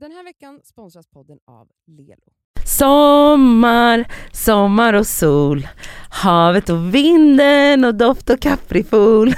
Den 0.00 0.12
här 0.12 0.24
veckan 0.24 0.60
sponsras 0.64 1.06
podden 1.06 1.38
av 1.46 1.66
Lelo. 1.86 2.32
Sommar, 2.64 4.04
sommar 4.32 4.92
och 4.94 5.06
sol, 5.06 5.68
havet 6.10 6.68
och 6.70 6.94
vinden 6.94 7.84
och 7.84 7.94
doft 7.94 8.30
och 8.30 8.40
kaprifol. 8.40 9.34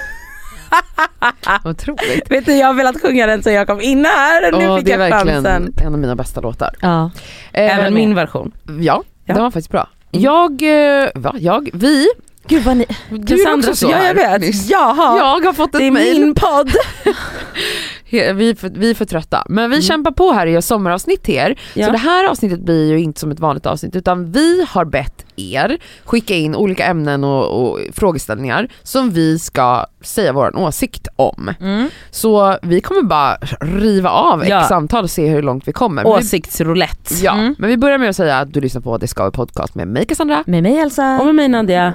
Otroligt. 1.64 2.30
Vet 2.30 2.46
du, 2.46 2.52
jag 2.52 2.66
har 2.66 2.74
velat 2.74 3.00
sjunga 3.02 3.26
den 3.26 3.42
så 3.42 3.50
jag 3.50 3.66
kom 3.66 3.80
in 3.80 4.04
här 4.04 4.52
och 4.54 4.58
nu 4.60 4.68
Åh, 4.68 4.76
fick 4.76 4.84
det 4.86 4.92
är 4.92 4.98
jag 5.00 5.10
verkligen 5.10 5.44
chansen. 5.44 5.74
en 5.86 5.92
av 5.94 5.98
mina 5.98 6.16
bästa 6.16 6.40
låtar. 6.40 6.74
Ja. 6.80 7.10
Även 7.52 7.84
Eh, 7.86 7.90
min 7.90 8.14
version. 8.14 8.52
Ja, 8.80 9.02
Ja. 9.24 9.34
den 9.34 9.42
var 9.42 9.50
faktiskt 9.50 9.70
bra. 9.70 9.88
Mm. 10.12 10.24
Jag, 10.24 10.62
eh, 11.02 11.08
va? 11.14 11.34
Jag, 11.38 11.70
vi, 11.72 12.08
Gud 12.46 12.62
vad 12.62 12.76
ni, 12.76 12.86
du 13.10 13.16
är 13.34 13.44
Cassandra, 13.44 13.68
också 13.70 13.86
så 13.86 13.90
ja, 13.92 14.06
jag 14.06 14.14
vet. 14.14 14.54
Jaha, 14.70 15.18
Jag 15.18 15.44
har 15.46 15.52
fått 15.52 15.74
ett 15.74 15.78
det 15.80 15.86
är 15.86 15.90
mejl. 15.90 16.20
min 16.20 16.34
podd. 16.34 16.70
Vi, 18.10 18.50
är 18.50 18.54
för- 18.54 18.68
vi 18.74 18.90
är 18.90 18.94
för 18.94 19.04
trötta. 19.04 19.44
Men 19.48 19.70
vi 19.70 19.76
Mm. 19.76 19.82
kämpar 19.82 20.10
på 20.10 20.32
här 20.32 20.46
och 20.46 20.52
gör 20.52 20.60
sommaravsnitt 20.60 21.22
till 21.22 21.34
er. 21.34 21.58
Ja. 21.74 21.86
Så 21.86 21.92
det 21.92 21.98
här 21.98 22.28
avsnittet 22.30 22.60
blir 22.60 22.90
ju 22.90 23.00
inte 23.00 23.20
som 23.20 23.30
ett 23.30 23.40
vanligt 23.40 23.66
avsnitt 23.66 23.96
utan 23.96 24.32
vi 24.32 24.66
har 24.68 24.84
bett 24.84 25.24
er 25.36 25.78
skicka 26.04 26.34
in 26.34 26.54
olika 26.54 26.84
ämnen 26.84 27.24
och, 27.24 27.62
och 27.70 27.78
frågeställningar 27.92 28.68
som 28.82 29.10
vi 29.10 29.38
ska 29.38 29.86
säga 30.00 30.32
vår 30.32 30.56
åsikt 30.58 31.08
om. 31.16 31.50
Mm. 31.60 31.88
Så 32.10 32.58
vi 32.62 32.80
kommer 32.80 33.02
bara 33.02 33.36
riva 33.60 34.10
av 34.10 34.48
Ja. 34.48 34.60
ett 34.62 34.68
samtal 34.68 35.04
och 35.04 35.10
se 35.10 35.26
hur 35.28 35.42
långt 35.42 35.68
vi 35.68 35.72
kommer. 35.72 36.06
Åsiktsroulette. 36.06 37.14
ja, 37.22 37.32
Mm. 37.32 37.54
men 37.58 37.68
vi 37.70 37.76
börjar 37.76 37.98
med 37.98 38.08
att 38.10 38.16
säga 38.16 38.38
att 38.38 38.52
du 38.52 38.60
lyssnar 38.60 38.80
på 38.82 38.98
Det 38.98 39.06
ska 39.08 39.24
vi 39.24 39.30
podcast 39.30 39.74
med 39.74 39.88
mig 39.88 40.06
Cassandra. 40.06 40.42
med 40.46 40.62
mig 40.62 40.78
Elsa. 40.78 41.18
Och 41.20 41.26
med 41.26 41.34
mig 41.34 41.48
Nadia. 41.48 41.94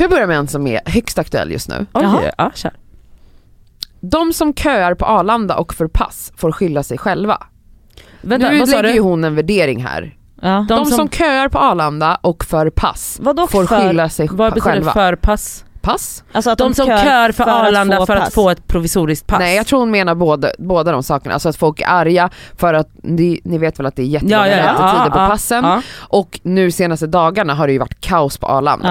Får 0.00 0.04
jag 0.04 0.10
börja 0.10 0.26
med 0.26 0.36
en 0.36 0.48
som 0.48 0.66
är 0.66 0.80
högst 0.86 1.18
aktuell 1.18 1.52
just 1.52 1.68
nu. 1.68 1.86
Oj, 1.92 2.30
ja, 2.38 2.50
kör. 2.54 2.72
De 4.00 4.32
som 4.32 4.54
köar 4.54 4.94
på 4.94 5.04
Arlanda 5.06 5.56
och 5.56 5.74
för 5.74 5.86
pass 5.88 6.32
får 6.36 6.52
skylla 6.52 6.82
sig 6.82 6.98
själva. 6.98 7.46
Vänta, 8.20 8.50
nu 8.50 8.58
vad 8.58 8.68
lägger 8.68 8.82
du? 8.82 8.90
ju 8.92 9.00
hon 9.00 9.24
en 9.24 9.34
värdering 9.34 9.84
här. 9.84 10.16
Ja. 10.42 10.48
De, 10.68 10.78
De 10.78 10.84
som... 10.86 10.96
som- 10.98 11.08
köar 11.08 11.48
på 11.48 11.58
Arlanda 11.58 12.18
och 12.22 12.44
för 12.44 12.70
pass 12.70 13.18
Vadå 13.22 13.46
får 13.46 13.64
för? 13.64 13.80
skylla 13.88 14.08
sig 14.08 14.28
Vad 14.32 14.52
betyder 14.54 14.70
själva. 14.72 14.92
förpass? 14.92 15.20
Pass? 15.62 15.64
Alltså 16.32 16.50
att 16.50 16.58
De 16.58 16.74
som 16.74 16.86
kör 16.86 17.32
för, 17.32 17.44
Arlanda 17.44 17.96
få 17.96 18.06
för 18.06 18.16
att 18.16 18.24
pass. 18.24 18.34
få 18.34 18.50
ett 18.50 18.66
provisoriskt 18.66 19.26
pass. 19.26 19.38
Nej 19.38 19.56
jag 19.56 19.66
tror 19.66 19.80
hon 19.80 19.90
menar 19.90 20.14
båda, 20.14 20.50
båda 20.58 20.92
de 20.92 21.02
sakerna, 21.02 21.34
alltså 21.34 21.48
att 21.48 21.56
folk 21.56 21.80
är 21.80 21.86
arga 21.86 22.30
för 22.56 22.74
att 22.74 22.88
ni, 23.02 23.40
ni 23.44 23.58
vet 23.58 23.78
väl 23.78 23.86
att 23.86 23.96
det 23.96 24.02
är 24.02 24.06
jättelånga 24.06 24.48
ja, 24.48 24.56
ja, 24.56 24.74
ja. 24.78 25.04
ja, 25.04 25.10
på 25.10 25.16
passen 25.16 25.64
och 25.98 26.40
nu 26.42 26.70
senaste 26.70 27.06
dagarna 27.06 27.54
har 27.54 27.66
det 27.66 27.72
ju 27.72 27.78
varit 27.78 28.00
kaos 28.00 28.38
på 28.38 28.46
Arlanda. 28.46 28.88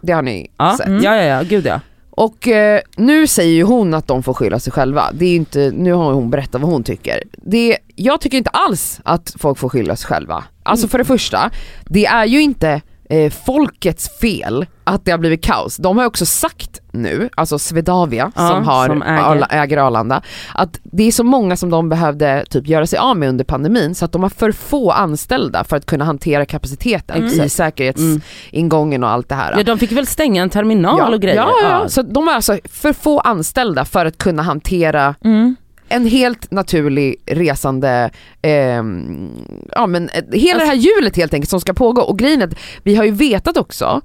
Det 0.00 0.12
har 0.12 0.22
ni 0.22 0.50
sett. 0.76 0.86
Mm. 0.86 1.02
ja, 1.02 1.16
ja, 1.16 1.22
ja, 1.22 1.42
gud 1.42 1.66
ja. 1.66 1.80
Och 2.10 2.48
eh, 2.48 2.80
nu 2.96 3.26
säger 3.26 3.54
ju 3.54 3.62
hon 3.62 3.94
att 3.94 4.06
de 4.06 4.22
får 4.22 4.34
skylla 4.34 4.58
sig 4.58 4.72
själva. 4.72 5.04
Det 5.12 5.26
är 5.26 5.36
inte, 5.36 5.72
nu 5.74 5.92
har 5.92 6.12
hon 6.12 6.30
berättat 6.30 6.60
vad 6.60 6.70
hon 6.70 6.84
tycker. 6.84 7.22
Det, 7.32 7.78
jag 7.94 8.20
tycker 8.20 8.38
inte 8.38 8.50
alls 8.50 9.00
att 9.04 9.34
folk 9.38 9.58
får 9.58 9.68
skylla 9.68 9.96
sig 9.96 10.08
själva. 10.08 10.44
Alltså 10.62 10.88
för 10.88 10.98
det 10.98 11.04
första, 11.04 11.50
det 11.84 12.06
är 12.06 12.24
ju 12.24 12.42
inte 12.42 12.80
eh, 13.10 13.32
folkets 13.32 14.18
fel 14.20 14.66
att 14.84 15.04
det 15.04 15.10
har 15.10 15.18
blivit 15.18 15.44
kaos. 15.44 15.76
De 15.76 15.98
har 15.98 16.04
också 16.04 16.26
sagt 16.26 16.80
nu, 16.92 17.28
alltså 17.34 17.58
Swedavia 17.58 18.32
Ja, 18.36 18.48
som, 18.48 18.64
har, 18.64 18.86
som 18.86 19.02
äger. 19.02 19.46
Äger 19.50 19.76
Arlanda, 19.78 20.22
att 20.54 20.80
det 20.82 21.02
är 21.02 21.12
så 21.12 21.24
många 21.24 21.56
som 21.56 21.70
de 21.70 21.88
behövde 21.88 22.44
typ 22.50 22.66
göra 22.68 22.86
sig 22.86 22.98
av 22.98 23.16
med 23.16 23.28
under 23.28 23.44
pandemin 23.44 23.94
så 23.94 24.04
att 24.04 24.12
de 24.12 24.22
har 24.22 24.30
för 24.30 24.52
få 24.52 24.90
anställda 24.90 25.64
för 25.64 25.76
att 25.76 25.86
kunna 25.86 26.04
hantera 26.04 26.44
kapaciteten 26.46 27.16
Mm. 27.16 27.40
i 27.44 27.48
säkerhetsingången 27.48 29.04
och 29.04 29.10
allt 29.10 29.28
det 29.28 29.34
här. 29.34 29.54
ja. 29.56 29.62
De 29.62 29.78
fick 29.78 29.92
väl 29.92 30.06
stänga 30.06 30.42
en 30.42 30.50
terminal 30.50 31.14
och 31.14 31.20
grejer. 31.20 31.36
Ja, 31.36 31.50
ja, 31.62 31.68
ja. 31.82 31.88
Så 31.88 32.02
de 32.02 32.28
är 32.28 32.32
alltså 32.32 32.58
för 32.64 32.92
få 32.92 33.20
anställda 33.20 33.84
för 33.84 34.06
att 34.06 34.18
kunna 34.18 34.42
hantera 34.42 35.14
Mm. 35.24 35.56
En 35.88 36.06
helt 36.06 36.50
naturlig 36.50 37.16
resande, 37.26 38.10
ehm, 38.42 39.30
ja 39.72 39.86
men 39.86 40.08
eh, 40.08 40.24
hela 40.32 40.60
det 40.60 40.66
här 40.66 40.74
hjulet 40.74 41.16
helt 41.16 41.34
enkelt 41.34 41.50
som 41.50 41.60
ska 41.60 41.72
pågå. 41.74 42.02
Och 42.02 42.18
grejen 42.18 42.42
är 42.42 42.46
att 42.46 42.58
vi 42.82 42.96
har 42.96 43.04
ju 43.04 43.10
vetat 43.10 43.56
också, 43.56 44.00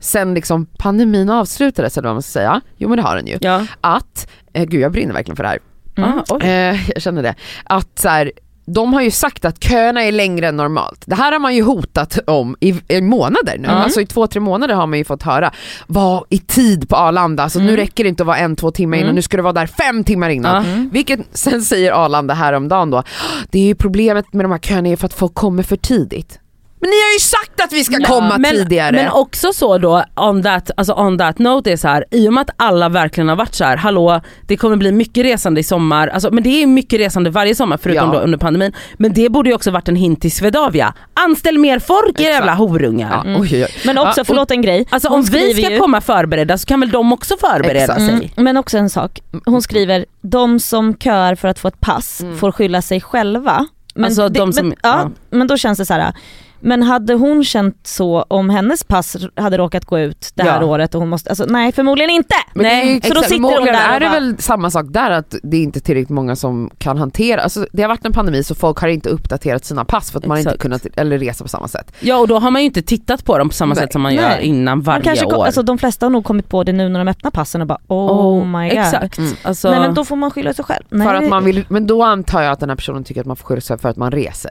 sen 0.00 0.34
liksom 0.34 0.66
pandemin 0.66 1.30
avslutades 1.30 1.98
eller 1.98 2.08
vad 2.08 2.14
man 2.14 2.22
ska 2.22 2.30
säga, 2.30 2.60
jo 2.76 2.88
men 2.88 2.96
det 2.96 3.02
har 3.02 3.16
den 3.16 3.26
ju, 3.26 3.38
ja. 3.40 3.66
att, 3.80 4.30
eh, 4.52 4.64
gud 4.64 4.80
jag 4.80 4.92
brinner 4.92 5.14
verkligen 5.14 5.36
för 5.36 5.42
det 5.42 5.48
här, 5.48 5.58
Mm. 5.96 6.22
Ah, 6.28 6.40
eh, 6.40 6.90
jag 6.94 7.02
känner 7.02 7.22
det, 7.22 7.34
att 7.64 7.98
så 7.98 8.08
här, 8.08 8.32
de 8.74 8.92
har 8.94 9.02
ju 9.02 9.10
sagt 9.10 9.44
att 9.44 9.62
köerna 9.64 10.02
är 10.02 10.12
längre 10.12 10.48
än 10.48 10.56
normalt. 10.56 11.02
Det 11.06 11.14
här 11.14 11.32
har 11.32 11.38
man 11.38 11.54
ju 11.54 11.62
hotat 11.62 12.18
om 12.26 12.56
i, 12.60 12.74
i 12.88 13.00
månader 13.00 13.56
nu. 13.58 13.68
Mm. 13.68 13.80
Alltså 13.80 14.00
i 14.00 14.06
två, 14.06 14.26
tre 14.26 14.40
månader 14.40 14.74
har 14.74 14.86
man 14.86 14.98
ju 14.98 15.04
fått 15.04 15.22
höra. 15.22 15.52
Var 15.86 16.24
i 16.28 16.38
tid 16.38 16.88
på 16.88 16.96
Arlanda, 16.96 17.42
alltså 17.42 17.58
nu 17.58 17.64
Mm. 17.64 17.76
räcker 17.76 18.04
det 18.04 18.08
inte 18.08 18.22
att 18.22 18.26
vara 18.26 18.36
en, 18.36 18.56
två 18.56 18.70
timmar 18.70 18.96
innan, 18.96 19.06
Mm. 19.06 19.14
nu 19.14 19.22
ska 19.22 19.36
du 19.36 19.42
vara 19.42 19.52
där 19.52 19.66
fem 19.66 20.04
timmar 20.04 20.30
innan. 20.30 20.64
Mm. 20.64 20.90
Vilket 20.92 21.20
sen 21.32 21.62
säger 21.62 21.92
Arlanda 21.92 22.34
häromdagen 22.34 22.90
då, 22.90 23.02
det 23.50 23.58
är 23.58 23.64
ju 23.66 23.74
problemet 23.74 24.32
med 24.32 24.44
de 24.44 24.52
här 24.52 24.58
köerna 24.58 24.88
är 24.88 24.96
för 24.96 25.06
att 25.06 25.14
folk 25.14 25.34
kommer 25.34 25.62
för 25.62 25.76
tidigt. 25.76 26.38
Men 26.82 26.90
ni 26.90 26.96
har 26.96 27.12
ju 27.12 27.18
sagt 27.18 27.60
att 27.60 27.72
vi 27.72 27.84
ska 27.84 28.04
komma 28.04 28.38
men, 28.38 28.50
tidigare! 28.50 28.92
Men 28.96 29.10
också 29.10 29.52
så 29.52 29.78
då, 29.78 30.04
on 30.16 30.42
that, 30.42 30.70
alltså 30.76 30.94
on 30.94 31.18
that 31.18 31.38
note 31.38 31.72
är 31.72 31.76
så 31.76 31.88
här, 31.88 32.04
i 32.10 32.28
och 32.28 32.32
med 32.32 32.40
att 32.42 32.50
alla 32.56 32.88
verkligen 32.88 33.28
har 33.28 33.36
varit 33.36 33.54
så 33.54 33.64
här, 33.64 33.76
hallå 33.76 34.20
det 34.46 34.56
kommer 34.56 34.76
bli 34.76 34.92
mycket 34.92 35.24
resande 35.24 35.60
i 35.60 35.64
sommar, 35.64 36.08
alltså, 36.08 36.30
men 36.30 36.42
det 36.44 36.62
är 36.62 36.66
mycket 36.66 37.00
resande 37.00 37.30
varje 37.30 37.54
sommar 37.54 37.76
förutom 37.82 38.08
Ja. 38.12 38.18
då 38.18 38.24
under 38.24 38.38
pandemin. 38.38 38.72
Men 38.98 39.12
det 39.12 39.28
borde 39.28 39.48
ju 39.50 39.54
också 39.54 39.70
varit 39.70 39.88
en 39.88 39.96
hint 39.96 40.20
till 40.20 40.32
Swedavia, 40.32 40.94
anställ 41.14 41.58
mer 41.58 41.78
folk 41.78 42.20
era 42.20 42.28
jävla 42.32 42.54
horungar. 42.54 43.10
ja, 43.12 43.20
Mm. 43.30 43.40
oj, 43.40 43.64
oj. 43.64 43.68
Men 43.84 43.98
också, 43.98 44.12
Ja, 44.16 44.20
och- 44.20 44.26
förlåt 44.26 44.50
en 44.50 44.62
grej. 44.62 44.86
Alltså 44.90 45.08
om 45.08 45.22
vi 45.22 45.52
ska 45.54 45.70
ju- 45.70 45.78
komma 45.78 46.00
förberedda 46.00 46.58
så 46.58 46.66
kan 46.66 46.80
väl 46.80 46.90
de 46.90 47.12
också 47.12 47.36
förbereda 47.40 47.80
Exakt. 47.80 48.00
sig. 48.00 48.08
Mm, 48.14 48.28
men 48.36 48.56
också 48.56 48.78
en 48.78 48.90
sak, 48.90 49.20
hon 49.44 49.62
skriver 49.62 50.04
de 50.22 50.60
som 50.60 50.94
kör 50.96 51.34
för 51.34 51.48
att 51.48 51.58
få 51.58 51.68
ett 51.68 51.80
pass 51.80 52.20
Mm. 52.20 52.38
får 52.38 52.52
skylla 52.52 52.82
sig 52.82 53.00
själva. 53.00 53.66
Men, 53.94 54.04
Alltså, 54.04 54.28
det, 54.28 54.38
de 54.38 54.52
som- 54.52 54.68
men, 54.68 54.76
ja, 54.82 55.00
ja. 55.02 55.10
men 55.36 55.46
då 55.46 55.56
känns 55.56 55.78
det 55.78 55.86
så 55.86 55.94
här. 55.94 56.12
Men 56.60 56.82
hade 56.82 57.14
hon 57.14 57.44
känt 57.44 57.76
så 57.86 58.22
om 58.22 58.50
hennes 58.50 58.84
pass 58.84 59.16
hade 59.36 59.58
råkat 59.58 59.84
gå 59.84 59.98
ut 59.98 60.30
det 60.34 60.42
här 60.42 60.60
Ja. 60.60 60.66
året 60.66 60.94
och 60.94 61.00
hon 61.00 61.08
måste, 61.08 61.30
alltså 61.30 61.44
nej 61.48 61.72
förmodligen 61.72 62.10
inte. 62.10 62.34
Men 62.54 62.62
Nej, 62.62 63.00
det 63.00 63.06
är, 63.06 63.08
så 63.08 63.14
då 63.14 63.22
sitter 63.22 63.42
hon 63.42 63.50
där 63.52 63.60
och 63.60 63.68
är 63.68 64.00
det 64.00 64.06
bara- 64.06 64.12
väl 64.14 64.38
samma 64.38 64.70
sak 64.70 64.86
där 64.88 65.10
att 65.10 65.34
det 65.42 65.56
är 65.56 65.62
inte 65.62 65.80
tillräckligt 65.80 66.08
många 66.10 66.36
som 66.36 66.70
kan 66.78 66.98
hantera, 66.98 67.40
alltså 67.42 67.66
det 67.72 67.82
har 67.82 67.88
varit 67.88 68.04
en 68.06 68.12
pandemi 68.12 68.44
så 68.44 68.54
folk 68.54 68.78
har 68.78 68.88
inte 68.88 69.08
uppdaterat 69.08 69.64
sina 69.64 69.84
pass 69.84 70.10
för 70.10 70.18
att 70.18 70.26
man 70.26 70.38
inte 70.38 70.50
Exakt. 70.50 70.62
kunnat, 70.62 70.86
eller 70.96 71.18
resa 71.18 71.44
på 71.44 71.48
samma 71.48 71.68
sätt. 71.68 71.92
Ja 72.00 72.16
och 72.16 72.28
då 72.28 72.38
har 72.38 72.50
man 72.50 72.62
ju 72.62 72.66
inte 72.66 72.82
tittat 72.82 73.24
på 73.24 73.38
dem 73.38 73.48
på 73.48 73.54
samma 73.54 73.74
Nej. 73.74 73.82
sätt 73.82 73.92
som 73.92 74.02
man 74.02 74.14
Nej. 74.14 74.24
gör 74.24 74.38
innan 74.38 74.64
Man 74.78 74.80
varje 74.82 75.02
kanske, 75.04 75.24
kom- 75.24 75.34
år. 75.38 75.44
alltså, 75.46 75.62
de 75.62 75.78
flesta 75.78 76.06
har 76.06 76.10
nog 76.10 76.24
kommit 76.24 76.48
på 76.48 76.64
det 76.64 76.72
nu 76.72 76.88
när 76.88 76.98
de 77.04 77.08
öppnar 77.10 77.30
passen 77.30 77.60
och 77.60 77.66
bara 77.66 77.78
oh, 77.88 78.46
my 78.46 78.68
god. 78.68 78.78
Exakt. 78.78 79.18
Mm. 79.18 79.32
Alltså, 79.42 79.70
Nej 79.70 79.80
men 79.80 79.94
då 79.94 80.04
får 80.04 80.16
man 80.16 80.30
skylla 80.30 80.54
sig 80.54 80.64
själv. 80.64 80.84
Nej, 80.90 81.06
För 81.06 81.14
att 81.14 81.28
man 81.28 81.44
vill, 81.44 81.64
men 81.68 81.86
då 81.86 82.02
antar 82.02 82.42
jag 82.42 82.52
att 82.52 82.60
den 82.60 82.68
här 82.68 82.76
personen 82.76 83.04
tycker 83.04 83.20
att 83.20 83.26
man 83.26 83.36
får 83.36 83.46
skylla 83.46 83.60
sig 83.60 83.78
för 83.78 83.88
att 83.88 83.96
man 83.96 84.10
reser. 84.10 84.50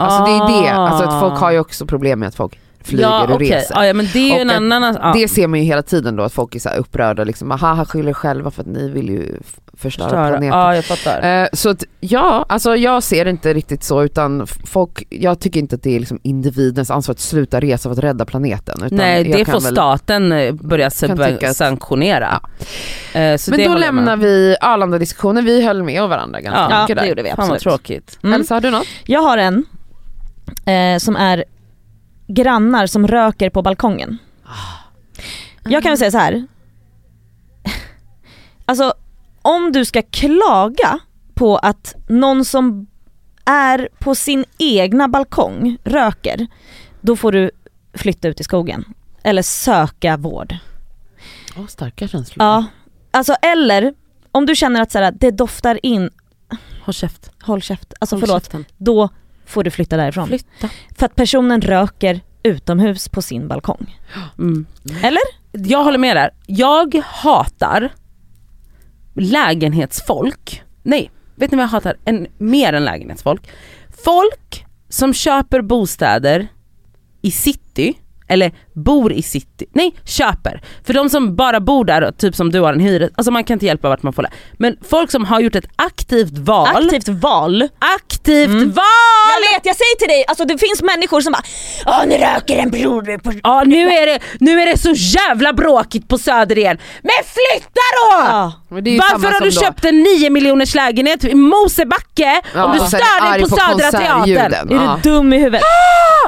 Alltså 0.00 0.24
det 0.24 0.30
är 0.30 0.62
det, 0.62 0.70
alltså 0.70 1.04
att 1.04 1.20
folk 1.20 1.40
har 1.40 1.50
ju 1.50 1.58
också 1.60 1.86
problem 1.86 2.18
med 2.18 2.28
att 2.28 2.34
folk 2.34 2.58
flyger 2.84 3.04
ja, 3.04 3.24
och 3.24 3.30
okej. 3.30 3.50
reser. 3.50 3.74
Ja, 3.74 3.86
ja 3.86 3.94
men 3.94 4.06
det 4.12 4.32
Och 4.44 4.52
annan... 4.54 4.96
Ja. 5.02 5.12
Det 5.14 5.28
ser 5.28 5.46
man 5.46 5.58
ju 5.58 5.64
hela 5.64 5.82
tiden 5.82 6.16
då 6.16 6.22
att 6.22 6.32
folk 6.32 6.54
är 6.54 6.58
så 6.58 6.68
här 6.68 6.76
upprörda 6.76 7.24
liksom, 7.24 7.52
aha 7.52 7.72
han 7.74 7.86
skyller 7.86 8.12
själva 8.12 8.50
för 8.50 8.60
att 8.62 8.66
ni 8.68 8.88
vill 8.90 9.08
ju 9.08 9.36
förstöra 9.76 10.08
Förstöra. 10.08 10.28
planeten. 10.28 10.58
Ja 10.58 10.74
jag 10.74 10.84
fattar. 10.84 11.42
Eh, 11.42 11.48
så 11.52 11.70
att, 11.70 11.84
ja, 12.00 12.46
alltså 12.48 12.76
jag 12.76 13.02
ser 13.02 13.24
det 13.24 13.30
inte 13.30 13.54
riktigt 13.54 13.84
så 13.84 14.02
utan 14.02 14.46
folk, 14.46 15.06
jag 15.10 15.40
tycker 15.40 15.60
inte 15.60 15.76
att 15.76 15.82
det 15.82 15.96
är 15.96 16.00
liksom 16.00 16.18
individens 16.22 16.90
ansvar 16.90 17.12
att 17.12 17.20
sluta 17.20 17.60
resa 17.60 17.88
för 17.88 17.92
att 17.92 18.04
rädda 18.04 18.24
planeten. 18.24 18.74
Utan 18.84 18.98
Nej 18.98 19.24
det 19.24 19.44
får 19.44 19.52
väl- 19.52 19.72
staten 19.72 20.32
eh, 20.32 20.52
börja 20.52 20.90
sanktionera. 21.54 22.40
Eh, 23.12 23.36
så 23.36 23.50
Men 23.50 23.58
det 23.58 23.64
då 23.64 23.70
med. 23.72 23.80
lämnar 23.80 24.16
vi 24.16 24.56
Arlanda-diskussionen, 24.60 25.44
vi 25.44 25.66
höll 25.66 25.82
med 25.82 26.08
varandra 26.08 26.40
ganska 26.40 26.60
Ja, 26.74 26.80
mycket 26.82 26.96
det 26.96 27.02
där. 27.02 27.08
gjorde 27.08 27.22
vi 27.22 27.28
Fan 27.28 27.36
vad 27.38 27.44
absolut. 27.44 27.62
tråkigt. 27.62 28.18
Mm. 28.22 28.40
Elsa 28.40 28.54
har 28.54 28.60
du 28.60 28.70
något? 28.70 28.86
Jag 29.04 29.20
har 29.22 29.38
en 29.38 29.64
eh, 30.64 30.98
som 30.98 31.16
är 31.16 31.44
grannar 32.26 32.86
som 32.86 33.06
röker 33.08 33.50
på 33.50 33.62
balkongen. 33.62 34.18
Jag 35.64 35.82
kan 35.82 35.90
väl 35.90 35.98
säga 35.98 36.10
så 36.10 36.18
här. 36.18 36.46
Alltså 38.64 38.94
om 39.42 39.72
du 39.72 39.84
ska 39.84 40.02
klaga 40.02 40.98
på 41.34 41.56
att 41.56 41.94
någon 42.08 42.44
som 42.44 42.86
är 43.44 43.88
på 43.98 44.14
sin 44.14 44.44
egna 44.58 45.08
balkong 45.08 45.76
röker, 45.84 46.46
då 47.00 47.16
får 47.16 47.32
du 47.32 47.50
flytta 47.94 48.28
ut 48.28 48.40
i 48.40 48.44
skogen. 48.44 48.84
Eller 49.22 49.42
söka 49.42 50.16
vård. 50.16 50.56
Åh, 51.56 51.66
starka 51.66 52.08
känslor. 52.08 52.46
Ja, 52.46 52.64
alltså 53.10 53.32
eller 53.42 53.94
om 54.32 54.46
du 54.46 54.54
känner 54.56 54.80
att 54.82 54.92
så 54.92 54.98
här, 54.98 55.12
det 55.20 55.30
doftar 55.30 55.86
in, 55.86 56.10
Håll 56.82 56.94
käft. 56.94 57.30
håll 57.42 57.62
käft, 57.62 57.94
alltså 58.00 58.16
Håll 58.16 58.20
förlåt, 58.20 58.42
käften. 58.44 58.64
då 58.76 59.08
får 59.50 59.64
du 59.64 59.70
flytta 59.70 59.96
därifrån. 59.96 60.26
Flytta. 60.28 60.68
För 60.98 61.06
att 61.06 61.14
personen 61.14 61.60
röker 61.60 62.20
utomhus 62.42 63.08
på 63.08 63.22
sin 63.22 63.48
balkong. 63.48 63.98
Mm. 64.38 64.66
Eller? 65.02 65.22
Jag 65.52 65.84
håller 65.84 65.98
med 65.98 66.16
där. 66.16 66.30
Jag 66.46 67.02
hatar 67.04 67.88
lägenhetsfolk. 69.14 70.62
Nej, 70.82 71.10
vet 71.36 71.50
ni 71.50 71.56
vad 71.56 71.62
jag 71.64 71.68
hatar? 71.68 71.96
En, 72.04 72.26
mer 72.38 72.72
än 72.72 72.84
lägenhetsfolk. 72.84 73.50
Folk 74.04 74.64
som 74.88 75.14
köper 75.14 75.62
bostäder 75.62 76.48
i 77.22 77.30
city, 77.30 77.94
eller 78.28 78.52
bor 78.74 79.12
i 79.12 79.22
city, 79.22 79.66
nej 79.72 79.94
köper. 80.04 80.62
För 80.84 80.94
de 80.94 81.10
som 81.10 81.36
bara 81.36 81.60
bor 81.60 81.84
där, 81.84 82.12
typ 82.12 82.34
som 82.34 82.50
du 82.50 82.60
har 82.60 82.72
en 82.72 82.80
hyres, 82.80 83.10
alltså 83.14 83.30
man 83.30 83.44
kan 83.44 83.54
inte 83.54 83.66
hjälpa 83.66 83.88
vart 83.88 84.02
man 84.02 84.12
får 84.12 84.22
det. 84.22 84.30
Men 84.52 84.76
folk 84.82 85.10
som 85.10 85.24
har 85.24 85.40
gjort 85.40 85.54
ett 85.54 85.66
aktivt 85.76 86.38
val, 86.38 86.68
Aktivt 86.86 87.08
val. 87.08 87.68
aktivt 87.78 88.48
Mm. 88.50 88.70
val! 88.70 88.84
Jag 89.44 89.54
vet, 89.58 89.66
jag 89.66 89.76
säger 89.76 89.96
till 89.98 90.08
dig, 90.08 90.24
alltså 90.28 90.44
det 90.44 90.58
finns 90.58 90.82
människor 90.82 91.20
som 91.20 91.32
bara 91.32 91.42
Åh 91.86 92.06
nu 92.06 92.16
röker 92.16 92.56
en 92.58 92.70
bror 92.70 93.18
på... 93.18 93.32
Ja 93.42 93.62
nu 93.66 93.88
är, 93.92 94.06
det, 94.06 94.18
nu 94.40 94.60
är 94.60 94.66
det 94.66 94.78
så 94.78 94.92
jävla 94.92 95.52
bråkigt 95.52 96.08
på 96.08 96.18
Söder 96.18 96.58
igen. 96.58 96.78
Men 97.02 97.10
flytta 97.24 97.86
då! 97.96 98.24
Ja. 98.28 98.52
Men 98.68 98.84
det 98.84 98.90
är 98.90 98.92
ju 98.92 98.98
Varför 98.98 99.14
samma 99.18 99.26
har 99.28 99.32
som 99.38 99.44
du 99.48 99.50
då- 99.54 99.60
köpt 99.60 99.84
en 99.84 100.02
9 100.02 100.30
miljoners 100.30 100.74
lägenhet 100.74 101.24
i 101.24 101.34
Mosebacke 101.34 102.40
Ja, 102.54 102.64
om 102.64 102.72
du 102.72 102.78
stör 102.78 103.30
dig 103.32 103.42
på, 103.42 103.48
på 103.48 103.56
Södra 103.56 103.90
Teatern? 103.90 104.70
Är 104.72 104.96
du 105.04 105.10
dum 105.10 105.32
i 105.32 105.38
huvudet? 105.38 105.62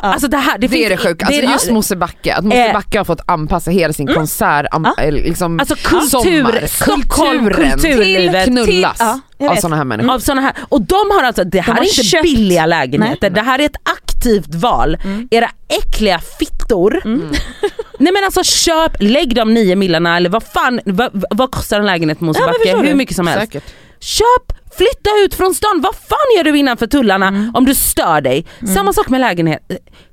Alltså 0.03 0.29
det 0.29 0.37
här, 0.37 0.59
det, 0.59 0.67
Det 0.67 0.85
är 0.85 0.91
det 0.91 0.97
finns- 0.97 1.09
sjuka, 1.09 1.27
alltså 1.27 1.41
det 1.41 1.47
är- 1.47 1.53
just 1.53 1.71
Mosebacke, 1.71 2.35
att 2.35 2.45
Mosebacke 2.45 2.99
har 2.99 3.05
fått 3.05 3.21
anpassa 3.27 3.71
hela 3.71 3.93
sin 3.93 4.07
konsert, 4.07 4.67
am, 4.71 4.93
Ja. 4.97 5.03
eller 5.03 5.23
liksom 5.23 5.61
Alltså 5.61 5.75
kultur, 5.75 6.09
sommar, 6.09 6.67
Stockholm, 6.67 7.47
kulturen. 7.47 7.71
kulturlivet. 7.71 8.45
Knullas 8.45 8.67
till- 8.67 8.81
ja, 8.83 8.97
jag 8.99 9.21
av 9.51 9.57
sådana 9.57 9.77
här 9.77 9.85
människor. 9.85 10.13
av 10.15 10.19
såna 10.19 10.41
här, 10.41 10.53
och 10.69 10.83
de 10.83 11.11
har 11.13 11.23
alltså, 11.23 11.45
det 11.45 11.61
här 11.61 11.73
har 11.75 11.81
är 11.81 11.85
inte 11.85 12.03
köpt- 12.03 12.23
billiga 12.23 12.67
lägenheter, 12.67 13.31
Nej. 13.31 13.35
det 13.35 13.41
här 13.41 13.59
är 13.59 13.65
ett 13.67 13.77
aktivt 13.85 14.55
val. 14.55 14.99
Era 15.31 15.51
äckliga 15.69 16.19
fittor. 16.39 17.01
Nej 17.99 18.13
men 18.13 18.25
alltså 18.25 18.43
köp, 18.45 18.93
lägg 19.01 19.35
de 19.35 19.55
9 19.55 19.77
millarna 19.77 20.17
eller 20.17 20.31
vad 20.31 20.43
fan, 20.43 20.81
vad, 20.85 21.25
vad 21.31 21.51
kostar 21.51 21.81
en 21.81 21.87
lägenhet 21.87 22.19
på 22.19 22.25
Ja, 22.25 22.27
Mosebacke? 22.27 22.59
förstår 22.65 22.83
Hur 22.85 22.95
mycket 22.95 23.17
som 23.17 23.27
helst. 23.27 23.53
Säkert. 23.53 23.73
Köp, 24.01 24.59
flytta 24.77 25.11
ut 25.25 25.35
från 25.35 25.55
stan, 25.55 25.81
vad 25.83 25.95
fan 25.95 26.37
gör 26.37 26.45
du 26.45 26.59
innanför 26.59 26.87
tullarna 26.87 27.51
om 27.55 27.65
du 27.65 27.75
stör 27.75 28.21
dig? 28.21 28.47
Samma 28.75 28.93
sak 28.93 29.09
med 29.09 29.21
lägenhet. 29.21 29.63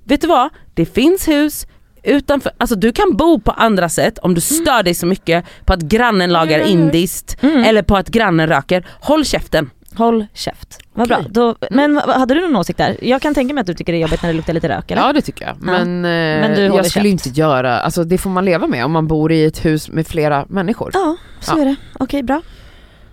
Vet 0.05 0.21
du 0.21 0.27
vad? 0.27 0.49
Det 0.73 0.85
finns 0.85 1.27
hus 1.27 1.67
utanför, 2.03 2.51
alltså 2.57 2.75
du 2.75 2.91
kan 2.91 3.17
bo 3.17 3.39
på 3.39 3.51
andra 3.51 3.89
sätt 3.89 4.17
om 4.17 4.33
du 4.33 4.41
stör 4.41 4.83
dig 4.83 4.93
så 4.93 5.05
mycket 5.05 5.45
på 5.65 5.73
att 5.73 5.81
grannen 5.81 6.33
lagar 6.33 6.59
indiskt 6.59 7.37
eller 7.41 7.81
på 7.81 7.97
att 7.97 8.07
grannen 8.09 8.47
röker. 8.47 8.85
Håll 9.01 9.25
käften. 9.25 9.69
Håll 9.95 10.25
käft. 10.33 10.79
Vad 10.93 11.07
bra. 11.07 11.19
Då, 11.29 11.55
men 11.71 11.97
hade 11.97 12.33
du 12.33 12.41
någon 12.41 12.55
åsikt 12.55 12.77
där? 12.77 12.97
Jag 13.01 13.21
kan 13.21 13.33
tänka 13.33 13.53
mig 13.53 13.61
att 13.61 13.67
du 13.67 13.73
tycker 13.73 13.93
det 13.93 13.97
är 13.97 14.01
jobbigt 14.01 14.21
när 14.21 14.29
det 14.29 14.35
luktar 14.35 14.53
lite 14.53 14.69
rök 14.69 14.91
eller? 14.91 15.01
Ja 15.01 15.13
det 15.13 15.21
tycker 15.21 15.45
jag, 15.45 15.55
men, 15.59 15.81
eh, 15.97 16.01
Men 16.41 16.55
du 16.55 16.61
håller 16.69 16.75
jag 16.83 16.91
skulle 16.91 17.09
käft. 17.09 17.25
inte 17.27 17.39
göra, 17.39 17.79
alltså 17.79 18.03
det 18.03 18.17
får 18.17 18.29
man 18.29 18.45
leva 18.45 18.67
med 18.67 18.85
om 18.85 18.91
man 18.91 19.07
bor 19.07 19.31
i 19.31 19.45
ett 19.45 19.65
hus 19.65 19.89
med 19.89 20.07
flera 20.07 20.45
människor. 20.49 20.91
Ja, 20.93 21.15
så 21.39 21.53
Ja. 21.57 21.61
är 21.61 21.65
det. 21.65 21.75
Okej, 21.99 22.23
bra. 22.23 22.41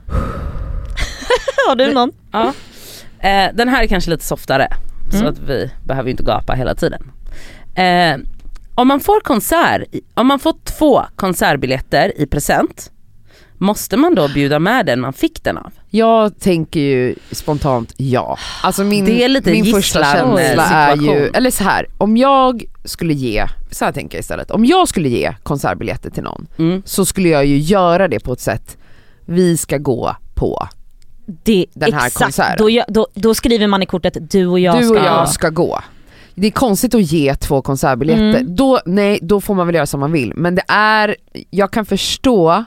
har 1.68 1.76
du 1.76 1.92
någon? 1.92 2.12
Ja. 2.32 2.52
Eh, 3.18 3.48
den 3.54 3.68
här 3.68 3.82
är 3.82 3.86
kanske 3.86 4.10
lite 4.10 4.24
softare 4.24 4.68
så 5.10 5.16
Mm. 5.16 5.28
att 5.28 5.38
vi 5.38 5.70
behöver 5.84 6.10
inte 6.10 6.22
gapa 6.22 6.52
hela 6.52 6.74
tiden. 6.74 7.02
Eh, 7.74 8.16
om 8.76 8.88
man 8.88 9.00
får 9.00 9.20
konsert, 9.20 9.82
om 10.14 10.26
man 10.26 10.38
får 10.38 10.55
två 10.64 11.02
konsertbiljetter 11.17 12.20
i 12.20 12.26
present, 12.26 12.90
måste 13.58 13.96
man 13.96 14.14
då 14.14 14.28
bjuda 14.28 14.58
med 14.58 14.87
den 14.87 15.00
man 15.00 15.12
fick 15.12 15.44
den 15.44 15.58
av? 15.58 15.73
Jag 15.90 16.40
tänker 16.40 16.81
ju 16.81 17.14
spontant 17.31 17.93
ja. 17.96 18.38
Alltså 18.62 18.84
min, 18.84 19.05
Det 19.05 19.25
är 19.25 19.28
lite 19.28 19.50
min 19.50 19.64
första 19.64 20.05
känsla 20.05 20.64
är 20.64 20.96
ju, 20.96 21.00
situation. 21.02 21.34
eller 21.34 21.50
så 21.50 21.64
här, 21.64 21.87
om 21.99 22.17
jag 22.17 22.64
skulle 22.84 23.14
ge, 23.14 23.46
så 23.70 23.84
här 23.84 23.93
tänker 23.93 24.17
jag 24.19 24.20
istället, 24.20 24.50
om 24.50 24.64
jag 24.64 24.88
skulle 24.88 25.08
ge 25.08 25.34
konsertbiljetter 25.43 26.11
till 26.11 26.23
någon 26.23 26.46
Mm. 26.58 26.82
så 26.84 27.05
skulle 27.06 27.28
jag 27.28 27.46
ju 27.46 27.58
göra 27.58 28.08
det 28.08 28.20
på 28.20 28.32
ett 28.32 28.40
sätt, 28.40 28.76
vi 29.25 29.56
ska 29.56 29.78
gå 29.78 30.17
på, 30.34 30.69
Det, 31.26 31.67
Den 31.75 31.93
här 31.93 32.06
exakt. 32.06 32.25
konserten. 32.25 32.56
Då, 32.58 32.84
då, 32.88 33.06
då 33.14 33.34
skriver 33.34 33.67
man 33.67 33.82
i 33.82 33.87
kortet 33.87 34.31
du 34.31 34.46
och 34.46 34.61
jag 34.61 34.78
du 34.81 34.84
ska 34.87 35.00
och 35.00 35.06
jag 35.06 35.28
ska 35.28 35.50
gå. 35.50 35.81
Det 36.38 36.46
är 36.46 36.50
konstigt 36.50 36.94
att 36.94 37.02
ge 37.12 37.34
två 37.34 37.62
konsertbiljetter, 37.62 38.22
Mm. 38.40 38.56
då, 38.56 38.80
nej, 38.86 39.18
då 39.22 39.40
får 39.40 39.54
man 39.54 39.66
väl 39.66 39.74
göra 39.76 39.86
som 39.86 40.00
man 40.00 40.12
vill. 40.12 40.32
Men 40.36 40.54
det 40.54 40.62
är, 40.68 41.16
jag 41.50 41.70
kan 41.70 41.84
förstå 41.86 42.64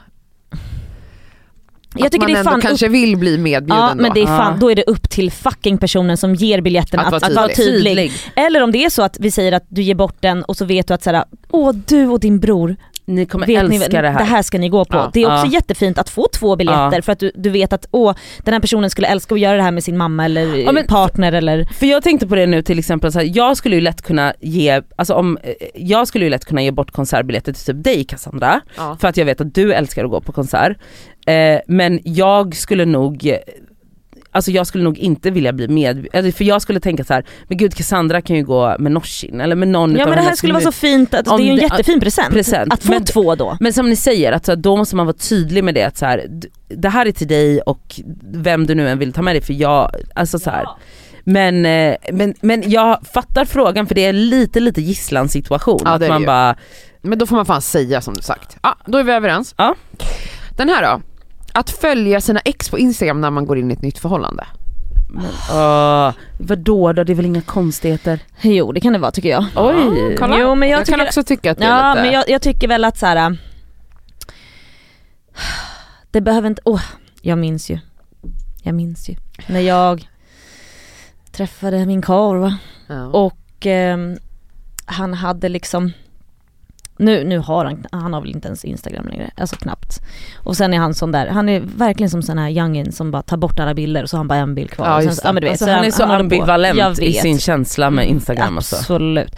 Jag 1.94 2.06
att 2.06 2.12
tycker 2.12 2.18
man 2.18 2.26
det 2.26 2.32
är 2.32 2.38
ändå 2.38 2.50
fan 2.50 2.60
kanske 2.60 2.86
upp, 2.86 2.92
vill 2.92 3.16
bli 3.16 3.38
medbjuden 3.38 3.76
Ja 3.82 3.94
men 3.94 4.04
då. 4.04 4.12
det 4.14 4.20
är 4.22 4.26
fan, 4.26 4.58
då 4.60 4.70
är 4.70 4.74
det 4.74 4.82
upp 4.86 5.10
till 5.10 5.30
fucking 5.30 5.78
personen 5.78 6.16
som 6.16 6.34
ger 6.34 6.60
biljetten 6.60 7.00
Att 7.00 7.06
att, 7.06 7.12
vara 7.12 7.26
att 7.30 7.34
vara 7.36 7.48
tydlig. 7.48 7.84
tydlig. 7.96 8.12
Eller 8.36 8.62
om 8.62 8.72
det 8.72 8.84
är 8.84 8.90
så 8.90 9.02
att 9.02 9.16
vi 9.20 9.30
säger 9.30 9.52
att 9.52 9.64
du 9.68 9.82
ger 9.82 9.94
bort 9.94 10.16
den 10.20 10.42
och 10.44 10.56
så 10.56 10.64
vet 10.64 10.88
du 10.88 10.94
att 10.94 11.02
såhär, 11.02 11.24
åh 11.50 11.72
du 11.86 12.06
och 12.06 12.20
din 12.20 12.40
bror, 12.40 12.76
Ni 13.04 13.26
kommer 13.26 13.46
vet 13.46 13.68
ni, 13.68 13.76
älska 13.76 14.02
det 14.02 14.08
här. 14.08 14.18
det 14.18 14.24
här 14.24 14.42
ska 14.42 14.58
ni 14.58 14.68
gå 14.68 14.84
på. 14.84 14.96
Ja. 14.96 15.10
Det 15.12 15.22
är 15.22 15.26
också 15.34 15.46
Ja. 15.46 15.52
jättefint 15.52 15.98
att 15.98 16.10
få 16.10 16.26
två 16.32 16.56
biljetter 16.56 16.92
Ja. 16.96 17.02
för 17.02 17.12
att 17.12 17.18
du, 17.18 17.32
du 17.34 17.50
vet 17.50 17.72
att 17.72 17.86
åh, 17.90 18.14
den 18.44 18.54
här 18.54 18.60
personen 18.60 18.90
skulle 18.90 19.06
älska 19.08 19.34
att 19.34 19.40
göra 19.40 19.56
det 19.56 19.62
här 19.62 19.70
med 19.70 19.84
sin 19.84 19.96
mamma 19.96 20.24
eller 20.24 20.72
men- 20.72 20.86
partner 20.86 21.32
eller 21.32 21.64
För 21.64 21.86
jag 21.86 22.02
tänkte 22.02 22.26
på 22.26 22.34
det 22.34 22.46
nu 22.46 22.62
till 22.62 22.78
exempel, 22.78 23.12
så 23.12 23.18
här, 23.18 23.30
jag 23.34 23.56
skulle 23.56 23.74
ju 23.74 23.80
lätt 23.80 24.02
kunna 24.02 24.34
ge, 24.40 24.82
alltså 24.96 25.14
om, 25.14 25.38
eh, 25.42 25.52
jag 25.74 26.08
skulle 26.08 26.24
ju 26.24 26.30
lätt 26.30 26.44
kunna 26.44 26.62
ge 26.62 26.70
bort 26.70 26.90
konsertbiljetter 26.90 27.52
till 27.52 27.64
typ 27.64 27.84
dig 27.84 28.04
Cassandra, 28.04 28.60
för 29.00 29.08
att 29.08 29.16
jag 29.16 29.24
vet 29.24 29.40
att 29.40 29.54
du 29.54 29.72
älskar 29.72 30.04
att 30.04 30.10
gå 30.10 30.20
på 30.20 30.32
konsert. 30.32 30.76
Eh, 31.26 31.58
men 31.66 32.00
jag 32.04 32.56
skulle 32.56 32.84
nog 32.84 33.32
Alltså 34.32 34.50
jag 34.50 34.66
skulle 34.66 34.84
nog 34.84 34.98
inte 34.98 35.30
vilja 35.30 35.52
bli 35.52 35.68
med, 35.68 36.06
för 36.12 36.44
jag 36.44 36.62
skulle 36.62 36.80
tänka 36.80 37.04
så 37.04 37.14
här, 37.14 37.24
men 37.48 37.58
gud 37.58 37.74
Cassandra 37.74 38.22
kan 38.22 38.36
ju 38.36 38.44
gå 38.44 38.76
med 38.78 38.92
Norsin 38.92 39.40
eller 39.40 39.56
med 39.56 39.68
någon 39.68 39.96
Ja 39.96 40.06
men 40.06 40.16
det 40.16 40.22
här 40.22 40.34
skulle 40.34 40.52
vara 40.52 40.62
så 40.64 40.72
fint, 40.72 41.14
att, 41.14 41.24
det 41.24 41.32
är 41.32 41.38
ju 41.38 41.50
en 41.50 41.56
det- 41.56 41.62
jättefin 41.62 42.00
present. 42.00 42.30
present. 42.34 42.72
Att 42.72 42.82
få 42.84 42.92
Men- 42.92 43.04
två 43.04 43.34
då. 43.34 43.56
Men 43.60 43.72
som 43.72 43.90
ni 43.90 43.96
säger, 43.96 44.32
att 44.32 44.44
så 44.46 44.52
här, 44.52 44.56
då 44.56 44.76
måste 44.76 44.96
man 44.96 45.06
vara 45.06 45.16
tydlig 45.16 45.64
med 45.64 45.74
det 45.74 45.82
att 45.84 45.96
så 45.98 46.06
här, 46.06 46.26
det 46.68 46.88
här 46.88 47.06
är 47.06 47.12
till 47.12 47.28
dig 47.28 47.60
och 47.60 48.00
vem 48.32 48.66
du 48.66 48.74
nu 48.74 48.88
än 48.88 48.98
vill 48.98 49.12
ta 49.12 49.22
med 49.22 49.34
dig 49.34 49.42
för 49.42 49.52
jag, 49.52 49.90
alltså 50.14 50.38
så 50.38 50.50
här. 50.50 50.66
Men, 51.24 51.66
eh, 51.66 51.96
men, 52.12 52.34
men 52.40 52.70
jag 52.70 52.98
fattar 53.14 53.44
frågan 53.44 53.86
för 53.86 53.94
det 53.94 54.04
är 54.04 54.12
lite 54.12 54.60
lite 54.60 54.80
gisslansituation. 54.82 55.80
Ja, 55.84 55.90
att 55.90 56.00
det 56.00 56.06
är 56.06 56.08
det 56.08 56.14
man 56.14 56.26
bara, 56.26 56.56
Men 57.02 57.18
då 57.18 57.26
får 57.26 57.36
man 57.36 57.46
fan 57.46 57.62
säga 57.62 58.00
som 58.00 58.14
du 58.14 58.22
sagt. 58.22 58.56
Ja, 58.62 58.76
då 58.86 58.98
är 58.98 59.02
vi 59.02 59.12
överens. 59.12 59.54
Ja. 59.58 59.74
Den 60.56 60.68
här 60.68 60.82
då? 60.82 61.00
Att 61.52 61.70
följa 61.70 62.20
sina 62.20 62.40
ex 62.40 62.68
på 62.70 62.78
Instagram 62.78 63.20
när 63.20 63.30
man 63.30 63.46
går 63.46 63.58
in 63.58 63.70
i 63.70 63.74
ett 63.74 63.82
nytt 63.82 63.98
förhållande. 63.98 64.46
uh, 65.52 66.12
vadå 66.38 66.92
då, 66.92 67.04
det 67.04 67.12
är 67.12 67.14
väl 67.14 67.26
inga 67.26 67.40
konstigheter? 67.42 68.20
Jo 68.40 68.72
det 68.72 68.80
kan 68.80 68.92
det 68.92 68.98
vara 68.98 69.10
tycker 69.10 69.28
jag. 69.28 69.44
Oj! 69.56 70.16
Kolla. 70.18 70.38
Jo, 70.38 70.54
men 70.54 70.68
jag 70.68 70.80
jag 70.80 70.86
kan 70.86 70.94
tycker- 70.98 71.06
också 71.06 71.22
tycka 71.24 71.50
att 71.50 71.58
det 71.58 71.64
är 71.64 71.68
Ja 71.68 71.94
lite... 71.94 72.02
men 72.04 72.12
jag, 72.12 72.24
jag 72.28 72.42
tycker 72.42 72.68
väl 72.68 72.84
att 72.84 72.98
så 72.98 73.06
här. 73.06 73.38
Det 76.10 76.20
behöver 76.20 76.48
inte, 76.48 76.62
åh, 76.64 76.82
jag 77.22 77.38
minns 77.38 77.70
ju. 77.70 77.78
Jag 78.62 78.74
minns 78.74 79.08
ju. 79.08 79.14
När 79.46 79.60
jag 79.60 80.08
träffade 81.32 81.86
min 81.86 82.02
karl 82.02 82.36
va. 82.38 82.56
ja. 82.86 83.06
Och 83.06 83.66
ehm, 83.66 84.18
han 84.86 85.14
hade 85.14 85.48
liksom 85.48 85.92
nu, 87.00 87.24
nu 87.24 87.38
har 87.38 87.64
han, 87.64 87.86
han 87.92 88.12
har 88.12 88.20
väl 88.20 88.30
inte 88.30 88.48
ens 88.48 88.64
Instagram 88.64 89.08
längre, 89.08 89.30
alltså 89.36 89.56
knappt. 89.56 90.00
Och 90.36 90.56
sen 90.56 90.74
är 90.74 90.78
han 90.78 90.94
sån 90.94 91.12
där, 91.12 91.26
han 91.26 91.48
är 91.48 91.60
verkligen 91.60 92.10
som 92.10 92.22
sån 92.22 92.38
här 92.38 92.50
youngin 92.50 92.92
som 92.92 93.10
bara 93.10 93.22
tar 93.22 93.36
bort 93.36 93.58
alla 93.58 93.74
bilder 93.74 94.02
och 94.02 94.10
så 94.10 94.16
har 94.16 94.18
han 94.18 94.28
bara 94.28 94.38
en 94.38 94.54
bild 94.54 94.70
kvar. 94.70 94.86
Ja, 94.86 95.12
sen, 95.12 95.20
ja, 95.24 95.32
men 95.32 95.40
du 95.40 95.48
vet, 95.48 95.52
Alltså, 95.52 95.64
så 95.64 95.72
han 95.72 95.84
är 95.84 95.90
så. 95.90 96.02
Jag 96.02 96.10
ambivalent 96.10 96.98
i 96.98 97.12
sin 97.12 97.38
känsla 97.38 97.90
med 97.90 98.08
Instagram 98.08 98.56
alltså. 98.56 98.76
Absolut. 98.76 99.36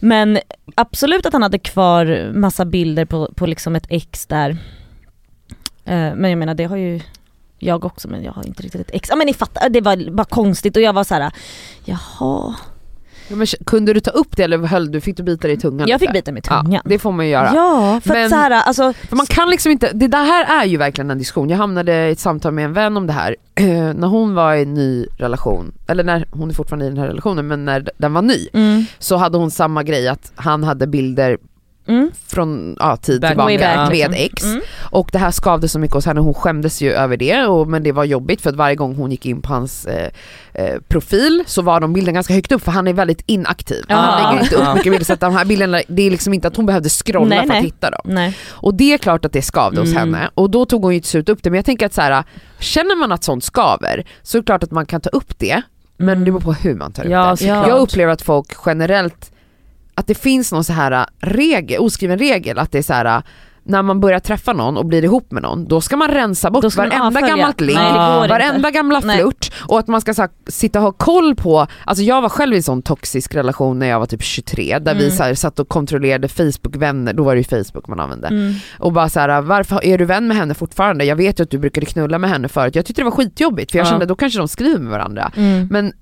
Men 0.00 0.38
absolut 0.74 1.26
att 1.26 1.32
han 1.32 1.42
hade 1.42 1.58
kvar 1.58 2.32
massa 2.34 2.64
bilder 2.64 3.04
på, 3.04 3.32
på 3.34 3.46
liksom 3.46 3.76
ett 3.76 3.86
ex 3.88 4.26
där. 4.26 4.50
Eh, 5.84 6.14
men 6.14 6.30
jag 6.30 6.38
menar 6.38 6.54
det 6.54 6.64
har 6.64 6.76
ju 6.76 7.00
jag 7.58 7.84
också 7.84 8.08
men 8.08 8.24
jag 8.24 8.32
har 8.32 8.46
inte 8.46 8.62
riktigt 8.62 8.80
ett 8.80 8.90
ex. 8.92 9.08
Ja 9.08 9.16
men 9.16 9.26
ni 9.26 9.34
fattar, 9.34 9.68
det 9.68 9.80
var 9.80 10.10
bara 10.10 10.24
konstigt 10.24 10.76
och 10.76 10.82
jag 10.82 10.92
var 10.92 11.04
så 11.04 11.14
här: 11.14 11.32
jaha. 11.84 12.54
Ja, 13.28 13.36
men 13.36 13.46
kunde 13.66 13.92
du 13.92 14.00
ta 14.00 14.10
upp 14.10 14.36
det 14.36 14.42
eller 14.42 14.58
höll 14.58 14.92
du, 14.92 15.00
fick 15.00 15.16
du 15.16 15.22
bita 15.22 15.46
dig 15.48 15.56
i 15.56 15.60
tungan 15.60 15.88
Jag 15.88 16.00
fick 16.00 16.08
lite? 16.08 16.18
bita 16.18 16.32
mig 16.32 16.38
i 16.38 16.42
tungan. 16.42 16.72
Ja, 16.72 16.80
det 16.84 16.98
får 16.98 17.12
man 17.12 17.26
ju 17.26 17.32
göra. 17.32 17.50
Ja, 17.54 18.00
för 18.04 18.12
Men- 18.14 18.24
att 18.24 18.30
så 18.30 18.36
här, 18.36 18.50
alltså, 18.50 18.92
För 18.92 19.16
man 19.16 19.26
kan 19.26 19.50
liksom 19.50 19.72
inte, 19.72 19.90
det 19.94 20.08
där 20.08 20.24
här 20.24 20.62
är 20.62 20.66
ju 20.66 20.76
verkligen 20.76 21.10
en 21.10 21.18
diskussion. 21.18 21.48
Jag 21.48 21.56
hamnade 21.58 22.08
i 22.08 22.12
ett 22.12 22.18
samtal 22.18 22.52
med 22.52 22.64
en 22.64 22.72
vän 22.72 22.96
om 22.96 23.06
det 23.06 23.12
här. 23.12 23.36
när 23.94 24.06
hon 24.08 24.34
var 24.34 24.54
i 24.54 24.62
en 24.62 24.74
ny 24.74 25.06
relation, 25.16 25.72
eller 25.86 26.04
när 26.04 26.26
hon 26.30 26.50
är 26.50 26.54
fortfarande 26.54 26.84
i 26.86 26.88
den 26.88 26.98
här 26.98 27.06
relationen, 27.06 27.46
men 27.46 27.64
när 27.64 27.88
den 27.98 28.12
var 28.12 28.22
ny, 28.22 28.48
mm, 28.52 28.84
så 28.98 29.16
hade 29.16 29.38
hon 29.38 29.50
samma 29.50 29.82
grej 29.82 30.08
att 30.08 30.32
han 30.34 30.64
hade 30.64 30.86
bilder 30.86 31.38
mm, 31.86 32.10
från 32.26 32.76
ja, 32.80 32.96
tid 32.96 33.20
Back- 33.20 33.30
tillbaka 33.30 33.58
back, 33.58 33.88
med 33.90 34.10
liksom. 34.10 34.14
ex. 34.14 34.42
mm. 34.44 34.60
Och 34.90 35.08
det 35.12 35.18
här 35.18 35.30
skavde 35.30 35.68
så 35.68 35.78
mycket 35.78 35.94
hos 35.94 36.06
henne, 36.06 36.20
hon 36.20 36.34
skämdes 36.34 36.82
ju 36.82 36.92
över 36.92 37.16
det 37.16 37.46
och, 37.46 37.68
men 37.68 37.82
det 37.82 37.92
var 37.92 38.04
jobbigt 38.04 38.40
för 38.40 38.50
att 38.50 38.56
varje 38.56 38.74
gång 38.76 38.94
hon 38.94 39.10
gick 39.10 39.26
in 39.26 39.42
på 39.42 39.52
hans 39.52 39.86
eh, 39.86 40.10
eh, 40.54 40.80
profil 40.88 41.42
så 41.46 41.62
var 41.62 41.80
de 41.80 41.92
bilderna 41.92 42.14
ganska 42.14 42.34
högt 42.34 42.52
upp 42.52 42.62
för 42.62 42.72
han 42.72 42.88
är 42.88 42.92
väldigt 42.92 43.22
inaktiv. 43.26 43.84
Ja. 43.88 43.96
Han 43.96 44.30
lägger 44.32 44.44
inte 44.44 44.56
upp 44.56 44.74
mycket 44.76 44.92
bilder 44.92 45.04
så 45.06 45.12
att 45.12 45.20
de 45.20 45.32
här 45.36 45.44
bilderna, 45.44 45.80
det 45.88 46.02
är 46.02 46.10
liksom 46.10 46.34
inte 46.34 46.48
att 46.48 46.56
hon 46.56 46.66
behövde 46.66 46.88
scrolla 46.88 47.28
Nej, 47.28 47.38
för 47.38 47.44
att 47.44 47.48
nej. 47.48 47.62
hitta 47.62 47.90
dem. 47.90 48.00
Nej. 48.04 48.36
Och 48.50 48.74
det 48.74 48.92
är 48.94 48.98
klart 48.98 49.24
att 49.24 49.32
det 49.32 49.42
skavde 49.42 49.80
hos 49.80 49.90
Mm. 49.90 49.98
henne 50.14 50.30
och 50.34 50.50
då 50.50 50.66
tog 50.66 50.82
hon 50.82 50.94
ju 50.94 51.00
till 51.00 51.10
slut 51.10 51.28
upp 51.28 51.42
det 51.42 51.50
men 51.50 51.56
jag 51.58 51.64
tänker 51.64 51.86
att 51.86 51.94
så 51.94 52.00
här, 52.00 52.24
känner 52.58 52.96
man 52.96 53.12
att 53.12 53.24
sånt 53.24 53.44
skaver 53.44 54.04
så 54.22 54.38
är 54.38 54.42
det 54.42 54.46
klart 54.46 54.62
att 54.62 54.70
man 54.70 54.86
kan 54.86 55.00
ta 55.00 55.10
upp 55.10 55.38
det 55.38 55.62
men 55.96 56.08
Mm. 56.08 56.24
det 56.24 56.30
beror 56.30 56.40
på 56.40 56.52
hur 56.52 56.74
man 56.74 56.92
tar 56.92 57.04
upp 57.04 57.10
Ja, 57.10 57.30
det. 57.30 57.36
såklart. 57.36 57.68
Jag 57.68 57.78
upplever 57.78 58.12
att 58.12 58.22
folk 58.22 58.46
generellt 58.66 59.30
att 59.94 60.06
det 60.06 60.14
finns 60.14 60.52
någon 60.52 60.64
så 60.64 60.72
här 60.72 61.06
regel, 61.20 61.80
oskriven 61.80 62.18
regel 62.18 62.58
att 62.58 62.72
det 62.72 62.78
är 62.78 62.82
så 62.82 62.92
här 62.92 63.22
när 63.66 63.82
man 63.82 64.00
börjar 64.00 64.18
träffa 64.18 64.52
någon 64.52 64.76
och 64.76 64.86
blir 64.86 65.04
ihop 65.04 65.30
med 65.30 65.42
någon, 65.42 65.68
då 65.68 65.80
ska 65.80 65.96
man 65.96 66.08
rensa 66.08 66.50
bort 66.50 66.72
ska 66.72 66.82
varenda 66.82 67.20
gammalt 67.20 67.60
ligg, 67.60 67.76
går 67.76 67.86
inte. 67.86 68.28
varenda 68.28 68.70
gamla 68.70 69.00
flört 69.02 69.52
och 69.68 69.78
att 69.78 69.86
man 69.88 70.00
ska 70.00 70.12
här, 70.12 70.28
sitta 70.48 70.78
och 70.78 70.84
ha 70.84 70.92
koll 70.92 71.34
på, 71.36 71.66
alltså 71.84 72.04
jag 72.04 72.22
var 72.22 72.28
själv 72.28 72.54
i 72.54 72.56
en 72.56 72.62
sån 72.62 72.82
toxisk 72.82 73.34
relation 73.34 73.78
när 73.78 73.86
jag 73.86 73.98
var 73.98 74.06
typ 74.06 74.22
23 74.22 74.78
där 74.78 74.94
vi 74.94 75.04
Mm. 75.04 75.16
så 75.16 75.22
här, 75.22 75.34
satt 75.34 75.58
och 75.58 75.68
kontrollerade 75.68 76.28
Facebook-vänner, 76.28 77.12
då 77.12 77.22
var 77.24 77.34
det 77.34 77.40
ju 77.40 77.44
Facebook 77.62 77.88
man 77.88 78.00
använde. 78.00 78.28
Mm. 78.28 78.54
Och 78.78 78.92
bara 78.92 79.08
så 79.08 79.20
här, 79.20 79.40
varför 79.40 79.84
är 79.84 79.98
du 79.98 80.04
vän 80.04 80.28
med 80.28 80.36
henne 80.36 80.54
fortfarande? 80.54 81.04
Jag 81.04 81.16
vet 81.16 81.40
ju 81.40 81.42
att 81.44 81.50
du 81.50 81.58
brukade 81.58 81.86
knulla 81.86 82.18
med 82.18 82.30
henne 82.30 82.48
förut. 82.48 82.74
Jag 82.74 82.86
tyckte 82.86 83.00
det 83.02 83.04
var 83.04 83.10
skitjobbigt 83.12 83.70
för 83.70 83.78
jag 83.78 83.86
Ja. 83.86 83.90
kände 83.90 84.06
då 84.06 84.14
kanske 84.14 84.38
de 84.38 84.48
skriver 84.48 84.78
med 84.78 84.90
varandra. 84.90 85.32
Mm. 85.36 85.68
Men 85.70 85.92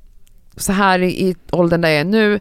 så 0.57 0.73
här 0.73 0.99
i, 0.99 1.29
i 1.29 1.37
åldern 1.51 1.81
där 1.81 1.89
jag 1.89 2.01
är 2.01 2.05
nu, 2.05 2.41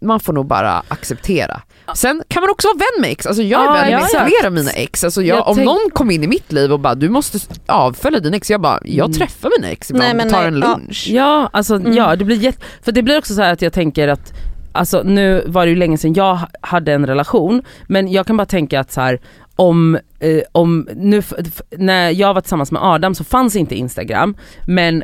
man 0.00 0.20
får 0.20 0.32
nog 0.32 0.46
bara 0.46 0.82
acceptera. 0.88 1.60
Sen 1.94 2.22
kan 2.28 2.40
man 2.40 2.50
också 2.50 2.68
vara 2.68 2.76
vän 2.78 3.00
med 3.02 3.10
ex, 3.10 3.26
alltså 3.26 3.42
jag 3.42 3.60
är 3.60 3.90
Ja, 3.90 3.98
vän 3.98 4.00
med 4.22 4.28
flera 4.28 4.46
av 4.46 4.52
mina 4.52 4.70
ex. 4.70 5.04
Alltså 5.04 5.22
jag, 5.22 5.38
Jag 5.38 5.48
om 5.48 5.58
någon 5.64 5.90
kom 5.92 6.10
in 6.10 6.24
i 6.24 6.26
mitt 6.26 6.52
liv 6.52 6.72
och 6.72 6.80
bara 6.80 6.94
du 6.94 7.08
måste 7.08 7.38
avfölja 7.66 8.20
din 8.20 8.34
ex, 8.34 8.50
jag 8.50 8.60
bara 8.60 8.78
jag 8.84 9.04
Mm. 9.06 9.18
träffar 9.18 9.50
mina 9.58 9.72
ex 9.72 9.90
ibland 9.90 10.04
Nej, 10.04 10.14
men 10.14 10.26
och 10.26 10.32
tar 10.32 10.38
nej, 10.38 10.48
en 10.48 10.60
ja. 10.60 10.68
lunch. 10.68 11.06
Ja, 11.10 11.50
alltså 11.52 11.74
Mm. 11.74 11.92
ja 11.92 12.16
det 12.16 12.24
blir 12.24 12.54
för 12.82 12.92
det 12.92 13.02
blir 13.02 13.18
också 13.18 13.34
så 13.34 13.42
här 13.42 13.52
att 13.52 13.62
jag 13.62 13.72
tänker 13.72 14.08
att 14.08 14.32
Alltså 14.72 15.02
nu 15.02 15.44
var 15.46 15.66
det 15.66 15.70
ju 15.70 15.76
länge 15.76 15.98
sedan 15.98 16.14
jag 16.14 16.34
ha- 16.34 16.48
hade 16.60 16.92
en 16.92 17.06
relation 17.06 17.62
men 17.88 18.12
jag 18.12 18.26
kan 18.26 18.36
bara 18.36 18.46
tänka 18.46 18.80
att 18.80 18.92
så 18.92 19.00
här 19.00 19.20
om, 19.56 19.98
eh, 20.20 20.40
om 20.52 20.88
nu, 20.96 21.22
när 21.76 22.10
jag 22.10 22.34
var 22.34 22.40
tillsammans 22.40 22.72
med 22.72 22.82
Adam 22.84 23.14
så 23.14 23.24
fanns 23.24 23.56
inte 23.56 23.74
Instagram 23.74 24.36
men 24.66 25.02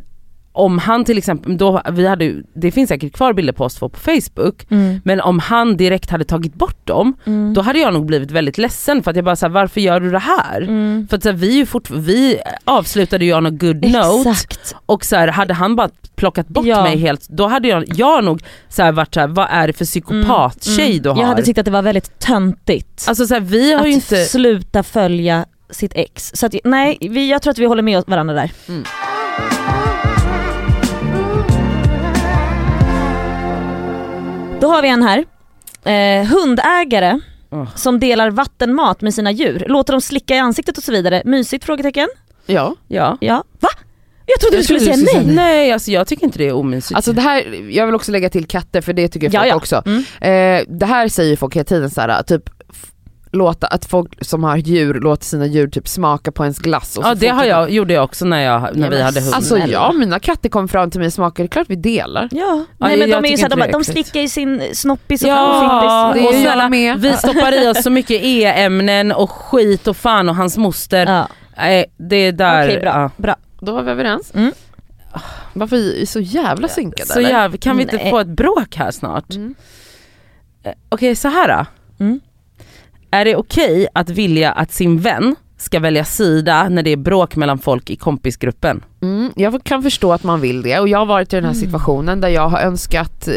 om 0.56 0.78
han 0.78 1.04
till 1.04 1.18
exempel, 1.18 1.56
då, 1.56 1.82
vi 1.92 2.06
hade, 2.06 2.34
det 2.54 2.70
finns 2.70 2.88
säkert 2.88 3.12
kvar 3.12 3.32
bilder 3.32 3.52
på 3.52 3.64
oss 3.64 3.74
två 3.74 3.88
på 3.88 3.98
Facebook 3.98 4.66
Mm. 4.70 5.00
men 5.04 5.20
om 5.20 5.38
han 5.38 5.76
direkt 5.76 6.10
hade 6.10 6.24
tagit 6.24 6.54
bort 6.54 6.86
dem 6.86 7.14
Mm. 7.26 7.54
då 7.54 7.60
hade 7.60 7.78
jag 7.78 7.94
nog 7.94 8.06
blivit 8.06 8.30
väldigt 8.30 8.58
ledsen 8.58 9.02
för 9.02 9.10
att 9.10 9.16
jag 9.16 9.24
bara 9.24 9.36
såhär 9.36 9.50
varför 9.52 9.80
gör 9.80 10.00
du 10.00 10.10
det 10.10 10.18
här? 10.18 10.60
Mm. 10.62 11.06
För 11.10 11.16
att 11.16 11.22
så 11.22 11.28
här, 11.28 11.36
vi, 11.36 11.48
är 11.48 11.56
ju 11.56 11.66
fort, 11.66 11.90
vi 11.90 12.38
avslutade 12.64 13.24
ju 13.24 13.34
on 13.34 13.46
a 13.46 13.50
good 13.50 13.84
note 13.84 14.30
Exakt. 14.30 14.74
och 14.86 15.04
så 15.04 15.16
här, 15.16 15.28
hade 15.28 15.54
han 15.54 15.76
bara 15.76 15.88
plockat 16.16 16.48
bort 16.48 16.66
Ja. 16.66 16.82
mig 16.82 16.96
helt, 16.98 17.28
då 17.28 17.46
hade 17.46 17.68
jag, 17.68 17.84
jag 17.86 18.24
nog 18.24 18.42
så 18.68 18.82
här, 18.82 18.92
varit 18.92 19.14
såhär, 19.14 19.28
vad 19.28 19.46
är 19.50 19.66
det 19.66 19.72
för 19.72 19.84
psykopattjej 19.84 20.90
Mm. 20.90 21.02
du 21.02 21.08
har? 21.08 21.20
Jag 21.20 21.26
hade 21.26 21.42
tyckt 21.42 21.58
att 21.58 21.64
det 21.64 21.70
var 21.70 21.82
väldigt 21.82 22.18
töntigt 22.18 23.04
alltså 23.08 23.26
så 23.26 23.34
här, 23.34 23.40
vi 23.40 23.72
har 23.72 23.80
att 23.80 23.86
ju 23.86 23.92
inte, 23.92 24.24
sluta 24.24 24.82
följa 24.82 25.44
sitt 25.70 25.92
ex. 25.94 26.30
Så 26.34 26.46
att, 26.46 26.54
nej, 26.64 26.98
vi, 27.00 27.30
jag 27.30 27.42
tror 27.42 27.50
att 27.50 27.58
vi 27.58 27.64
håller 27.66 27.82
med 27.82 28.02
varandra 28.06 28.34
där. 28.34 28.50
Då 34.60 34.68
har 34.68 34.82
vi 34.82 34.88
en 34.88 35.02
här. 35.02 35.24
Eh, 35.84 36.26
hundägare 36.26 37.20
Åh. 37.50 37.68
som 37.76 38.00
delar 38.00 38.30
vattenmat 38.30 39.00
med 39.00 39.14
sina 39.14 39.30
djur, 39.30 39.64
låter 39.68 39.92
dem 39.92 40.00
slicka 40.00 40.34
i 40.36 40.38
ansiktet 40.38 40.78
och 40.78 40.84
så 40.84 40.92
vidare. 40.92 41.22
Mysigt? 41.24 41.64
Frågetecken. 41.64 42.08
Ja. 42.46 42.74
ja. 42.88 43.18
Ja. 43.20 43.44
Va? 43.60 43.68
Jag 44.26 44.40
trodde 44.40 44.56
Jag 44.56 44.60
du 44.60 44.64
skulle 44.64 44.78
trodde 44.80 44.94
säga 44.94 45.04
du 45.04 45.06
skulle 45.06 45.22
nej. 45.24 45.34
säga 45.34 45.44
Nej 45.44 45.72
alltså 45.72 45.90
jag 45.90 46.06
tycker 46.06 46.24
inte 46.24 46.38
det 46.38 46.48
är 46.48 46.52
omysigt. 46.54 46.96
Alltså 46.96 47.12
det 47.12 47.20
här, 47.20 47.70
jag 47.70 47.86
vill 47.86 47.94
också 47.94 48.12
lägga 48.12 48.28
till 48.28 48.46
katter 48.46 48.80
för 48.80 48.92
det 48.92 49.08
tycker 49.08 49.30
Ja, 49.34 49.40
folk 49.40 49.52
ja. 49.52 49.56
också. 49.56 49.82
Mm. 49.86 49.98
Eh, 50.20 50.74
det 50.78 50.86
här 50.86 51.08
säger 51.08 51.36
folk 51.36 51.56
hela 51.56 51.64
tiden 51.64 51.90
så 51.90 52.00
här, 52.00 52.22
typ 52.22 52.42
låta 53.36 53.66
att 53.66 53.84
folk 53.84 54.24
som 54.24 54.44
har 54.44 54.56
djur 54.56 54.94
låter 54.94 55.24
sina 55.24 55.46
djur 55.46 55.68
typ 55.68 55.88
smaka 55.88 56.32
på 56.32 56.42
ens 56.44 56.58
glass. 56.58 56.96
Och 56.96 57.04
så 57.04 57.10
ja 57.10 57.14
det 57.14 57.28
har 57.28 57.42
typ- 57.42 57.48
jag, 57.50 57.70
gjorde 57.70 57.94
jag 57.94 58.04
också 58.04 58.24
när, 58.24 58.40
jag, 58.42 58.76
när 58.76 58.84
Ja, 58.86 58.90
vi 58.90 59.02
hade 59.02 59.20
hund. 59.20 59.34
Alltså 59.34 59.58
ja, 59.58 59.92
mina 59.92 60.18
katter 60.18 60.48
kom 60.48 60.68
fram 60.68 60.90
till 60.90 61.00
mig 61.00 61.06
och 61.06 61.12
smakade, 61.12 61.42
det 61.42 61.46
är 61.46 61.52
klart 61.52 61.66
vi 61.70 61.76
delar. 61.76 62.28
Ja, 62.30 62.64
Ja, 62.78 62.86
nej 62.88 62.98
men 62.98 63.10
de 63.10 63.24
är 63.24 63.28
ju 63.30 63.36
såhär, 63.36 63.48
de, 63.66 63.72
de 63.72 63.84
slickar 63.84 64.20
i 64.20 64.28
sin 64.28 64.62
snoppis 64.72 65.22
och 65.22 65.28
Ja, 65.28 66.08
och 66.14 66.34
snälla, 66.34 66.68
med. 66.68 67.00
vi 67.00 67.12
stoppar 67.12 67.62
i 67.64 67.68
oss 67.68 67.82
så 67.82 67.90
mycket 67.90 68.22
e-ämnen 68.24 69.12
och 69.12 69.30
skit 69.30 69.86
och 69.88 69.96
fan 69.96 70.28
och 70.28 70.36
hans 70.36 70.56
moster. 70.56 71.06
Ja. 71.06 71.28
Det 71.96 72.16
är 72.16 72.32
där, 72.32 72.64
Okej 72.66 72.80
bra, 72.80 72.90
ja. 72.90 73.10
bra. 73.16 73.36
Då 73.60 73.72
var 73.72 73.82
vi 73.82 73.90
överens. 73.90 74.34
Mm. 74.34 74.52
Varför 75.52 75.76
är 75.76 75.80
vi 75.80 76.06
så 76.06 76.20
jävla 76.20 76.68
synkade 76.68 77.08
Så 77.08 77.20
jävla, 77.20 77.58
kan 77.58 77.76
vi 77.76 77.82
inte 77.82 77.96
Nej. 77.96 78.10
få 78.10 78.18
ett 78.18 78.26
bråk 78.26 78.76
här 78.76 78.90
snart? 78.90 79.34
Mm. 79.34 79.54
Eh, 80.62 80.72
Okej 80.88 81.16
så 81.16 81.28
här 81.28 81.48
då. 81.48 81.64
Mm. 82.04 82.20
Är 83.10 83.24
det 83.24 83.36
okej 83.36 83.88
att 83.92 84.10
vilja 84.10 84.52
att 84.52 84.72
sin 84.72 84.98
vän 84.98 85.36
ska 85.58 85.80
välja 85.80 86.04
sida 86.04 86.68
när 86.68 86.82
det 86.82 86.90
är 86.90 86.96
bråk 86.96 87.36
mellan 87.36 87.58
folk 87.58 87.90
i 87.90 87.96
kompisgruppen? 87.96 88.84
Mm, 89.02 89.30
jag 89.36 89.64
kan 89.64 89.82
förstå 89.82 90.12
att 90.12 90.22
man 90.24 90.40
vill 90.40 90.62
det 90.62 90.78
och 90.80 90.88
jag 90.88 90.98
har 90.98 91.06
varit 91.06 91.32
i 91.32 91.36
den 91.36 91.44
här 91.44 91.52
Mm. 91.52 91.64
situationen 91.64 92.20
där 92.20 92.28
jag 92.28 92.48
har 92.48 92.58
önskat, 92.60 93.28
eh, 93.28 93.34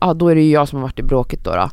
ja 0.00 0.14
då 0.14 0.28
är 0.28 0.34
det 0.34 0.42
ju 0.42 0.50
jag 0.50 0.68
som 0.68 0.76
har 0.78 0.82
varit 0.82 0.98
i 0.98 1.02
bråket 1.02 1.44
då, 1.44 1.50
då. 1.50 1.70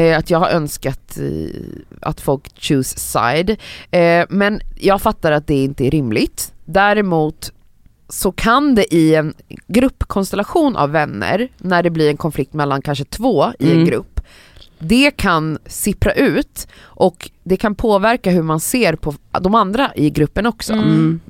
Eh, 0.00 0.18
att 0.18 0.30
jag 0.30 0.38
har 0.38 0.48
önskat 0.48 1.18
eh, 1.18 1.56
att 2.00 2.20
folk 2.20 2.42
choose 2.62 2.98
side. 2.98 3.50
Eh, 3.90 4.24
men 4.28 4.60
jag 4.80 5.02
fattar 5.02 5.32
att 5.32 5.46
det 5.46 5.64
inte 5.64 5.86
är 5.86 5.90
rimligt. 5.90 6.52
Däremot 6.64 7.52
så 8.08 8.32
kan 8.32 8.74
det 8.74 8.94
i 8.94 9.14
en 9.14 9.34
gruppkonstellation 9.68 10.76
av 10.76 10.90
vänner, 10.90 11.48
när 11.58 11.82
det 11.82 11.90
blir 11.90 12.10
en 12.10 12.16
konflikt 12.16 12.52
mellan 12.54 12.82
kanske 12.82 13.04
två 13.04 13.46
i 13.58 13.66
en 13.66 13.72
Mm. 13.72 13.84
grupp, 13.86 14.15
det 14.78 15.10
kan 15.10 15.58
sippra 15.66 16.12
ut 16.12 16.68
och 16.78 17.30
det 17.44 17.56
kan 17.56 17.74
påverka 17.74 18.30
hur 18.30 18.42
man 18.42 18.60
ser 18.60 18.96
på 18.96 19.14
de 19.40 19.54
andra 19.54 19.90
i 19.96 20.10
gruppen 20.10 20.46
också. 20.46 20.72
Mm. 20.72 21.20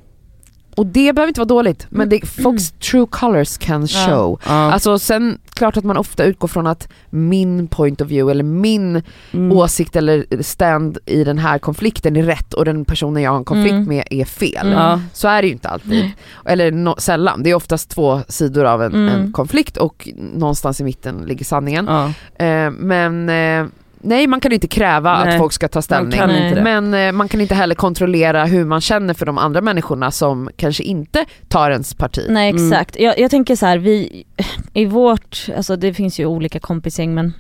Mm. 0.76 0.87
Och 0.87 0.87
det 0.87 1.12
behöver 1.12 1.28
inte 1.28 1.40
vara 1.40 1.49
dåligt, 1.49 1.87
men 1.90 2.09
det, 2.09 2.26
folks 2.26 2.71
true 2.73 3.06
colors 3.11 3.59
can 3.59 3.88
show. 3.88 4.40
Ja. 4.47 4.52
Alltså 4.73 4.99
sen, 4.99 5.38
klart 5.50 5.76
att 5.76 5.85
man 5.85 5.97
ofta 5.97 6.25
utgår 6.25 6.49
från 6.49 6.66
att 6.66 6.88
min 7.11 7.68
point 7.68 8.00
of 8.00 8.09
view 8.09 8.30
eller 8.30 8.45
min 8.45 9.02
Mm. 9.33 9.52
åsikt 9.56 9.97
eller 9.97 10.42
stand 10.42 10.99
i 11.06 11.25
den 11.25 11.38
här 11.38 11.59
konflikten 11.59 12.16
är 12.16 12.23
rätt 12.23 12.54
och 12.54 12.64
den 12.64 12.85
personen 12.85 13.23
jag 13.23 13.30
har 13.30 13.38
en 13.38 13.45
konflikt 13.45 13.73
Mm. 13.73 13.88
med 13.88 14.04
är 14.11 14.25
fel. 14.25 14.73
Mm. 14.73 15.00
Så 15.12 15.28
är 15.28 15.42
det 15.42 15.49
ju 15.49 15.52
inte 15.52 15.68
alltid. 15.68 16.11
Eller 16.45 16.71
no, 16.73 16.95
sällan, 16.99 17.42
det 17.42 17.50
är 17.50 17.54
oftast 17.54 17.90
två 17.90 18.21
sidor 18.28 18.64
av 18.64 18.83
en, 18.83 18.95
Mm. 18.95 19.09
en 19.14 19.33
konflikt 19.33 19.76
och 19.76 20.09
någonstans 20.35 20.80
i 20.80 20.85
mitten 20.85 21.16
ligger 21.26 21.45
sanningen. 21.45 21.87
Ja. 21.88 22.12
Eh, 22.47 22.71
men 22.71 23.28
eh, 23.28 23.66
nej 24.07 24.27
man 24.27 24.41
kan 24.41 24.53
inte 24.53 24.69
kräva 24.69 25.25
Nej, 25.25 25.33
att 25.35 25.39
folk 25.41 25.53
ska 25.53 25.69
ta 25.69 25.83
ställning. 25.83 26.21
det. 26.21 26.61
Men 26.63 26.95
eh, 26.95 27.13
man 27.13 27.29
kan 27.29 27.41
inte 27.41 27.55
heller 27.55 27.75
kontrollera 27.75 28.45
hur 28.45 28.65
man 28.65 28.81
känner 28.81 29.15
för 29.15 29.27
de 29.27 29.39
andra 29.39 29.61
människorna 29.61 30.11
som 30.11 30.51
kanske 30.57 30.83
inte 30.83 31.25
tar 31.49 31.71
ens 31.71 31.95
parti. 31.95 32.27
Nej 32.29 32.51
Mm. 32.51 32.67
exakt, 32.73 33.01
jag, 33.01 33.19
jag 33.19 33.31
tänker 33.31 33.57
så 33.57 33.67
här, 33.67 33.79
vi 33.79 34.25
i 34.73 34.85
vårt, 34.85 35.47
alltså 35.57 35.77
det 35.77 35.95
finns 35.95 36.21
ju 36.21 36.27
olika 36.27 36.59
kompisgäng 36.61 37.15
men 37.15 37.33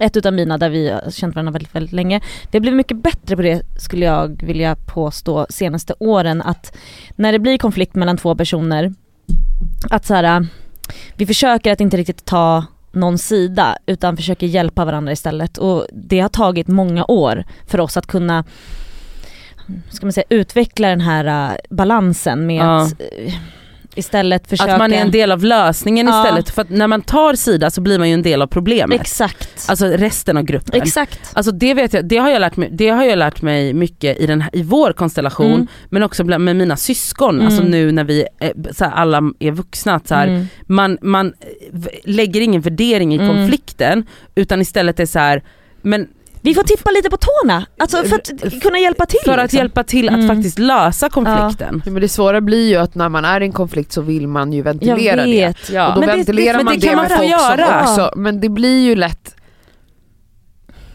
ett 0.00 0.16
utav 0.16 0.32
mina 0.32 0.58
där 0.58 0.70
vi 0.70 0.90
har 0.90 1.10
känt 1.10 1.34
varandra 1.34 1.52
väldigt, 1.52 1.74
väldigt 1.74 1.92
länge. 1.92 2.20
Vi 2.50 2.58
har 2.58 2.60
blivit 2.60 2.76
mycket 2.76 2.96
bättre 3.02 3.36
på 3.36 3.42
det 3.42 3.62
skulle 3.78 4.04
jag 4.06 4.42
vilja 4.42 4.76
påstå 4.76 5.46
senaste 5.50 5.94
åren 5.98 6.42
att 6.42 6.76
när 7.16 7.32
det 7.32 7.38
blir 7.38 7.58
konflikt 7.58 7.94
mellan 7.94 8.16
två 8.16 8.34
personer 8.34 8.94
att 9.90 10.06
så 10.06 10.14
här, 10.14 10.46
vi 11.16 11.26
försöker 11.26 11.72
att 11.72 11.80
inte 11.80 11.96
riktigt 11.96 12.24
ta 12.24 12.64
någon 12.94 13.18
sida 13.18 13.76
utan 13.86 14.16
försöker 14.16 14.46
hjälpa 14.46 14.84
varandra 14.84 15.12
istället 15.12 15.58
och 15.58 15.86
det 15.92 16.20
har 16.20 16.28
tagit 16.28 16.68
många 16.68 17.04
år 17.04 17.44
för 17.66 17.80
oss 17.80 17.96
att 17.96 18.06
kunna 18.06 18.44
ska 19.90 20.06
man 20.06 20.12
säga, 20.12 20.24
utveckla 20.28 20.88
den 20.88 21.00
här 21.00 21.50
äh, 21.52 21.56
balansen 21.70 22.46
med 22.46 22.64
Ja. 22.64 22.82
att 22.82 23.00
äh, 23.00 23.34
istället 23.94 24.48
försöka 24.48 24.72
Att 24.72 24.78
man 24.78 24.92
är 24.92 24.96
en 25.00 25.10
del 25.10 25.32
av 25.32 25.44
lösningen 25.44 26.06
Ja. 26.06 26.22
istället. 26.24 26.50
För 26.50 26.62
att 26.62 26.70
när 26.70 26.86
man 26.86 27.02
tar 27.02 27.34
sida 27.34 27.70
så 27.70 27.80
blir 27.80 27.98
man 27.98 28.08
ju 28.08 28.14
en 28.14 28.22
del 28.22 28.42
av 28.42 28.46
problemet. 28.46 29.00
Exakt. 29.00 29.64
Alltså 29.68 29.86
resten 29.86 30.36
av 30.36 30.42
gruppen. 30.42 30.82
Exakt. 30.82 31.20
Alltså 31.32 31.52
det 31.52 31.74
vet 31.74 31.92
jag, 31.92 32.04
det 32.08 32.16
har 32.16 32.30
jag 32.30 32.40
lärt 32.40 32.56
mig, 32.56 32.68
det 32.72 32.88
har 32.88 33.04
jag 33.04 33.18
lärt 33.18 33.42
mig 33.42 33.72
mycket 33.74 34.18
i, 34.20 34.26
den, 34.26 34.40
här- 34.40 34.50
i 34.52 34.62
vår 34.62 34.92
konstellation 34.92 35.52
Mm. 35.52 35.66
men 35.88 36.02
också 36.02 36.24
bland, 36.24 36.44
med 36.44 36.56
mina 36.56 36.76
syskon, 36.76 37.34
Mm. 37.34 37.46
alltså 37.46 37.62
nu 37.62 37.92
när 37.92 38.04
vi 38.04 38.26
är, 38.38 38.72
så 38.72 38.84
här, 38.84 38.92
alla 38.92 39.22
är 39.38 39.50
vuxna. 39.50 40.00
Så 40.04 40.14
här, 40.14 40.26
Mm. 40.28 40.46
man, 40.66 40.98
man 41.02 41.32
lägger 42.04 42.40
ingen 42.40 42.60
värdering 42.60 43.14
i 43.14 43.18
Mm. 43.18 43.28
konflikten 43.28 44.06
utan 44.34 44.60
istället 44.60 45.00
är 45.00 45.06
så 45.06 45.18
här, 45.18 45.42
men 45.82 46.08
Vi 46.44 46.54
får 46.54 46.62
tippa 46.62 46.90
lite 46.90 47.10
på 47.10 47.16
tårna, 47.16 47.66
alltså 47.78 47.96
för 48.04 48.16
att 48.16 48.62
kunna 48.62 48.78
hjälpa 48.78 49.06
till. 49.06 49.20
för 49.24 49.32
att 49.38 49.42
liksom. 49.44 49.56
hjälpa 49.58 49.84
till 49.84 50.08
att 50.08 50.14
Mm. 50.14 50.28
faktiskt 50.28 50.58
lösa 50.58 51.08
konflikten. 51.08 51.82
Men 51.84 51.94
det 51.94 52.08
svåra 52.08 52.40
blir 52.40 52.68
ju 52.68 52.76
att 52.76 52.94
när 52.94 53.08
man 53.08 53.24
är 53.24 53.40
i 53.40 53.44
en 53.44 53.52
konflikt 53.52 53.92
så 53.92 54.00
vill 54.00 54.28
man 54.28 54.52
ju 54.52 54.58
Jag 54.58 54.64
ventilera 54.64 55.24
det. 55.24 55.54
Ja. 55.72 55.88
Och 55.88 55.94
då 55.94 56.00
Men 56.00 56.08
det- 56.08 56.16
ventilerar 56.16 56.52
det- 56.52 56.56
men 56.56 56.64
man 56.64 56.74
det 56.78 56.88
det, 56.88 56.96
med 56.96 57.08
folk 57.10 57.20
som 57.20 57.58
göra. 57.58 57.80
också, 57.82 58.12
men 58.16 58.40
det 58.40 58.48
blir 58.48 58.80
ju 58.84 58.94
lätt 58.96 59.34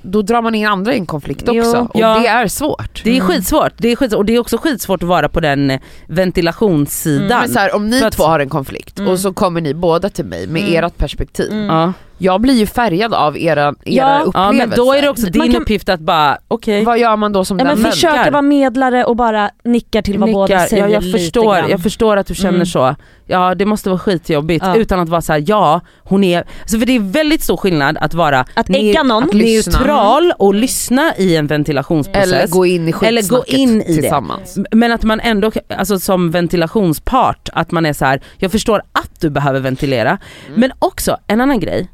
då 0.01 0.21
drar 0.21 0.41
man 0.41 0.55
in 0.55 0.67
andra 0.67 0.93
i 0.93 0.97
en 0.97 1.05
konflikt 1.05 1.43
Jo. 1.47 1.59
också 1.63 1.77
och 1.93 1.99
Ja. 1.99 2.19
det 2.19 2.27
är 2.27 2.47
svårt. 2.47 3.01
Det 3.03 3.09
är 3.09 3.15
Mm. 3.15 3.27
skitsvårt, 3.27 3.73
det 3.77 3.87
är 3.91 3.95
skitsvårt 3.95 4.17
och 4.19 4.25
det 4.25 4.35
är 4.35 4.39
också 4.39 4.57
skitsvårt 4.57 5.03
att 5.03 5.09
vara 5.09 5.29
på 5.29 5.39
den 5.39 5.71
eh, 5.71 5.79
ventilationssidan. 6.07 7.39
Men 7.39 7.49
så 7.49 7.59
här, 7.59 7.75
om 7.75 7.89
ni 7.89 7.99
För 7.99 8.07
att- 8.07 8.13
två 8.13 8.23
har 8.23 8.39
en 8.39 8.49
konflikt 8.49 8.99
Mm. 8.99 9.11
och 9.11 9.19
så 9.19 9.33
kommer 9.33 9.61
ni 9.61 9.73
båda 9.73 10.09
till 10.09 10.25
mig 10.25 10.47
med 10.47 10.61
Mm. 10.63 10.83
ert 10.83 10.97
perspektiv. 10.97 11.51
Mm. 11.51 11.93
Ja. 12.21 12.31
jag 12.33 12.41
blir 12.41 12.53
ju 12.53 12.65
färgad 12.65 13.13
av 13.13 13.37
era, 13.37 13.61
era 13.61 13.73
Ja. 13.85 14.19
upplevelser. 14.25 14.39
Ja 14.39 14.51
men 14.51 14.69
då 14.69 14.93
är 14.93 15.01
det 15.01 15.09
också 15.09 15.25
din 15.25 15.51
kan- 15.51 15.61
uppgift 15.61 15.89
att 15.89 15.99
bara, 15.99 16.37
okej. 16.47 16.85
Vad 16.85 16.99
gör 16.99 17.15
man 17.15 17.31
då 17.33 17.45
som 17.45 17.59
Ja, 17.59 17.65
den 17.65 17.81
men 17.81 17.91
försöka 17.91 18.31
vara 18.31 18.41
medlare 18.41 19.05
och 19.05 19.15
bara 19.15 19.49
nickar 19.63 20.01
till 20.01 20.17
vad 20.19 20.31
båda 20.31 20.55
Nickar. 20.55 20.67
säger 20.67 20.83
ja, 20.83 20.89
jag, 20.89 21.03
lite 21.03 21.17
förstår, 21.19 21.55
grann. 21.55 21.69
jag 21.69 21.83
förstår 21.83 22.17
att 22.17 22.27
du 22.27 22.35
känner 22.35 22.49
Mm. 22.53 22.65
så. 22.65 22.95
Ja 23.31 23.55
det 23.55 23.65
måste 23.65 23.89
vara 23.89 23.99
skitjobbigt 23.99 24.65
Ja. 24.65 24.75
utan 24.75 24.99
att 24.99 25.09
vara 25.09 25.21
så 25.21 25.33
här: 25.33 25.43
ja 25.47 25.81
hon 26.03 26.23
är, 26.23 26.43
alltså 26.61 26.79
för 26.79 26.85
det 26.85 26.95
är 26.95 26.99
väldigt 26.99 27.43
stor 27.43 27.57
skillnad 27.57 27.97
att 28.01 28.13
vara 28.13 28.45
Att 28.53 28.69
ägga 28.69 29.03
någon. 29.03 29.23
att 29.23 29.33
neutral 29.33 30.33
och 30.37 30.53
lyssna 30.53 31.13
i 31.17 31.35
en 31.35 31.47
ventilationsprocess. 31.47 32.31
Eller 32.33 32.47
gå 32.47 32.65
in 32.65 32.87
i 32.87 32.93
Eller 33.01 33.29
gå 33.29 33.37
skitsnacket 33.41 33.53
in 33.53 33.81
i 33.81 33.95
det. 33.95 34.01
tillsammans. 34.01 34.57
Men 34.71 34.91
att 34.91 35.03
man 35.03 35.19
ändå, 35.19 35.51
alltså 35.77 35.99
som 35.99 36.31
ventilationspart, 36.31 37.49
att 37.53 37.71
man 37.71 37.85
är 37.85 37.93
så 37.93 38.05
här: 38.05 38.21
jag 38.37 38.51
förstår 38.51 38.81
att 38.91 39.21
du 39.21 39.29
behöver 39.29 39.59
ventilera. 39.59 40.09
Mm. 40.09 40.59
Men 40.59 40.71
också 40.79 41.17
en 41.27 41.41
annan 41.41 41.59
grej 41.59 41.87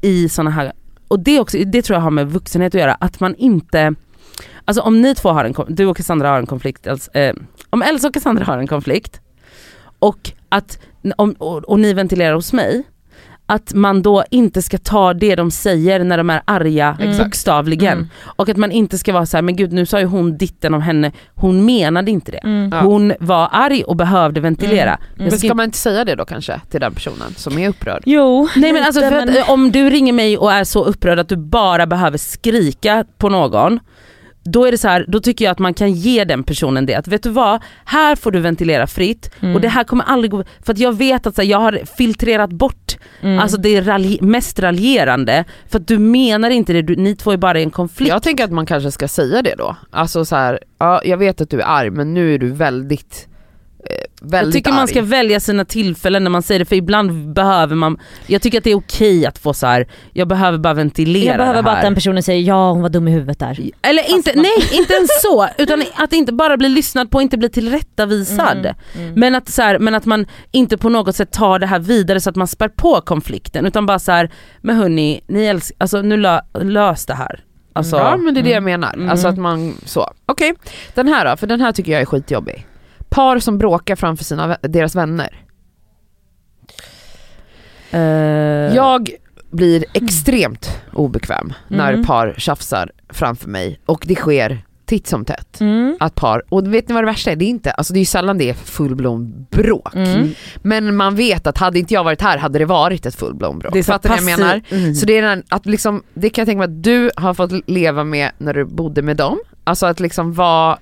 i 0.00 0.28
såna 0.28 0.50
här, 0.50 0.72
och 1.08 1.20
det, 1.20 1.40
också, 1.40 1.58
det 1.66 1.82
tror 1.82 1.94
jag 1.96 2.02
har 2.02 2.10
med 2.10 2.30
vuxenhet 2.30 2.74
att 2.74 2.80
göra, 2.80 2.94
att 2.94 3.20
man 3.20 3.34
inte, 3.34 3.94
alltså 4.64 4.82
om 4.82 5.00
ni 5.00 5.14
två 5.14 5.28
har 5.28 5.44
en, 5.44 5.54
du 5.68 5.86
och 5.86 5.96
Cassandra 5.96 6.28
har 6.28 6.38
en 6.38 6.46
konflikt, 6.46 6.86
alltså, 6.86 7.10
eh, 7.14 7.34
om 7.70 7.82
Elsa 7.82 8.08
och 8.08 8.14
Cassandra 8.14 8.44
har 8.44 8.58
en 8.58 8.66
konflikt 8.66 9.20
och 9.98 10.32
att, 10.48 10.78
om, 11.16 11.32
och, 11.32 11.56
och 11.56 11.80
ni 11.80 11.94
ventilerar 11.94 12.34
hos 12.34 12.52
mig, 12.52 12.82
att 13.50 13.74
man 13.74 14.02
då 14.02 14.24
inte 14.30 14.62
ska 14.62 14.78
ta 14.78 15.14
det 15.14 15.34
de 15.34 15.50
säger 15.50 16.04
när 16.04 16.18
de 16.18 16.30
är 16.30 16.42
arga 16.44 16.96
Mm. 17.00 17.18
bokstavligen. 17.18 17.92
Mm. 17.92 18.08
Och 18.24 18.48
att 18.48 18.56
man 18.56 18.72
inte 18.72 18.98
ska 18.98 19.12
vara 19.12 19.26
så 19.26 19.36
här, 19.36 19.42
men 19.42 19.56
gud 19.56 19.72
nu 19.72 19.86
sa 19.86 20.00
ju 20.00 20.06
hon 20.06 20.36
ditten 20.38 20.74
om 20.74 20.82
henne, 20.82 21.12
hon 21.34 21.64
menade 21.64 22.10
inte 22.10 22.32
det. 22.32 22.38
Mm. 22.38 22.72
Hon 22.72 23.12
var 23.20 23.48
arg 23.52 23.82
och 23.82 23.96
behövde 23.96 24.40
ventilera. 24.40 24.94
Mm. 24.94 24.98
Jag 25.16 25.30
Men 25.30 25.38
ska 25.38 25.54
man 25.54 25.64
inte 25.64 25.78
säga 25.78 26.04
det 26.04 26.14
då 26.14 26.24
kanske 26.24 26.60
till 26.70 26.80
den 26.80 26.94
personen 26.94 27.34
som 27.36 27.58
är 27.58 27.68
upprörd? 27.68 28.02
Jo, 28.06 28.48
Nej 28.56 28.72
men 28.72 28.82
alltså 28.84 29.04
att, 29.04 29.48
om 29.48 29.72
du 29.72 29.90
ringer 29.90 30.12
mig 30.12 30.38
och 30.38 30.52
är 30.52 30.64
så 30.64 30.84
upprörd 30.84 31.18
att 31.18 31.28
du 31.28 31.36
bara 31.36 31.86
behöver 31.86 32.18
skrika 32.18 33.04
på 33.18 33.28
någon 33.28 33.80
då 34.42 34.64
är 34.64 34.72
det 34.72 34.78
så 34.78 34.88
här, 34.88 35.04
då 35.08 35.20
tycker 35.20 35.44
jag 35.44 35.52
att 35.52 35.58
man 35.58 35.74
kan 35.74 35.92
ge 35.92 36.24
den 36.24 36.44
personen 36.44 36.86
det. 36.86 36.94
Att 36.94 37.08
vet 37.08 37.22
du 37.22 37.30
vad, 37.30 37.62
här 37.84 38.16
får 38.16 38.30
du 38.30 38.40
ventilera 38.40 38.86
fritt 38.86 39.30
Mm. 39.40 39.54
och 39.54 39.60
det 39.60 39.68
här 39.68 39.84
kommer 39.84 40.04
aldrig 40.04 40.30
gå, 40.30 40.44
för 40.62 40.72
att 40.72 40.78
jag 40.78 40.92
vet 40.96 41.26
att 41.26 41.34
så 41.34 41.42
här, 41.42 41.48
jag 41.48 41.58
har 41.58 41.80
filtrerat 41.96 42.50
bort 42.50 42.89
Mm. 43.22 43.38
alltså 43.38 43.56
det 43.56 43.80
ralj- 43.80 44.22
mest 44.22 44.58
raljerande 44.58 45.44
för 45.68 45.78
att 45.78 45.88
du 45.88 45.98
menar 45.98 46.50
inte 46.50 46.72
det, 46.72 46.82
du, 46.82 46.96
ni 46.96 47.16
två 47.16 47.32
är 47.32 47.36
bara 47.36 47.60
i 47.60 47.62
en 47.62 47.70
konflikt. 47.70 48.08
Jag 48.08 48.22
tänker 48.22 48.44
att 48.44 48.52
man 48.52 48.66
kanske 48.66 48.90
ska 48.90 49.08
säga 49.08 49.42
det 49.42 49.54
då. 49.58 49.76
Alltså 49.90 50.24
så 50.24 50.36
här, 50.36 50.58
ja 50.78 51.00
jag 51.04 51.16
vet 51.16 51.40
att 51.40 51.50
du 51.50 51.60
är 51.60 51.64
arg 51.66 51.90
men 51.90 52.14
nu 52.14 52.34
är 52.34 52.38
du 52.38 52.50
väldigt, 52.50 53.28
väldigt 54.20 54.46
Jag 54.46 54.52
tycker 54.52 54.70
arg. 54.70 54.76
man 54.76 54.88
ska 54.88 55.02
välja 55.02 55.40
sina 55.40 55.64
tillfällen 55.64 56.24
när 56.24 56.30
man 56.30 56.42
säger 56.42 56.58
det 56.58 56.64
för 56.64 56.76
ibland 56.76 57.32
behöver 57.32 57.76
man, 57.76 57.98
jag 58.26 58.42
tycker 58.42 58.58
att 58.58 58.64
det 58.64 58.70
är 58.70 58.76
okej 58.76 59.26
att 59.26 59.38
få 59.38 59.54
så 59.54 59.66
här. 59.66 59.86
jag 60.12 60.28
behöver 60.28 60.58
bara 60.58 60.74
ventilera 60.74 61.26
jag 61.26 61.36
behöver 61.38 61.56
det 61.56 61.62
bara 61.62 61.70
här. 61.70 61.76
att 61.76 61.84
den 61.84 61.94
personen 61.94 62.22
säger 62.22 62.42
ja 62.42 62.72
hon 62.72 62.82
var 62.82 62.88
dum 62.88 63.08
i 63.08 63.10
huvudet 63.10 63.38
där. 63.38 63.70
Eller 63.82 64.10
inte, 64.10 64.32
man- 64.34 64.42
nej 64.42 64.78
inte 64.78 64.92
ens 64.92 65.22
så, 65.22 65.48
utan 65.58 65.82
att 65.94 66.12
inte 66.12 66.32
bara 66.32 66.56
bli 66.56 66.68
lyssnad 66.68 67.10
på, 67.10 67.22
inte 67.22 67.38
bli 67.38 67.48
tillrättavisad. 67.48 68.66
Mm, 68.66 68.74
mm. 68.94 69.12
Men, 69.20 69.34
att, 69.34 69.48
så 69.48 69.62
här, 69.62 69.78
men 69.78 69.94
att 69.94 70.04
man 70.04 70.26
inte 70.50 70.78
på 70.78 70.88
något 70.88 71.16
sätt 71.16 71.32
tar 71.32 71.58
det 71.58 71.66
här 71.66 71.78
vidare 71.78 72.20
så 72.20 72.30
att 72.30 72.36
man 72.36 72.46
spär 72.48 72.68
på 72.68 73.00
konflikten 73.00 73.66
utan 73.66 73.86
bara 73.86 73.98
så 73.98 74.12
här, 74.12 74.30
men 74.60 74.76
hörni, 74.76 75.20
ni 75.26 75.44
älskar, 75.44 75.76
alltså 75.78 76.02
nu 76.02 76.16
lö, 76.16 76.40
lös 76.60 77.06
det 77.06 77.14
här. 77.14 77.44
Alltså, 77.72 77.96
ja 77.96 78.16
men 78.16 78.34
det 78.34 78.40
är 78.40 78.44
det 78.44 78.50
jag 78.50 78.56
mm. 78.56 78.80
menar. 78.80 78.94
Mm. 78.94 79.10
Alltså 79.10 79.28
att 79.28 79.38
man 79.38 79.74
så. 79.84 80.12
Okej, 80.26 80.54
den 80.94 81.08
här 81.08 81.30
då, 81.30 81.36
för 81.36 81.46
den 81.46 81.60
här 81.60 81.72
tycker 81.72 81.92
jag 81.92 82.00
är 82.00 82.06
skitjobbig. 82.06 82.66
Par 83.10 83.38
som 83.38 83.58
bråkar 83.58 83.96
framför 83.96 84.24
sina, 84.24 84.56
deras 84.62 84.94
vänner. 84.94 85.44
eh, 87.90 88.00
Jag 88.74 89.10
blir 89.50 89.84
extremt 89.94 90.80
obekväm 90.92 91.52
när 91.68 91.92
Mm. 91.92 92.06
par 92.06 92.34
tjafsar 92.38 92.90
framför 93.08 93.48
mig 93.48 93.80
och 93.86 94.04
det 94.06 94.14
sker 94.14 94.64
titt 94.86 95.06
som 95.06 95.24
tätt. 95.24 95.60
Mm. 95.60 95.96
Att 96.00 96.14
par, 96.14 96.42
och 96.48 96.74
vet 96.74 96.88
ni 96.88 96.94
vad 96.94 97.02
det 97.02 97.06
värsta 97.06 97.30
är? 97.30 97.36
Det 97.36 97.44
är, 97.44 97.48
inte, 97.48 97.70
alltså 97.70 97.92
det 97.92 97.96
är 97.98 98.00
ju 98.00 98.04
sällan 98.06 98.38
det 98.38 98.50
är 98.50 98.54
fullblom 98.54 99.46
bråk. 99.50 99.94
Mm. 99.94 100.34
Men 100.62 100.96
man 100.96 101.14
vet 101.16 101.46
att 101.46 101.58
hade 101.58 101.78
inte 101.78 101.94
jag 101.94 102.04
varit 102.04 102.22
här 102.22 102.38
hade 102.38 102.58
det 102.58 102.64
varit 102.64 103.06
ett 103.06 103.14
fullblom 103.14 103.58
bråk. 103.58 103.72
det 103.72 103.78
är 103.78 103.82
så 103.82 103.92
Fattar 103.92 104.10
ni 104.16 104.22
vad 104.22 104.30
jag 104.32 104.38
menar? 104.38 104.62
Mm. 104.70 104.94
Så 104.94 105.06
det 105.06 105.18
är 105.18 105.22
den, 105.22 105.42
att 105.48 105.66
liksom, 105.66 106.02
det 106.14 106.30
kan 106.30 106.42
jag 106.42 106.46
tänka 106.46 106.58
mig 106.58 106.64
att 106.64 106.82
du 106.82 107.10
har 107.16 107.34
fått 107.34 107.68
leva 107.68 108.04
med 108.04 108.30
när 108.38 108.54
du 108.54 108.64
bodde 108.64 109.02
med 109.02 109.16
dem. 109.16 109.38
Alltså 109.64 109.86
att 109.86 110.00
liksom 110.00 110.32
vara 110.32 110.78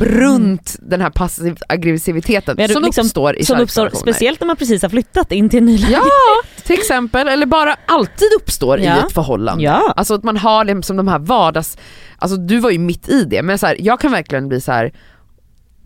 runt 0.00 0.76
den 0.80 1.00
här 1.00 1.10
passiv 1.10 1.56
aggressiviteten 1.68 2.68
som 2.68 2.82
liksom- 2.82 3.04
uppstår 3.04 3.36
i 3.36 3.44
Som 3.44 3.60
uppstår 3.60 3.90
speciellt 3.94 4.40
när 4.40 4.46
man 4.46 4.56
precis 4.56 4.82
har 4.82 4.88
flyttat 4.88 5.32
in 5.32 5.48
till 5.48 5.58
en 5.58 5.64
ny 5.64 5.76
Ja, 5.90 6.02
till 6.64 6.78
exempel, 6.78 7.28
eller 7.28 7.46
bara 7.46 7.76
alltid 7.86 8.28
uppstår 8.40 8.78
i 8.80 8.84
Ja. 8.84 9.06
ett 9.06 9.12
förhållande. 9.12 9.64
Ja. 9.64 9.92
Alltså 9.96 10.14
att 10.14 10.22
man 10.24 10.36
har 10.36 10.64
det 10.64 10.82
som 10.82 10.96
de 10.96 11.08
här 11.08 11.18
vardags, 11.18 11.76
alltså 12.18 12.36
du 12.36 12.58
var 12.58 12.70
ju 12.70 12.78
mitt 12.78 13.08
i 13.08 13.24
det, 13.24 13.42
men 13.42 13.58
så 13.58 13.66
här, 13.66 13.76
jag 13.80 14.00
kan 14.00 14.12
verkligen 14.12 14.48
bli 14.48 14.60
så 14.60 14.72
här. 14.72 14.92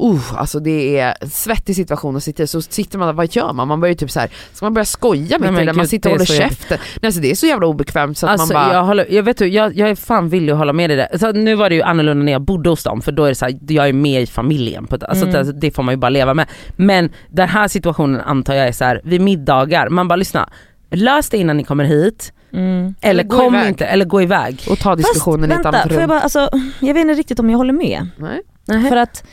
Uh, 0.03 0.35
alltså 0.41 0.61
det 0.61 0.99
är 0.99 1.15
en 1.21 1.31
svettig 1.31 1.77
situation 1.77 2.17
att 2.17 2.23
sitta 2.23 2.43
i, 2.43 2.47
så 2.47 2.63
sitter 2.63 2.99
man 2.99 3.09
där, 3.09 3.13
vad 3.13 3.35
gör 3.37 3.53
man? 3.53 3.69
Man 3.69 3.81
börjar 3.81 3.91
ju 3.93 3.97
typ 3.97 4.11
så 4.11 4.21
här, 4.21 4.31
ska 4.53 4.67
man 4.67 4.75
börja 4.75 4.85
skoja 4.85 5.39
mitt 5.39 5.53
men 5.53 5.63
i 5.63 5.67
det? 5.67 5.73
Man 5.73 5.87
sitter 5.89 6.09
och 6.11 6.15
håller 6.15 6.25
käften. 6.25 6.79
Nej, 7.03 7.09
alltså 7.09 7.21
det 7.21 7.31
är 7.31 7.35
så 7.35 7.47
jävla 7.47 7.67
obekvämt 7.67 8.19
så 8.19 8.27
att 8.27 8.33
Alltså, 8.33 8.53
man 8.55 8.65
bara, 8.69 8.75
jag, 8.75 8.85
håller, 8.85 9.07
jag 9.11 9.23
vet 9.23 9.37
du, 9.39 9.47
jag, 9.49 9.77
jag 9.77 9.91
är 9.91 9.95
fan 9.95 10.29
villig 10.29 10.53
att 10.53 10.59
hålla 10.59 10.73
med 10.73 10.91
dig 10.91 10.97
där. 10.97 11.19
Så 11.19 11.33
nu 11.33 11.55
var 11.55 11.69
det 11.69 11.75
ju 11.77 11.83
annorlunda 11.83 12.25
när 12.25 12.33
jag 12.33 12.43
bodde 12.43 12.71
hos 12.71 12.83
dem 12.83 13.03
för 13.03 13.13
då 13.13 13.25
är 13.25 13.29
det 13.29 13.35
så 13.35 13.45
här, 13.45 13.59
jag 13.69 13.89
är 13.89 13.93
med 13.93 14.23
i 14.23 14.27
familjen, 14.27 14.87
på 14.87 14.97
alltså 15.09 15.27
Mm. 15.27 15.47
det, 15.47 15.53
det 15.53 15.71
får 15.71 15.83
man 15.83 15.93
ju 15.93 15.99
bara 15.99 16.09
leva 16.09 16.35
med. 16.35 16.47
Men 16.77 17.11
den 17.31 17.49
här 17.49 17.69
situationen 17.69 18.21
antar 18.21 18.55
jag 18.55 18.69
är 18.69 18.73
så 18.73 18.85
här, 18.85 19.01
vid 19.05 19.21
middagar, 19.21 19.89
man 19.89 20.09
bara 20.09 20.17
lyssna, 20.17 20.49
lös 20.91 21.29
det 21.31 21.37
innan 21.39 21.57
ni 21.57 21.65
kommer 21.65 21.85
hit, 21.85 22.33
Mm. 22.53 22.95
eller, 23.01 23.11
Eller 23.25 23.37
kom 23.39 23.55
iväg. 23.55 23.69
inte, 23.69 23.87
eller 23.87 24.05
gå 24.05 24.23
iväg. 24.23 24.63
och 24.71 24.79
ta 24.79 24.97
diskussionen 24.97 25.51
i 25.51 25.55
ett 25.55 25.57
Fast 25.57 25.67
annat 25.67 25.75
vänta, 25.81 25.89
får 25.89 26.01
jag 26.01 26.03
rum. 26.03 26.09
bara, 26.09 26.21
alltså, 26.21 26.51
jag 26.81 26.95
vet 26.95 27.01
inte 27.01 27.15
riktigt 27.15 27.41
om 27.41 27.51
jag 27.51 27.59
håller 27.59 27.73
med. 27.73 28.07
Nej. 28.17 28.89
För 28.89 28.97
att, 28.97 29.25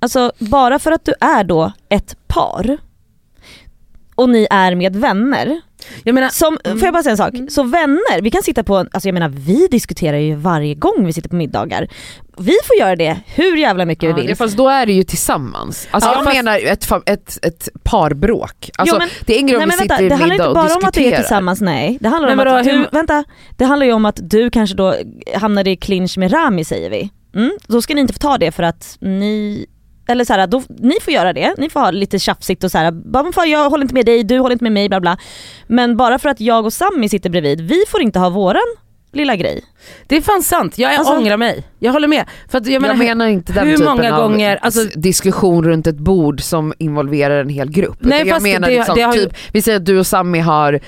alltså 0.00 0.32
bara 0.38 0.78
för 0.78 0.92
att 0.92 1.04
du 1.04 1.14
är 1.20 1.44
då 1.44 1.72
ett 1.88 2.16
par 2.26 2.78
och 4.14 4.28
ni 4.30 4.46
är 4.50 4.74
med 4.74 4.96
vänner. 4.96 5.60
Jag 6.04 6.14
menar, 6.14 6.28
Som, 6.28 6.58
Mm. 6.64 6.78
Får 6.78 6.86
jag 6.86 6.92
bara 6.94 7.02
säga 7.02 7.10
en 7.10 7.16
sak? 7.16 7.34
Mm. 7.34 7.50
Så 7.50 7.62
vänner, 7.62 8.22
vi 8.22 8.30
kan 8.30 8.42
sitta 8.42 8.64
på, 8.64 8.76
alltså 8.76 9.08
jag 9.08 9.14
menar 9.14 9.28
vi 9.28 9.66
diskuterar 9.70 10.16
ju 10.16 10.34
varje 10.34 10.74
gång 10.74 11.06
vi 11.06 11.12
sitter 11.12 11.28
på 11.28 11.36
middagar. 11.36 11.88
Vi 12.38 12.54
får 12.64 12.76
göra 12.78 12.96
det 12.96 13.18
hur 13.34 13.56
jävla 13.56 13.84
mycket 13.84 14.08
Ja, 14.10 14.14
vi 14.16 14.26
vill. 14.26 14.36
fast 14.36 14.56
då 14.56 14.68
är 14.68 14.86
det 14.86 14.92
ju 14.92 15.02
tillsammans. 15.02 15.88
Alltså 15.90 16.10
Ja, 16.10 16.14
jag 16.16 16.24
fast- 16.24 16.36
menar 16.36 16.58
ett, 16.58 16.90
ett, 17.06 17.38
ett 17.46 17.68
parbråk. 17.82 18.70
Alltså, 18.78 18.94
Jo, 18.96 18.98
men- 18.98 19.08
det 19.26 19.34
är 19.34 19.38
en 19.38 19.46
grej 19.46 19.56
om 19.56 19.68
Nej 19.68 19.76
vi 19.76 19.82
sitter 19.82 19.88
vänta, 19.88 20.04
i 20.04 20.08
det 20.08 20.14
handlar 20.14 20.28
middag 20.34 20.44
inte 20.44 20.48
och 20.48 20.54
bara 20.54 20.74
om 20.76 20.84
att 20.84 20.96
vi 20.96 21.00
är 21.00 21.04
diskuterar. 21.04 21.22
tillsammans, 21.22 21.60
nej. 21.60 21.98
Det 22.00 22.08
handlar 22.08 22.36
Men 22.36 22.48
om 22.48 22.54
att 22.58 22.64
du, 22.64 22.70
hur- 22.70 22.88
vänta, 22.92 23.24
det 23.56 23.64
handlar 23.64 23.86
ju 23.86 23.92
om 23.92 24.04
att 24.04 24.18
du 24.22 24.50
kanske 24.50 24.76
då 24.76 24.94
hamnar 25.36 25.68
i 25.68 25.76
clinch 25.76 26.18
med 26.18 26.32
Rami 26.32 26.64
säger 26.64 26.90
vi. 26.90 27.10
Mm? 27.34 27.50
Då 27.66 27.82
ska 27.82 27.94
ni 27.94 28.00
inte 28.00 28.12
få 28.12 28.18
ta 28.18 28.38
det 28.38 28.52
för 28.52 28.62
att 28.62 28.96
ni 29.00 29.66
eller 30.10 30.24
så 30.24 30.32
här, 30.32 30.46
då, 30.46 30.62
ni 30.68 30.94
får 31.02 31.12
göra 31.12 31.32
det, 31.32 31.54
ni 31.58 31.70
får 31.70 31.80
ha 31.80 31.90
lite 31.90 32.18
tjafsigt 32.18 32.64
och 32.64 32.70
så 32.70 32.78
här, 32.78 32.90
bara, 32.90 33.32
fan, 33.32 33.50
jag 33.50 33.70
håller 33.70 33.84
inte 33.84 33.94
med 33.94 34.06
dig, 34.06 34.24
du 34.24 34.38
håller 34.38 34.52
inte 34.52 34.64
med 34.64 34.72
mig, 34.72 34.88
bla 34.88 35.00
bla. 35.00 35.16
Men 35.66 35.96
bara 35.96 36.18
för 36.18 36.28
att 36.28 36.40
jag 36.40 36.64
och 36.64 36.72
Sammy 36.72 37.08
sitter 37.08 37.30
bredvid, 37.30 37.60
vi 37.60 37.84
får 37.88 38.02
inte 38.02 38.18
ha 38.18 38.30
våran 38.30 38.76
lilla 39.12 39.36
grej. 39.36 39.64
det 40.06 40.16
är 40.16 40.20
fan 40.20 40.42
sant, 40.42 40.78
jag 40.78 40.94
Alltså- 40.94 41.12
ångrar 41.16 41.36
mig. 41.36 41.64
Jag 41.78 41.92
håller 41.92 42.08
med. 42.08 42.24
För 42.48 42.58
att 42.58 42.66
jag 42.66 42.74
Jag 42.74 42.82
menar, 42.82 42.94
menar, 42.94 43.26
inte 43.26 43.52
den 43.52 43.66
hur 43.68 43.76
typen 43.76 43.96
många 43.96 44.16
av 44.16 44.22
gånger- 44.22 44.58
alltså- 44.62 44.84
diskussion 44.98 45.64
runt 45.64 45.86
ett 45.86 45.96
bord 45.98 46.40
som 46.42 46.72
involverar 46.78 47.40
en 47.40 47.48
hel 47.48 47.70
grupp. 47.70 47.96
Nej, 48.00 48.26
jag 48.28 48.42
menar 48.42 48.68
det- 48.68 48.74
liksom, 48.76 48.94
det 48.94 49.02
har 49.02 49.12
typ, 49.12 49.32
vi 49.52 49.62
säger 49.62 49.76
att 49.78 49.84
du 49.86 49.98
och 49.98 50.06
Sammy 50.06 50.38
har, 50.38 50.72
eh, 50.72 50.80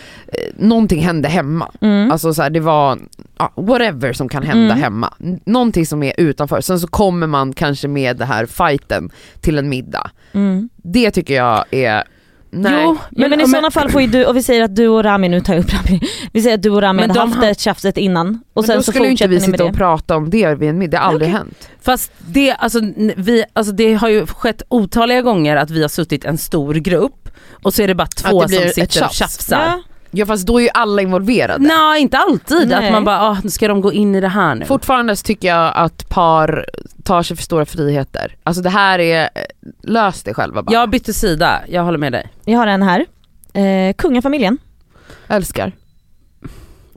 någonting 0.58 1.02
hände 1.02 1.28
hemma. 1.28 1.70
Mm. 1.80 2.10
Alltså 2.12 2.34
så 2.34 2.42
här, 2.42 2.50
det 2.50 2.60
var 2.60 2.98
ja, 3.38 3.52
whatever 3.56 4.12
som 4.12 4.28
kan 4.28 4.42
hända 4.42 4.64
Mm. 4.74 4.80
hemma. 4.82 5.14
Någonting 5.46 5.86
som 5.86 6.02
är 6.02 6.12
utanför. 6.18 6.60
Sen 6.60 6.80
så 6.80 6.86
kommer 6.86 7.26
man 7.26 7.52
kanske 7.52 7.88
med 7.88 8.16
det 8.16 8.24
här 8.24 8.46
fighten 8.46 9.10
till 9.40 9.58
en 9.58 9.68
middag. 9.68 10.10
Mm. 10.32 10.68
Det 10.76 11.10
tycker 11.10 11.34
jag 11.34 11.64
är, 11.70 12.04
nej. 12.52 12.82
Jo, 12.84 12.98
Men, 13.10 13.30
men 13.30 13.40
i 13.40 13.46
sådana 13.48 13.70
fall 13.70 13.90
får 13.90 14.00
ju 14.00 14.06
du, 14.06 14.24
och 14.26 14.36
vi 14.36 14.42
säger 14.42 14.62
att 14.62 14.76
du 14.76 14.88
och 14.88 15.04
Rami, 15.04 15.28
nu 15.28 15.40
tar 15.40 15.54
jag 15.54 15.64
upp 15.64 15.72
Rami, 15.72 16.00
vi 16.32 16.42
säger 16.42 16.54
att 16.56 16.62
du 16.62 16.70
och 16.70 16.82
Rami 16.82 17.02
hade 17.02 17.14
de 17.14 17.18
haft 17.30 17.42
har- 17.44 17.50
ett 17.50 17.60
tjafset 17.60 17.96
innan 17.96 18.28
och 18.54 18.62
Men 18.62 18.64
sen 18.64 18.76
då 18.76 18.82
så 18.82 18.92
skulle 18.92 19.04
ju 19.04 19.10
inte 19.10 19.24
fortsätter 19.24 19.28
vi 19.28 19.34
ni 19.40 19.48
med 19.48 19.58
sitta 19.58 19.64
det. 19.64 19.70
och 19.70 19.76
prata 19.76 20.16
om 20.16 20.30
det 20.30 20.54
vid 20.54 20.68
en 20.68 20.78
middag, 20.78 20.90
det 20.90 20.98
har 21.02 21.08
aldrig 21.12 21.28
Okej. 21.28 21.38
hänt. 21.38 21.68
Fast 21.82 22.12
det, 22.18 22.52
alltså, 22.52 22.80
vi, 23.16 23.44
alltså 23.52 23.72
det 23.72 23.94
har 23.94 24.08
ju 24.08 24.26
skett 24.26 24.62
otaliga 24.68 25.22
gånger 25.22 25.56
att 25.56 25.70
vi 25.70 25.82
har 25.82 25.88
suttit 25.88 26.24
en 26.24 26.38
stor 26.38 26.74
grupp 26.74 27.28
och 27.62 27.74
så 27.74 27.82
är 27.82 27.88
det 27.88 27.94
bara 27.94 28.06
två 28.06 28.42
det 28.42 28.48
som 28.48 28.68
sitter 28.68 28.82
och 28.82 28.90
tjafs. 28.92 29.16
tjafsar. 29.16 29.64
Ja. 29.66 29.82
Ja 30.14 30.26
fast 30.26 30.46
då 30.46 30.58
är 30.58 30.62
ju 30.62 30.68
alla 30.74 31.02
involverade. 31.02 31.66
Nej 31.66 32.02
inte 32.02 32.18
alltid, 32.18 32.68
Nej. 32.68 32.86
att 32.86 32.92
man 32.92 33.04
bara 33.04 33.20
ah, 33.22 33.36
ska 33.48 33.68
de 33.68 33.80
gå 33.80 33.92
in 33.92 34.14
i 34.14 34.20
det 34.20 34.28
här 34.28 34.54
nu? 34.54 34.64
Fortfarande 34.64 35.16
så 35.16 35.24
tycker 35.24 35.48
jag 35.48 35.72
att 35.74 36.08
par 36.08 36.66
tar 37.04 37.22
sig 37.22 37.36
för 37.36 37.44
stora 37.44 37.66
friheter. 37.66 38.36
Alltså 38.44 38.62
det 38.62 38.70
här 38.70 38.98
är, 38.98 39.28
lös 39.82 40.22
det 40.22 40.34
själva 40.34 40.62
bara. 40.62 40.72
Jag 40.72 40.90
bytte 40.90 41.12
sida, 41.12 41.60
jag 41.68 41.82
håller 41.82 41.98
med 41.98 42.12
dig. 42.12 42.28
Jag 42.44 42.58
har 42.58 42.66
en 42.66 42.82
här, 42.82 43.06
eh, 43.52 43.94
kungafamiljen. 43.94 44.58
älskar. 45.28 45.72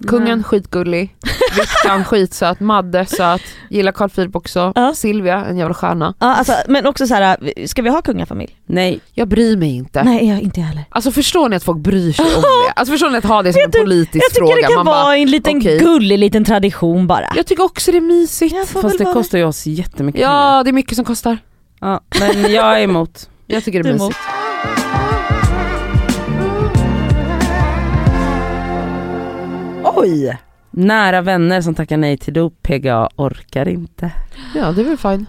Kungen 0.08 0.44
skitgullig, 0.44 1.16
Vickan 1.56 2.06
skitsöt, 2.06 2.60
Madde 2.60 3.06
söt, 3.06 3.42
gillar 3.70 3.92
Carl 3.92 4.10
Philip 4.10 4.36
också, 4.36 4.72
Ja. 4.76 4.94
Silvia 4.96 5.46
en 5.46 5.58
jävla 5.58 5.74
stjärna. 5.74 6.14
Ja, 6.20 6.36
alltså, 6.36 6.54
men 6.68 6.86
också 6.86 7.08
så 7.08 7.14
här, 7.14 7.54
ska 7.68 7.82
vi 7.82 7.90
ha 7.90 8.02
kungafamilj? 8.02 8.56
Nej. 8.66 9.00
Jag 9.14 9.28
bryr 9.28 9.58
mig 9.58 9.76
inte. 9.76 10.04
Nej 10.04 10.28
jag, 10.30 10.42
inte 10.42 10.62
heller. 10.62 10.84
Alltså 10.90 11.12
förstår 11.12 11.50
ni 11.50 11.56
att 11.56 11.64
folk 11.64 11.78
bryr 11.80 12.12
sig 12.12 12.26
om 12.26 12.32
det? 12.42 12.48
Alltså 12.76 12.92
förstår 12.92 13.10
ni 13.10 13.18
att 13.18 13.24
ha 13.26 13.44
det 13.44 13.54
som 13.54 13.62
en 13.66 13.72
politisk 13.72 14.26
Jag 14.26 14.30
tycker 14.34 14.46
fråga? 14.46 14.56
det 14.56 14.62
kan 14.62 14.76
Man 14.76 14.86
vara 14.86 15.04
bara, 15.04 15.18
en 15.18 15.32
liten 15.32 15.58
okej. 15.58 15.80
gullig 15.80 16.20
liten 16.20 16.44
tradition 16.46 17.08
bara. 17.08 17.32
jag 17.36 17.46
tycker 17.46 17.64
också 17.64 17.92
det 17.92 17.98
är 17.98 18.02
mysigt. 18.02 18.68
Fast 18.70 18.98
det 18.98 19.06
kostar 19.06 19.38
ju 19.38 19.44
oss 19.44 19.66
jättemycket 19.66 20.22
pengar. 20.22 20.56
Ja 20.58 20.64
det 20.64 20.70
är 20.70 20.74
mycket 20.74 20.96
som 20.96 21.06
kostar. 21.06 21.38
Ja, 21.80 22.02
men 22.20 22.52
jag 22.52 22.80
är 22.80 22.84
emot. 22.84 23.30
Jag 23.48 23.64
tycker 23.64 23.84
det 23.84 23.90
är 23.90 23.94
är 23.94 23.98
emot. 23.98 24.14
Oj! 29.96 30.38
Nära 30.72 31.22
vänner 31.22 31.62
som 31.62 31.76
tackar 31.76 31.98
nej 31.98 32.18
till 32.18 32.34
dop, 32.34 32.54
PGA 32.64 33.10
orkar 33.16 33.68
inte. 33.68 34.12
Ja 34.56 34.72
det 34.72 34.82
är 34.82 34.86
väl 34.86 34.98
fine. 34.98 35.26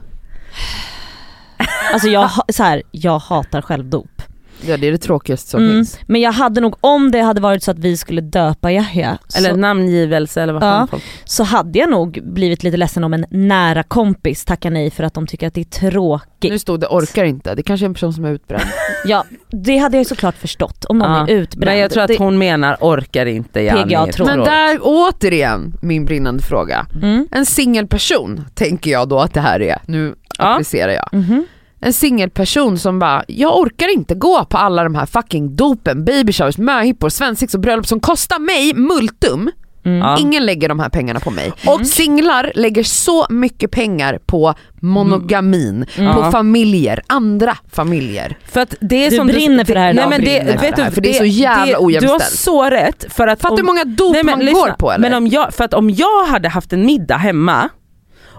Alltså 1.93 2.09
jag, 2.09 2.31
så 2.49 2.63
här, 2.63 2.83
jag 2.91 3.19
hatar 3.19 3.63
självdop. 3.63 4.16
Ja 4.61 4.77
det 4.77 4.87
är 4.89 4.93
det 4.93 4.99
tråkigaste 4.99 5.51
som 5.51 5.61
Mm. 5.63 5.73
finns. 5.77 5.99
Men 6.07 6.21
jag 6.21 6.33
hade 6.33 6.61
nog, 6.61 6.77
om 6.81 7.11
det 7.11 7.21
hade 7.21 7.41
varit 7.41 7.63
så 7.63 7.71
att 7.71 7.79
vi 7.79 7.97
skulle 7.97 8.21
döpa 8.21 8.73
Yahya 8.73 9.19
Eller 9.39 9.51
så, 9.51 9.57
namngivelse 9.57 10.43
eller 10.43 10.53
vad 10.53 10.63
Ja. 10.63 10.67
fan 10.67 10.89
folk... 10.89 11.03
så 11.25 11.45
hade 11.45 11.79
jag 11.79 11.91
nog 11.91 12.21
blivit 12.23 12.63
lite 12.63 12.77
ledsen 12.77 13.05
om 13.05 13.15
en 13.15 13.27
nära 13.31 13.83
kompis 13.83 14.45
tackar 14.45 14.71
nej 14.71 14.91
för 14.91 15.05
att 15.05 15.15
de 15.15 15.27
tycker 15.27 15.47
att 15.47 15.55
det 15.55 15.61
är 15.61 15.91
tråkigt. 15.91 16.51
Nu 16.53 16.59
stod 16.59 16.81
det 16.81 16.87
orkar 16.87 17.25
inte, 17.25 17.55
det 17.55 17.63
kanske 17.63 17.85
är 17.87 17.89
en 17.89 17.95
person 17.95 18.13
som 18.13 18.25
är 18.25 18.31
utbränd. 18.31 18.65
Ja, 19.07 19.25
det 19.51 19.77
hade 19.79 19.97
jag 19.97 20.07
såklart 20.07 20.35
förstått 20.37 20.85
om 20.85 20.99
någon 20.99 21.11
Ja, 21.11 21.27
är 21.29 21.31
utbränd. 21.35 21.65
Men 21.65 21.79
jag 21.79 21.91
tror 21.91 22.03
att 22.03 22.09
det, 22.09 22.19
hon 22.19 22.39
menar 22.39 22.77
orkar 22.81 23.27
inte 23.27 23.61
Janni. 23.61 23.97
Men 24.19 24.39
där 24.39 24.79
återigen 24.83 25.75
min 25.83 26.05
brinnande 26.05 26.43
fråga. 26.43 26.87
mm. 27.03 27.29
En 27.31 27.47
singelperson 27.47 28.45
tänker 28.55 28.91
jag 28.91 29.09
då 29.09 29.19
att 29.19 29.35
det 29.35 29.41
här 29.41 29.63
är, 29.63 29.79
nu 29.87 30.15
Ja. 30.39 30.45
applicerar 30.55 30.93
jag. 30.93 31.09
Mhm. 31.13 31.47
En 31.87 31.93
singelperson 31.93 32.79
som 32.79 32.99
bara, 32.99 33.25
jag 33.29 33.59
orkar 33.59 33.93
inte 33.95 34.15
gå 34.15 34.45
på 34.45 34.57
alla 34.59 34.85
de 34.85 34.95
här 34.95 35.07
fucking 35.07 35.57
dopen, 35.57 36.05
baby 36.05 36.33
showers, 36.33 36.59
möhippor, 36.59 37.09
svensex 37.09 37.55
och 37.55 37.61
bröllop 37.61 37.87
som 37.87 38.01
kostar 38.01 38.39
mig 38.39 38.75
multum. 38.75 39.51
Mm. 39.85 40.17
Ingen 40.19 40.47
lägger 40.47 40.69
de 40.69 40.81
här 40.81 40.89
pengarna 40.89 41.21
på 41.21 41.31
mig. 41.31 41.45
Mm. 41.45 41.75
Och 41.75 41.87
singlar 41.87 42.53
lägger 42.55 42.83
så 42.83 43.27
mycket 43.31 43.71
pengar 43.71 44.19
på 44.27 44.55
monogamin, 44.81 45.87
Mm. 45.99 46.15
på 46.15 46.21
Ja. 46.21 46.31
familjer, 46.31 47.03
andra 47.07 47.57
familjer. 47.73 48.39
För 48.45 48.61
att 48.61 48.75
det 48.81 49.07
är 49.07 49.11
Du 49.11 49.17
som 49.17 49.27
brinner 49.27 49.65
för 49.65 49.75
det 49.75 49.81
här 49.81 49.95
nej, 49.95 50.07
men 50.11 50.21
det, 50.21 50.25
Brinner 50.25 50.53
för 50.53 50.61
vet 50.67 50.77
det 50.77 50.83
här, 50.83 50.89
du, 50.91 50.95
för 50.95 51.01
det 51.01 51.09
är 51.11 51.19
så 51.19 51.25
jävla 51.25 51.67
Du 51.67 51.73
har 51.75 51.85
ojämställt. 51.85 52.23
så 52.25 52.65
rätt 52.71 53.05
för 53.13 53.27
att 53.27 53.41
Fattar 53.41 53.57
du 53.57 53.63
hur 53.63 53.67
många 53.67 53.85
dop 53.85 54.13
nej, 54.13 54.25
men 54.25 54.37
man 54.39 54.45
lyssna, 54.45 54.61
går 54.61 54.73
på 54.79 54.93
eller? 54.93 55.03
Men 55.11 55.15
om 55.17 55.27
jag, 55.27 55.55
för 55.55 55.65
att 55.65 55.75
om 55.75 55.91
jag 55.91 56.25
hade 56.27 56.49
haft 56.49 56.73
en 56.73 56.87
middag 56.87 57.17
hemma 57.17 57.69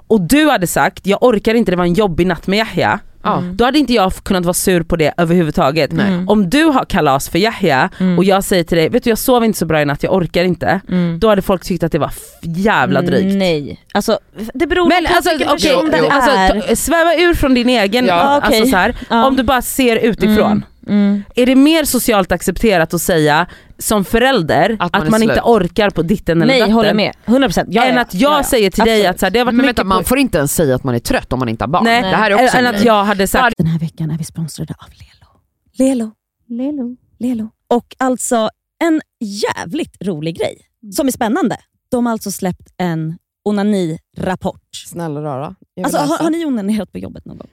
och 0.08 0.22
du 0.22 0.50
hade 0.50 0.68
sagt 0.68 1.08
jag 1.08 1.24
orkar 1.24 1.54
inte, 1.54 1.72
det 1.72 1.78
var 1.78 1.84
en 1.86 1.94
jobbig 1.94 2.28
natt 2.28 2.48
med 2.48 2.58
Yahya. 2.60 3.00
Mm. 3.26 3.58
Då 3.58 3.66
hade 3.66 3.80
inte 3.80 3.94
jag 3.94 4.14
kunnat 4.14 4.46
vara 4.46 4.54
sur 4.54 4.84
på 4.84 4.96
det 4.96 5.14
överhuvudtaget. 5.18 5.92
Mm. 5.92 6.30
Om 6.30 6.50
du 6.50 6.64
har 6.64 6.86
kalas 6.86 7.30
för 7.30 7.40
Yahya 7.40 7.90
Mm. 8.00 8.18
och 8.18 8.24
jag 8.24 8.44
säger 8.44 8.64
till 8.64 8.78
dig, 8.78 8.90
vet 8.90 9.04
du 9.04 9.10
jag 9.10 9.18
sov 9.20 9.46
inte 9.46 9.60
så 9.60 9.66
bra 9.66 9.82
i 9.82 9.86
natt, 9.86 10.04
jag 10.04 10.14
orkar 10.14 10.44
inte. 10.44 10.82
Mm. 10.90 11.20
Då 11.20 11.30
hade 11.30 11.42
folk 11.42 11.64
tyckt 11.66 11.84
att 11.84 11.92
det 11.92 12.00
var 12.00 12.12
jävla 12.42 13.02
drygt. 13.02 13.36
Nej, 13.38 13.82
alltså 13.94 14.20
det 14.54 14.68
beror 14.68 14.88
Men 14.90 15.06
på 15.06 15.14
alltså, 15.16 15.30
vilken 15.30 15.50
okej, 15.50 15.72
person 15.74 15.92
det 15.92 16.10
alltså, 16.10 16.32
är. 16.32 16.76
sväva 16.76 17.16
ur 17.16 17.34
från 17.34 17.54
din 17.54 17.70
egen, 17.70 18.06
Ja. 18.06 18.14
alltså 18.14 18.66
så 18.66 18.76
här, 18.78 18.96
om 19.10 19.36
du 19.36 19.44
bara 19.44 19.62
ser 19.62 19.96
utifrån. 19.96 20.52
Mm. 20.52 20.64
Mm. 20.90 21.24
Är 21.36 21.46
det 21.46 21.56
mer 21.56 21.84
socialt 21.84 22.32
accepterat 22.32 22.94
att 22.94 23.02
säga 23.02 23.46
som 23.80 24.06
förälder 24.06 24.78
Att 24.80 24.96
att 24.96 25.02
man 25.04 25.12
man, 25.12 25.22
är 25.22 25.26
inte 25.26 25.42
orkar 25.42 25.90
på 25.90 26.02
ditten 26.02 26.42
eller 26.42 26.54
Nej, 26.54 26.60
datten? 26.60 26.74
håller 26.74 26.94
med. 26.94 27.14
100% 27.26 27.66
ja, 27.70 27.84
än 27.84 27.96
ja. 27.96 28.02
att 28.02 28.14
jag 28.14 28.32
ja, 28.32 28.38
ja. 28.38 28.44
säger 28.44 28.72
till 28.72 28.84
dig 28.84 28.94
Absolut. 29.08 29.10
att 29.16 29.20
så 29.20 29.26
här, 29.26 29.32
det 29.32 29.40
har 29.40 29.46
varit 29.46 29.56
Men 29.56 29.66
mycket 29.66 29.80
vänta, 29.80 29.84
man 29.84 30.04
får 30.04 30.18
inte 30.18 30.38
ens 30.38 30.56
säga 30.56 30.76
att 30.76 30.84
man 30.84 30.96
är 30.96 31.00
trött 31.00 31.34
om 31.34 31.40
man 31.40 31.50
inte 31.50 31.64
har 31.64 31.70
barn. 31.70 31.84
Nej, 31.84 32.02
Det 32.02 32.08
här 32.08 32.32
är 32.32 32.36
också 32.44 32.58
än 32.58 32.66
en 32.66 32.76
att 32.76 32.84
jag 32.84 33.04
hade 33.04 33.28
sagt 33.28 33.58
Den 33.58 33.68
här 33.68 33.80
veckan 33.80 34.12
är 34.12 34.18
vi 34.18 34.24
sponsrade 34.24 34.74
av 34.78 34.90
Lelo. 34.90 35.92
Lelo. 35.96 36.12
Lelo. 36.48 36.96
Lelo. 37.20 37.50
Och 37.74 37.96
alltså 37.98 38.50
en 38.84 39.02
jävligt 39.20 40.06
rolig 40.06 40.38
grej 40.38 40.58
som 40.96 41.08
är 41.08 41.12
spännande. 41.12 41.58
De 41.92 42.06
har 42.06 42.14
alltså 42.14 42.32
släppt 42.32 42.74
en 42.78 43.18
onani-rapport. 43.50 44.62
Snälla 44.88 45.22
rara. 45.22 45.56
Alltså, 45.84 45.98
har, 45.98 46.18
har 46.18 46.30
ni 46.30 46.46
onanerat 46.46 46.92
på 46.92 46.98
jobbet 46.98 47.26
någon 47.26 47.38
gång? 47.38 47.48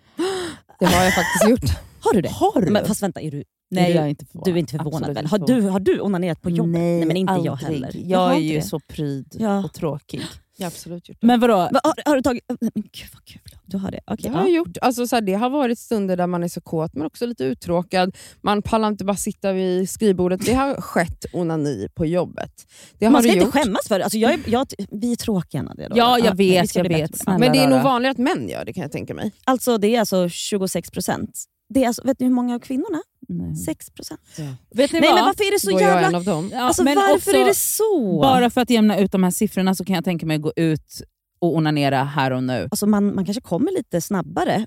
Det 0.78 0.86
har 0.86 1.04
jag 1.04 1.14
faktiskt 1.14 1.48
gjort. 1.50 1.78
Har 2.00 2.12
du 2.12 2.20
det? 2.20 2.28
Har 2.28 2.60
du? 2.60 2.70
Men, 2.70 2.86
fast 2.86 3.02
vänta, 3.02 3.20
är 3.20 3.30
du, 3.30 3.44
Nej, 3.70 3.92
är 3.92 3.96
jag 3.96 4.10
inte 4.10 4.24
du 4.44 4.50
är 4.50 4.56
inte 4.56 4.76
förvånad 4.76 4.96
Absolut 5.10 5.16
väl? 5.16 5.26
Har 5.26 5.38
du, 5.38 5.60
har 5.68 5.80
du 5.80 6.00
onanerat 6.00 6.42
på 6.42 6.50
jobbet? 6.50 6.72
Nej, 6.72 7.04
men 7.06 7.16
inte 7.16 7.32
jag 7.32 7.46
aldrig. 7.48 7.72
heller. 7.84 7.90
Jag 7.94 8.18
har 8.18 8.34
är 8.34 8.38
ju 8.38 8.54
det. 8.56 8.62
så 8.62 8.80
pryd 8.80 9.36
Ja. 9.38 9.64
och 9.64 9.72
tråkig. 9.72 10.22
Jag 10.56 10.64
har 10.64 10.70
absolut 10.70 11.08
gjort 11.08 11.18
det. 11.20 11.26
Men 11.26 11.40
vadå? 11.40 11.54
Va, 11.56 11.80
har, 11.84 11.94
har 12.10 12.16
du 12.16 12.22
tagit... 12.22 12.44
Men 12.48 12.70
gud 12.74 13.08
vad 13.12 13.24
kul, 13.24 13.40
du 13.64 13.76
har 13.76 13.90
det. 13.90 14.00
Okej, 14.06 14.30
Det 14.30 14.36
har 14.36 14.42
jag 14.44 14.50
ja. 14.50 14.56
gjort. 14.56 14.76
Alltså, 14.82 15.06
så 15.06 15.16
här, 15.16 15.20
det 15.20 15.34
har 15.34 15.50
varit 15.50 15.78
stunder 15.78 16.16
där 16.16 16.26
man 16.26 16.42
är 16.44 16.48
så 16.48 16.60
kåt 16.60 16.94
men 16.94 17.06
också 17.06 17.26
lite 17.26 17.44
uttråkad. 17.44 18.16
Man 18.40 18.62
pallar 18.62 18.88
inte 18.88 19.04
bara 19.04 19.16
sitta 19.16 19.52
vid 19.52 19.90
skrivbordet. 19.90 20.46
Det 20.46 20.52
har 20.54 20.74
skett 20.80 21.24
onani 21.32 21.88
på 21.94 22.06
jobbet. 22.06 22.66
Det 22.98 23.04
har 23.06 23.12
Man 23.12 23.22
ska 23.22 23.32
inte 23.32 23.44
gjort. 23.44 23.54
skämmas 23.54 23.88
för 23.88 23.98
det. 23.98 24.04
Alltså, 24.04 24.18
jag 24.18 24.32
är, 24.34 24.40
jag, 24.46 24.66
vi 24.90 25.12
är 25.12 25.16
tråkiga 25.16 25.62
Nadia. 25.62 25.88
Ja, 25.94 26.18
jag 26.18 26.34
vi 26.34 26.50
vet, 26.50 26.76
jag 26.76 26.88
vet. 26.88 27.26
Men 27.26 27.40
det 27.52 27.58
är 27.58 27.68
nog 27.68 27.82
vanligare 27.82 28.10
att 28.12 28.18
män 28.18 28.48
gör 28.48 28.64
det 28.64 28.72
kan 28.72 28.82
jag 28.82 28.92
tänka 28.92 29.14
mig. 29.14 29.32
Alltså 29.44 29.78
det 29.78 29.96
är 29.96 30.00
alltså 30.00 30.28
26 30.28 30.90
procent. 30.90 31.44
Det 31.68 31.82
är 31.84 31.86
alltså, 31.86 32.02
vet 32.06 32.20
ni 32.20 32.26
hur 32.26 32.34
många 32.34 32.54
av 32.54 32.58
kvinnorna? 32.58 33.02
6 33.66 33.90
procent. 33.90 34.20
Vet 34.74 34.92
ni 34.92 35.00
Nej 35.00 35.08
vad? 35.10 35.18
men 35.18 35.24
varför 35.24 35.44
är 35.44 35.50
det 35.52 35.60
så 35.60 35.70
Då 35.70 35.78
är 35.78 35.82
jag 35.82 35.90
jävla... 35.90 36.08
en 36.08 36.14
av 36.14 36.24
dem. 36.24 36.50
Ja, 36.52 36.60
Alltså 36.60 36.84
men 36.84 36.94
varför 36.96 37.14
också, 37.16 37.30
är 37.30 37.44
det 37.44 37.54
så? 37.54 38.20
Bara 38.22 38.50
för 38.50 38.60
att 38.60 38.70
jämna 38.70 38.98
ut 38.98 39.12
de 39.12 39.22
här 39.24 39.30
siffrorna 39.30 39.74
så 39.74 39.84
kan 39.84 39.94
jag 39.94 40.04
tänka 40.04 40.26
mig 40.26 40.34
att 40.36 40.42
gå 40.42 40.52
ut 40.56 41.02
och 41.38 41.56
onanera 41.56 42.04
här 42.04 42.30
och 42.30 42.42
nu. 42.42 42.68
Alltså 42.70 42.86
man, 42.86 43.14
man 43.14 43.24
kanske 43.24 43.40
kommer 43.40 43.72
lite 43.72 44.00
snabbare 44.00 44.66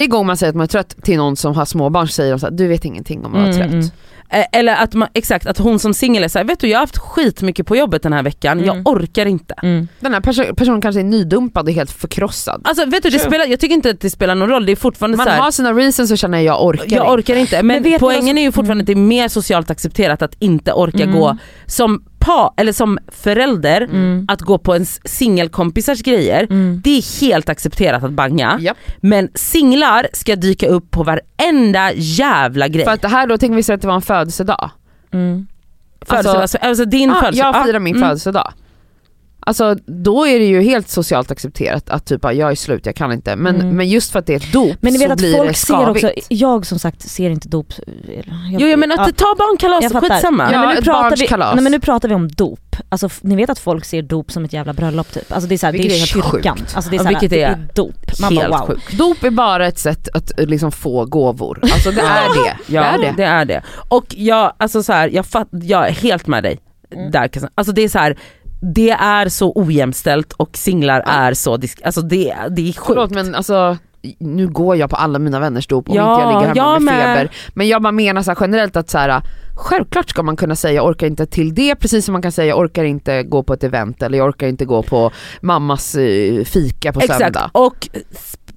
Varje 0.00 0.08
gång 0.08 0.26
man 0.26 0.36
säger 0.36 0.50
att 0.50 0.56
man 0.56 0.62
är 0.64 0.68
trött 0.68 0.96
till 1.02 1.16
någon 1.16 1.36
som 1.36 1.54
har 1.54 1.64
småbarn 1.64 2.08
så 2.08 2.12
säger 2.12 2.30
de 2.32 2.38
så 2.40 2.46
här, 2.46 2.50
du 2.52 2.66
vet 2.68 2.84
ingenting 2.84 3.24
om 3.24 3.26
att 3.26 3.32
vara 3.32 3.44
Mm, 3.44 3.56
trött. 3.58 3.72
mm. 3.72 3.86
Eh, 4.32 4.44
Eller 4.52 4.74
att, 4.76 4.94
man, 4.94 5.08
exakt, 5.14 5.46
att 5.46 5.58
hon 5.58 5.78
som 5.78 5.94
singel 5.94 6.24
är 6.24 6.28
såhär, 6.28 6.44
vet 6.44 6.60
du 6.60 6.68
jag 6.68 6.78
har 6.78 6.82
haft 6.82 6.98
skitmycket 6.98 7.66
på 7.66 7.76
jobbet 7.76 8.02
den 8.02 8.12
här 8.12 8.22
veckan, 8.22 8.58
Mm. 8.60 8.64
jag 8.66 8.88
orkar 8.88 9.26
inte. 9.26 9.54
Mm. 9.62 9.88
Den 10.00 10.12
här 10.14 10.20
perso- 10.20 10.54
personen 10.54 10.80
kanske 10.80 11.00
är 11.00 11.04
nydumpad 11.04 11.66
och 11.68 11.72
helt 11.74 11.90
förkrossad. 11.90 12.60
Alltså 12.64 12.86
vet 12.86 13.02
du, 13.02 13.10
det 13.10 13.18
spelar, 13.18 13.46
jag 13.46 13.60
tycker 13.60 13.74
inte 13.74 13.90
att 13.90 14.00
det 14.00 14.10
spelar 14.10 14.34
någon 14.34 14.48
roll, 14.48 14.66
det 14.66 14.72
är 14.72 14.76
fortfarande 14.76 15.16
Man 15.16 15.26
så 15.26 15.30
här, 15.32 15.40
har 15.40 15.50
sina 15.50 15.72
reasons 15.72 16.10
och 16.10 16.18
känner 16.18 16.40
jag 16.40 16.64
orkar 16.66 16.82
jag 16.96 17.02
inte. 17.04 17.12
orkar 17.12 17.36
inte. 17.36 17.62
Men, 17.62 17.82
Men 17.82 17.98
poängen 18.00 18.38
är 18.38 18.42
ju 18.42 18.52
fortfarande 18.52 18.82
att 18.82 18.86
det 18.86 18.92
är 18.92 18.96
mer 18.96 19.28
socialt 19.28 19.70
accepterat 19.70 20.22
att 20.22 20.34
inte 20.38 20.72
orka 20.72 21.02
Mm. 21.02 21.16
gå 21.16 21.36
som 21.66 22.04
pa, 22.20 22.54
eller 22.56 22.72
som 22.72 22.98
förälder, 23.08 23.80
Mm. 23.80 24.26
att 24.28 24.40
gå 24.40 24.58
på 24.58 24.74
ens 24.74 25.00
singelkompisars 25.04 26.02
grejer. 26.02 26.42
Mm. 26.50 26.80
Det 26.84 26.90
är 26.98 27.20
helt 27.20 27.48
accepterat 27.48 28.02
att 28.04 28.12
banga. 28.12 28.58
Japp. 28.60 28.76
Men 29.00 29.28
singlar 29.34 30.06
ska 30.12 30.36
dyka 30.36 30.68
upp 30.68 30.90
på 30.90 31.02
varenda 31.02 31.92
jävla 31.94 32.68
grej. 32.68 32.84
För 32.84 32.92
att 32.92 33.02
det 33.02 33.08
här 33.08 33.26
då, 33.26 33.38
tänk 33.38 33.56
vi 33.56 33.62
säger 33.62 33.74
att 33.76 33.82
det 33.82 33.88
var 33.88 33.94
en 33.94 34.02
födelsedag. 34.02 34.70
Mm. 35.12 35.46
Födelsedag, 36.06 36.42
alltså, 36.42 36.58
alltså 36.58 36.84
din 36.84 37.10
Ah, 37.10 37.14
födelsedag. 37.20 37.54
jag 37.56 37.66
firar 37.66 37.78
min 37.78 37.96
mm. 37.96 38.08
födelsedag. 38.08 38.52
Alltså 39.50 39.74
då 39.86 40.26
är 40.26 40.38
det 40.38 40.44
ju 40.44 40.62
helt 40.62 40.88
socialt 40.88 41.30
accepterat 41.30 41.90
att 41.90 42.06
typ, 42.06 42.24
jag 42.24 42.50
är 42.50 42.54
slut, 42.54 42.86
jag 42.86 42.94
kan 42.96 43.12
inte. 43.12 43.36
Men, 43.36 43.54
Mm. 43.60 43.76
men 43.76 43.88
just 43.88 44.12
för 44.12 44.18
att 44.18 44.26
det 44.26 44.32
är 44.32 44.36
ett 44.36 44.52
dop 44.52 44.76
Men 44.80 44.92
ni 44.92 44.98
vet 44.98 45.08
så 45.08 45.12
att 45.12 45.18
blir 45.18 45.36
folk 45.36 45.48
det 45.48 45.54
ser 45.54 45.90
också, 45.90 46.12
jag 46.28 46.66
som 46.66 46.78
sagt 46.78 47.02
ser 47.02 47.30
inte 47.30 47.48
dop... 47.48 47.72
Jag, 47.76 48.24
Jo, 48.50 48.68
jo 48.68 48.76
men 48.76 48.92
att 48.92 48.98
ja. 48.98 49.12
ta 49.16 49.34
barnkalas, 49.38 49.82
Jag 49.82 50.02
skitsamma. 50.02 50.44
Nej, 50.44 50.52
Ja, 50.54 50.66
men 50.66 50.74
nu 50.76 50.82
pratar 50.82 51.16
vi, 51.16 51.54
nej 51.54 51.62
men 51.62 51.72
nu 51.72 51.80
pratar 51.80 52.08
vi 52.08 52.14
om 52.14 52.28
dop. 52.28 52.76
alltså 52.88 53.08
ni 53.20 53.36
vet 53.36 53.50
att 53.50 53.58
folk 53.58 53.84
ser 53.84 54.02
dop 54.02 54.32
som 54.32 54.44
ett 54.44 54.52
jävla 54.52 54.72
bröllop 54.72 55.12
typ. 55.12 55.32
Alltså 55.32 55.48
det 55.48 55.54
är 55.54 55.58
såhär, 55.58 55.72
det 55.72 55.78
är 55.78 56.02
är 56.02 56.06
kyrkan. 56.06 56.56
sjukt. 56.56 56.76
Alltså 56.76 56.90
det 56.90 56.96
är, 56.96 56.98
såhär, 56.98 57.10
vilket 57.10 57.30
det 57.30 57.42
är 57.42 57.50
är 57.52 57.68
dop. 57.74 58.20
Man 58.20 58.32
Helt 58.36 58.50
bara 58.50 58.58
wow. 58.58 58.66
sjukt. 58.66 58.98
Dop 58.98 59.24
är 59.24 59.30
bara 59.30 59.66
ett 59.66 59.78
sätt 59.78 60.08
att 60.14 60.40
eh, 60.40 60.46
liksom 60.46 60.72
få 60.72 61.04
gåvor. 61.04 61.58
Alltså 61.62 61.90
det 61.90 62.00
är 62.00 62.44
det. 62.44 62.56
Ja, 62.74 62.82
det 62.82 62.86
är 62.88 62.98
det. 62.98 63.14
det 63.16 63.24
är 63.24 63.44
det. 63.44 63.62
Och 63.88 64.06
jag, 64.08 64.52
alltså 64.56 64.82
så 64.82 64.92
här, 64.92 65.08
jag, 65.08 65.26
fatt, 65.26 65.48
jag 65.50 65.88
är 65.88 65.92
helt 65.92 66.26
med 66.26 66.42
dig. 66.42 66.60
Mm. 66.94 67.10
Där, 67.10 67.30
alltså 67.54 67.72
det 67.72 67.82
är 67.82 67.88
så 67.88 67.98
här, 67.98 68.18
det 68.60 68.90
är 68.90 69.28
så 69.28 69.52
ojämställt 69.54 70.32
och 70.32 70.56
singlar 70.56 71.02
Ja. 71.06 71.12
är 71.12 71.34
så, 71.34 71.56
disk- 71.56 71.82
alltså 71.84 72.00
det, 72.02 72.34
det 72.50 72.62
är 72.62 72.72
sjukt. 72.72 72.82
Förlåt 72.86 73.10
men 73.10 73.34
alltså 73.34 73.76
nu 74.18 74.48
går 74.48 74.76
jag 74.76 74.90
på 74.90 74.96
alla 74.96 75.18
mina 75.18 75.40
vänners 75.40 75.66
dop 75.66 75.88
om 75.88 75.96
Ja, 75.96 76.12
inte 76.14 76.22
jag 76.22 76.28
ligger 76.28 76.46
hemma 76.54 76.72
jag 76.74 76.82
med, 76.82 76.94
med. 76.94 77.16
feber. 77.18 77.34
Men 77.54 77.68
jag 77.68 77.82
bara 77.82 77.92
menar 77.92 78.22
så 78.22 78.34
generellt 78.40 78.76
att 78.76 78.90
så 78.90 78.98
här, 78.98 79.22
självklart 79.56 80.10
ska 80.10 80.22
man 80.22 80.36
kunna 80.36 80.56
säga 80.56 80.74
jag 80.74 80.86
orkar 80.86 81.06
inte 81.06 81.26
till 81.26 81.54
det 81.54 81.74
precis 81.76 82.04
som 82.04 82.12
man 82.12 82.22
kan 82.22 82.32
säga 82.32 82.48
jag 82.48 82.58
orkar 82.58 82.84
inte 82.84 83.22
gå 83.22 83.42
på 83.42 83.52
ett 83.54 83.64
event 83.64 84.02
eller 84.02 84.18
jag 84.18 84.28
orkar 84.28 84.46
inte 84.48 84.64
gå 84.64 84.82
på 84.82 85.10
mammas 85.40 85.94
eh, 85.94 86.44
fika 86.44 86.92
på 86.92 87.00
Exakt, 87.00 87.20
söndag. 87.20 87.50
och 87.52 87.88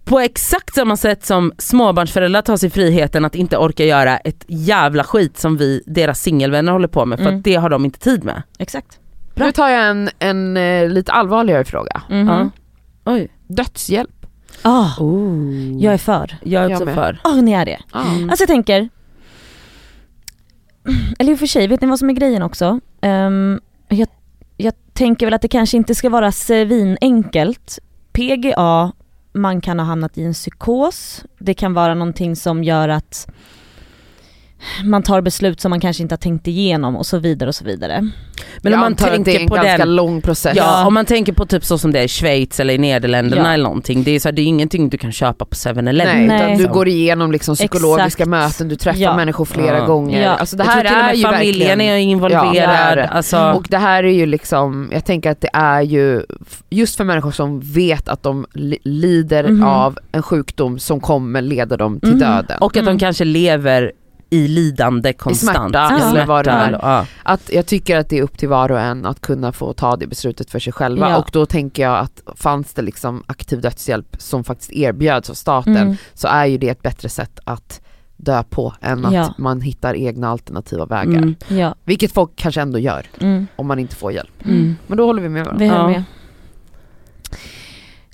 på 0.06 0.20
exakt 0.20 0.76
samma 0.76 0.98
sätt 0.98 1.26
som 1.26 1.52
småbarnsföräldrar 1.58 2.42
tar 2.42 2.58
sig 2.58 2.70
friheten 2.70 3.26
att 3.26 3.36
inte 3.36 3.58
orka 3.58 3.86
göra 3.86 4.18
ett 4.18 4.46
jävla 4.48 5.04
skit 5.04 5.38
som 5.38 5.58
vi, 5.58 5.84
deras 5.86 6.22
singelvänner 6.22 6.72
håller 6.72 6.88
på 6.88 7.06
med 7.06 7.18
för 7.20 7.26
Mm. 7.26 7.38
att 7.38 7.44
det 7.44 7.56
har 7.56 7.70
de 7.70 7.86
inte 7.86 8.00
tid 8.00 8.24
med. 8.24 8.42
Exakt. 8.60 9.00
Nu 9.36 9.52
tar 9.52 9.70
jag 9.70 9.90
en, 9.90 10.10
en 10.20 10.58
eh, 10.58 10.90
lite 10.90 11.12
allvarligare 11.12 11.66
fråga. 11.66 12.02
Mhm. 12.10 12.28
Ja. 12.28 12.50
Oj. 13.06 13.28
Dödshjälp. 13.48 14.26
Ah, 14.62 14.90
Oh. 15.00 15.82
jag 15.84 15.94
är 15.94 15.98
för. 15.98 16.38
jag 16.44 16.64
är 16.64 16.70
Jag 16.70 16.72
också 16.76 16.86
med. 16.86 16.96
för. 16.96 17.20
Åh 17.24 17.42
ni 17.42 17.52
är 17.52 17.66
det. 17.66 17.80
Ja. 17.94 18.02
Mm. 18.16 18.30
Alltså 18.30 18.42
jag 18.42 18.48
tänker, 18.48 18.90
eller 21.20 21.32
i 21.32 21.36
och 21.36 21.40
för 21.40 21.46
sig, 21.48 21.68
vet 21.68 21.82
ni 21.82 21.88
vad 21.88 22.00
som 22.00 22.10
är 22.10 22.14
grejen 22.14 22.42
också? 22.42 22.80
Ehm, 23.02 23.60
jag, 23.88 24.08
jag 24.58 24.74
tänker 24.94 25.26
väl 25.26 25.34
att 25.34 25.42
det 25.42 25.48
kanske 25.48 25.78
inte 25.78 25.96
ska 25.96 26.10
vara 26.10 26.32
svinenkelt. 26.32 27.80
PGA, 28.12 28.92
man 29.34 29.62
kan 29.62 29.80
ha 29.80 29.86
hamnat 29.86 30.18
i 30.18 30.24
en 30.24 30.34
psykos, 30.34 31.24
det 31.40 31.54
kan 31.54 31.74
vara 31.74 31.94
någonting 31.94 32.36
som 32.36 32.64
gör 32.64 32.90
att 32.90 33.28
man 34.84 35.04
tar 35.04 35.22
beslut 35.22 35.62
som 35.62 35.70
man 35.70 35.80
kanske 35.80 36.04
inte 36.04 36.14
har 36.14 36.18
tänkt 36.18 36.48
igenom 36.48 36.96
och 36.96 37.06
så 37.06 37.18
vidare 37.20 37.48
och 37.48 37.56
så 37.56 37.66
vidare. 37.66 38.10
Men 38.62 38.72
jag 38.72 38.74
om 38.74 38.80
man 38.80 38.92
att 38.94 38.98
det 38.98 39.06
är 39.06 39.10
tänker 39.24 39.40
en 39.42 39.48
på 39.50 39.56
ganska 39.56 39.78
den 39.78 39.96
lång 39.96 40.22
process. 40.22 40.54
Ja, 40.58 40.86
om 40.88 40.94
man 40.94 41.06
tänker 41.06 41.34
på 41.34 41.46
typ 41.46 41.66
så 41.66 41.78
som 41.78 41.92
det 41.92 42.00
är 42.00 42.04
i 42.04 42.08
Schweiz 42.08 42.60
eller 42.60 42.74
i 42.74 42.78
Nederländerna 42.78 43.42
Ja. 43.48 43.54
eller 43.54 43.64
någonting. 43.64 44.04
Det 44.04 44.12
är, 44.12 44.20
så 44.20 44.28
här, 44.28 44.34
det 44.34 44.42
är 44.42 44.46
ingenting 44.46 44.90
du 44.90 44.98
kan 44.98 45.12
köpa 45.12 45.46
på 45.46 45.56
7-Eleven. 45.56 46.18
Nej, 46.18 46.28
Nej. 46.28 46.54
utan 46.54 46.58
du 46.58 46.74
går 46.74 46.88
igenom 46.88 47.32
liksom 47.32 47.56
psykologiska 47.56 48.06
Exakt. 48.24 48.30
möten, 48.30 48.68
du 48.68 48.76
träffar 48.76 49.00
Ja. 49.00 49.16
människor 49.16 49.46
flera 49.46 49.78
Ja. 49.78 49.86
gånger. 49.86 50.24
Ja. 50.24 50.30
Alltså 50.30 50.56
det 50.58 50.64
Jag 50.64 50.72
här 50.72 50.82
tror 50.82 50.90
till 50.90 50.96
och 50.98 51.04
är 51.04 51.08
med 51.08 51.16
ju 51.18 51.24
familjen 51.24 51.82
är 51.82 51.92
Ja, 51.94 51.98
involverad. 51.98 52.54
det 52.54 52.60
är 52.60 52.96
det. 52.96 53.08
Alltså, 53.08 53.38
Och 53.52 53.66
det 53.70 53.78
här 53.78 54.04
är 54.04 54.12
ju 54.14 54.26
liksom, 54.26 54.90
jag 54.94 55.06
tänker 55.06 55.32
att 55.32 55.42
det 55.42 55.50
är 55.54 55.82
ju 55.82 56.24
just 56.70 56.98
för 56.98 57.04
människor 57.04 57.32
som 57.32 57.60
vet 57.60 58.10
att 58.10 58.24
de 58.24 58.46
li- 58.54 58.78
lider 58.84 59.44
Mhm. 59.48 59.64
av 59.64 59.98
en 60.12 60.24
sjukdom 60.24 60.80
som 60.80 61.00
kommer 61.00 61.42
leda 61.42 61.78
dem 61.78 62.00
till 62.00 62.10
Mhm. 62.10 62.20
döden. 62.20 62.58
och 62.60 62.72
att 62.72 62.82
Mm. 62.82 62.94
de 62.98 63.00
kanske 63.00 63.24
lever 63.26 63.92
i 64.34 64.48
lidande 64.48 65.14
konstant. 65.14 65.58
smärta, 65.72 65.98
Ja. 66.00 66.10
eller 66.10 66.26
vad 66.26 66.46
det 66.46 66.52
är. 66.52 66.72
Ja. 66.72 67.06
Att 67.24 67.50
jag 67.54 67.66
tycker 67.66 67.98
att 67.98 68.10
det 68.10 68.18
är 68.18 68.22
upp 68.24 68.38
till 68.38 68.50
var 68.50 68.72
och 68.72 68.80
en 68.80 69.06
att 69.06 69.22
kunna 69.22 69.52
få 69.52 69.74
ta 69.74 69.96
det 69.96 70.08
beslutet 70.08 70.50
för 70.50 70.60
sig 70.60 70.74
själva 70.74 71.10
Ja. 71.10 71.18
och 71.18 71.30
då 71.34 71.46
tänker 71.46 71.84
jag 71.84 72.00
att 72.00 72.22
fanns 72.36 72.74
det 72.74 72.82
liksom 72.82 73.24
aktiv 73.28 73.62
dödshjälp 73.62 74.16
som 74.20 74.44
faktiskt 74.44 74.72
erbjöds 74.72 75.30
av 75.30 75.34
staten 75.34 75.78
Mm. 75.78 75.96
så 76.14 76.28
är 76.28 76.46
ju 76.46 76.58
det 76.58 76.70
ett 76.70 76.82
bättre 76.82 77.10
sätt 77.10 77.40
att 77.44 77.82
dö 78.18 78.44
på 78.50 78.74
än 78.82 79.06
att 79.06 79.14
Ja. 79.14 79.34
man 79.38 79.62
hittar 79.62 79.96
egna 79.96 80.30
alternativa 80.30 80.86
vägar. 80.86 81.18
Mm. 81.18 81.36
Ja. 81.48 81.76
Vilket 81.84 82.12
folk 82.14 82.32
kanske 82.36 82.62
ändå 82.62 82.80
gör 82.80 83.06
Mm. 83.20 83.48
om 83.56 83.68
man 83.68 83.80
inte 83.80 83.96
får 83.96 84.12
hjälp. 84.12 84.46
Mm. 84.46 84.76
Men 84.88 84.98
då 84.98 85.06
håller 85.06 85.22
vi 85.22 85.30
med 85.30 85.46
varandra. 85.46 85.66
Vi 85.66 85.72
Ja. 85.72 85.88
med. 85.88 86.04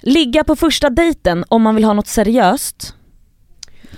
Ligga 0.02 0.44
på 0.44 0.56
första 0.56 0.90
dejten 0.90 1.46
om 1.50 1.62
man 1.62 1.76
vill 1.76 1.84
ha 1.84 1.94
något 1.94 2.08
seriöst. 2.08 2.96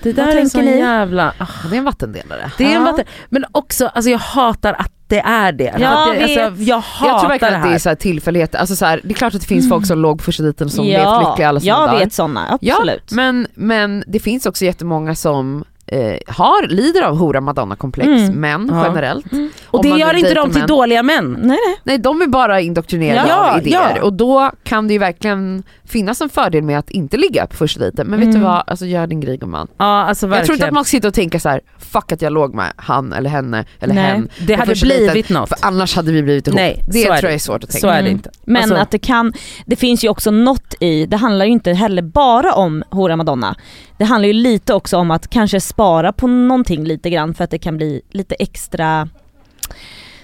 Det 0.04 0.14
där 0.14 0.36
är 0.36 0.42
en 0.42 0.50
sån 0.50 0.66
ni? 0.66 0.80
jävla... 0.80 1.34
ah, 1.38 1.46
Det 1.70 1.76
är 1.76 1.78
en 1.78 1.84
vattendelare. 1.86 2.52
Det 2.58 2.64
är 2.64 2.68
en 2.68 2.74
Ja. 2.74 2.92
vatten... 2.92 3.06
Men 3.30 3.46
också, 3.52 3.88
alltså 3.88 4.10
jag 4.12 4.20
hatar 4.20 4.74
att 4.74 4.92
det 5.08 5.20
är 5.20 5.52
det. 5.52 5.64
Ja, 5.80 6.14
det 6.14 6.24
alltså, 6.24 6.64
jag 6.64 6.80
hatar 6.80 7.08
Jag 7.12 7.20
tror 7.20 7.30
verkligen 7.30 7.52
det 7.54 7.58
att 7.58 7.64
det 7.64 7.68
här. 7.70 7.76
är 7.76 7.80
så 7.80 7.90
här 7.90 7.96
tillfälligheter, 7.96 8.60
alltså 8.60 8.76
så 8.76 8.86
här, 8.86 9.02
det 9.04 9.10
är 9.10 9.14
klart 9.14 9.36
att 9.36 9.42
det 9.42 9.48
finns 9.48 9.70
folk 9.70 9.86
som 9.86 10.00
låg 10.00 10.18
på 10.18 10.24
första 10.24 10.44
dejten 10.44 10.70
som 10.70 10.86
levt 10.86 11.20
lyckliga 11.28 11.50
alla 11.50 11.60
sina 11.60 11.72
jag 11.74 11.90
dagar. 11.90 12.00
vet 12.00 12.14
sådana, 12.14 12.58
Ja, 12.62 12.74
absolut. 12.76 13.12
Men, 13.12 13.48
men 13.54 14.04
det 14.08 14.20
finns 14.20 14.46
också 14.46 14.66
jättemånga 14.66 15.16
som 15.16 15.64
eh, 15.92 16.18
har, 16.28 16.68
lider 16.68 17.02
av 17.02 17.18
hora 17.18 17.42
madonna-komplex, 17.42 18.08
Mm. 18.08 18.34
män 18.42 18.70
Ja. 18.74 18.86
generellt. 18.88 19.26
Och 19.66 19.80
Om 19.86 19.92
det 19.92 19.98
gör 19.98 20.14
inte 20.14 20.34
dem 20.34 20.50
till 20.52 20.60
män. 20.60 20.68
dåliga 20.68 21.04
män. 21.04 21.32
Nej 21.42 21.58
nej. 21.68 21.78
Nej 21.84 21.98
de 21.98 22.22
är 22.22 22.28
bara 22.28 22.62
indoktrinerade 22.62 23.30
Ja, 23.30 23.52
av 23.52 23.60
idéer 23.68 23.94
ja. 23.96 24.04
och 24.04 24.14
då 24.14 24.52
kan 24.64 24.88
det 24.88 24.94
ju 24.94 25.00
verkligen 25.00 25.64
finnas 25.86 26.22
en 26.22 26.30
fördel 26.30 26.64
med 26.64 26.80
att 26.80 26.90
inte 26.90 27.18
ligga 27.18 27.48
på 27.48 27.56
första 27.56 27.80
dejten. 27.80 28.08
Men 28.08 28.20
vet 28.20 28.28
Mm. 28.30 28.40
du 28.42 28.46
vad, 28.48 28.64
alltså 28.68 28.86
gör 28.86 29.08
din 29.08 29.20
grej 29.22 29.38
gumman. 29.38 29.68
Ja 29.78 29.86
alltså 29.86 30.28
Jag 30.28 30.46
tror 30.46 30.54
inte 30.54 30.66
att 30.68 30.74
man 30.74 30.84
ska 30.86 30.90
sitta 30.90 31.08
och 31.08 31.14
tänka 31.14 31.40
så 31.40 31.50
här: 31.50 31.62
fuck 31.80 32.12
att 32.12 32.22
jag 32.22 32.34
låg 32.34 32.54
med 32.56 32.74
han 32.76 33.14
eller 33.14 33.30
henne 33.30 33.66
eller 33.80 33.94
Nej. 33.96 34.04
hen. 34.04 34.30
det 34.48 34.54
hade 34.56 34.70
första 34.72 34.88
dejten, 34.88 35.12
blivit 35.12 35.30
något. 35.30 35.50
För 35.50 35.58
annars 35.62 35.96
hade 35.96 36.12
vi 36.12 36.24
blivit 36.24 36.48
ihop. 36.48 36.56
Nej, 36.56 36.82
det 36.88 37.04
tror 37.04 37.16
är 37.16 37.24
jag 37.24 37.34
är 37.34 37.38
svårt 37.40 37.64
att 37.64 37.70
tänka. 37.70 37.88
Så 37.88 37.88
är 37.88 37.94
det 37.94 38.00
Mm. 38.00 38.12
inte. 38.12 38.30
Men 38.46 38.62
Alltså- 38.62 38.76
att 38.78 38.92
det 38.92 39.00
kan, 39.00 39.34
det 39.66 39.76
finns 39.76 40.04
ju 40.04 40.10
också 40.10 40.32
något 40.32 40.74
i, 40.80 41.06
det 41.06 41.18
handlar 41.18 41.46
ju 41.46 41.52
inte 41.52 41.74
heller 41.74 42.02
bara 42.02 42.54
om 42.54 42.84
hora 42.90 43.16
madonna. 43.16 43.56
Det 44.02 44.06
handlar 44.06 44.28
ju 44.28 44.34
lite 44.34 44.74
också 44.74 44.98
om 44.98 45.12
att 45.12 45.28
kanske 45.30 45.62
spara 45.62 46.14
på 46.14 46.28
någonting 46.28 46.84
lite 46.84 47.10
grann 47.10 47.34
för 47.34 47.44
att 47.44 47.50
det 47.52 47.58
kan 47.58 47.78
bli 47.78 48.02
lite 48.12 48.36
extra 48.36 49.10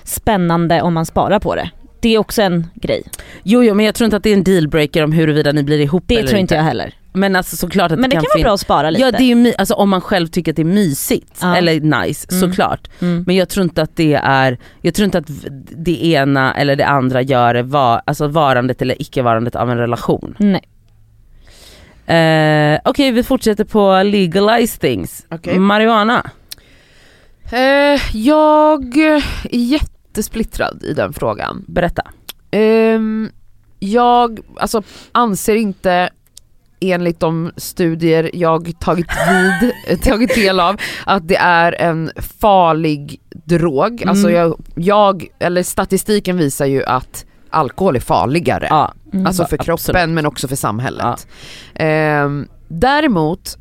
spännande 0.03 0.81
om 0.81 0.93
man 0.93 1.05
sparar 1.05 1.39
på 1.39 1.55
det. 1.55 1.69
Det 2.01 2.09
är 2.15 2.17
också 2.17 2.41
en 2.41 2.67
grej. 2.75 3.03
Jo, 3.43 3.63
jo 3.63 3.73
men 3.73 3.85
jag 3.85 3.95
tror 3.95 4.05
inte 4.05 4.17
att 4.17 4.23
det 4.23 4.29
är 4.29 4.33
en 4.33 4.43
dealbreaker 4.43 5.03
om 5.03 5.11
huruvida 5.11 5.51
ni 5.51 5.63
blir 5.63 5.79
ihop 5.79 6.03
Det 6.07 6.15
eller 6.15 6.27
tror 6.27 6.39
inte. 6.39 6.41
inte 6.41 6.55
jag 6.55 6.63
heller. 6.63 6.93
Men 7.13 7.35
alltså 7.35 7.55
såklart 7.55 7.91
att 7.91 7.99
Men 7.99 8.09
det 8.09 8.15
kan 8.15 8.23
vara 8.23 8.33
fin- 8.35 8.43
bra 8.43 8.53
att 8.53 8.59
spara 8.59 8.89
lite. 8.89 9.01
Ja 9.05 9.11
det 9.11 9.23
är 9.31 9.35
ju 9.35 9.53
alltså, 9.57 9.73
om 9.73 9.89
man 9.89 10.01
själv 10.01 10.27
tycker 10.27 10.51
att 10.51 10.55
det 10.55 10.61
är 10.61 10.63
mysigt 10.63 11.37
Ja. 11.41 11.55
eller 11.55 11.79
nice 12.05 12.27
Mm. 12.31 12.41
såklart. 12.49 12.87
Mm. 13.01 13.23
Men 13.27 13.35
jag 13.35 13.49
tror 13.49 13.63
inte 13.63 13.81
att 13.81 13.95
det 13.95 14.13
är, 14.23 14.57
jag 14.81 14.93
tror 14.93 15.05
inte 15.05 15.17
att 15.17 15.27
det 15.77 16.05
ena 16.05 16.53
eller 16.53 16.75
det 16.75 16.85
andra 16.87 17.21
gör 17.21 17.53
det 17.53 17.63
var, 17.63 18.01
alltså 18.05 18.27
varandet 18.27 18.81
eller 18.81 19.01
icke-varandet 19.01 19.55
av 19.55 19.71
en 19.71 19.77
relation. 19.77 20.35
Nej. 20.39 20.61
Eh, 22.07 22.79
Okej 22.85 23.11
vi 23.11 23.23
fortsätter 23.23 23.63
på 23.63 24.03
legalize 24.03 24.79
things. 24.79 25.25
Okej. 25.29 25.59
Marijuana. 25.59 26.31
Eh, 27.51 28.17
jag 28.17 28.97
är 28.97 29.23
jättesplittrad 29.51 30.83
i 30.83 30.93
den 30.93 31.13
frågan. 31.13 31.65
Berätta. 31.67 32.01
Ehm, 32.51 33.29
jag 33.79 34.39
alltså, 34.57 34.83
anser 35.11 35.55
inte 35.55 36.09
enligt 36.79 37.19
de 37.19 37.51
studier 37.57 38.29
jag 38.33 38.79
tagit, 38.79 39.07
vid, 39.29 40.01
tagit 40.03 40.35
del 40.35 40.59
av 40.59 40.75
att 41.05 41.27
det 41.27 41.37
är 41.37 41.81
en 41.81 42.11
farlig 42.39 43.19
drog. 43.31 44.01
Mm. 44.01 44.09
Alltså 44.09 44.31
jag, 44.31 44.59
jag, 44.75 45.27
eller 45.39 45.63
statistiken 45.63 46.37
visar 46.37 46.65
ju 46.65 46.83
att 46.83 47.25
alkohol 47.57 47.95
är 47.95 47.99
farligare. 47.99 48.67
Ja. 48.69 48.93
Mm. 49.13 49.25
Alltså 49.25 49.45
för 49.45 49.57
kroppen 49.57 49.73
Absolut. 49.73 50.09
men 50.09 50.25
också 50.25 50.47
för 50.47 50.55
samhället. 50.55 51.27
Ehm, 51.75 52.47
däremot 52.67 53.57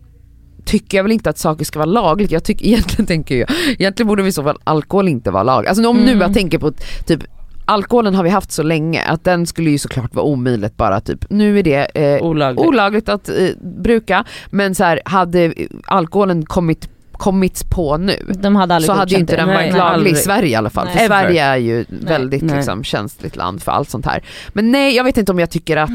tycker 0.64 0.98
jag 0.98 1.02
väl 1.04 1.12
inte 1.12 1.30
att 1.30 1.38
saker 1.38 1.64
ska 1.64 1.78
vara 1.78 1.86
lagligt. 1.90 2.30
Jag 2.30 2.44
tycker 2.44 2.66
egentligen 2.66 3.06
tänker 3.06 3.36
jag, 3.36 3.48
egentligen 3.78 4.08
borde 4.08 4.22
vi 4.22 4.32
så 4.32 4.42
fall 4.42 4.58
alkohol 4.64 5.08
inte 5.08 5.30
vara 5.30 5.42
lagligt. 5.42 5.68
Alltså 5.68 5.88
om 5.88 5.96
nu 5.96 6.02
Mm. 6.10 6.20
jag 6.20 6.34
tänker 6.34 6.58
på 6.58 6.72
typ 7.06 7.22
Alkoholen 7.68 8.14
har 8.14 8.22
vi 8.24 8.30
haft 8.30 8.52
så 8.52 8.62
länge 8.62 9.02
att 9.04 9.24
den 9.24 9.46
skulle 9.46 9.70
ju 9.70 9.78
såklart 9.78 10.14
vara 10.14 10.24
omöjligt 10.26 10.76
bara 10.76 11.00
typ, 11.00 11.24
nu 11.30 11.58
är 11.58 11.62
det 11.62 11.84
eh, 11.94 12.22
Olagligt. 12.22 12.66
olagligt 12.66 13.08
att 13.08 13.28
eh, 13.28 13.34
bruka 13.82 14.24
men 14.50 14.74
så 14.74 14.84
här, 14.84 15.00
hade 15.04 15.54
alkoholen 15.86 16.46
kommit, 16.46 16.88
kommits 17.16 17.64
på 17.64 17.96
nu 17.96 18.32
De 18.34 18.56
hade 18.56 18.80
så 18.80 18.92
hade 18.92 19.10
ju 19.14 19.20
inte 19.20 19.36
den 19.36 19.46
Nej, 19.48 19.56
varit 19.56 19.72
nej, 19.72 19.78
laglig 19.78 20.12
i. 20.12 20.14
Sverige 20.14 20.48
i 20.48 20.54
alla 20.54 20.70
fall. 20.70 20.88
För 20.88 20.94
Nej. 20.94 21.06
Sverige 21.06 21.44
är 21.44 21.56
ju 21.56 21.84
väldigt 21.88 22.42
Nej. 22.42 22.56
liksom, 22.56 22.84
känsligt 22.84 23.36
land 23.36 23.62
för 23.62 23.72
allt 23.72 23.90
sånt 23.90 24.06
här. 24.06 24.22
Men 24.52 24.72
nej, 24.72 24.96
jag 24.96 25.04
vet 25.04 25.18
inte 25.18 25.32
om 25.32 25.38
jag 25.38 25.50
tycker 25.50 25.76
att 25.76 25.90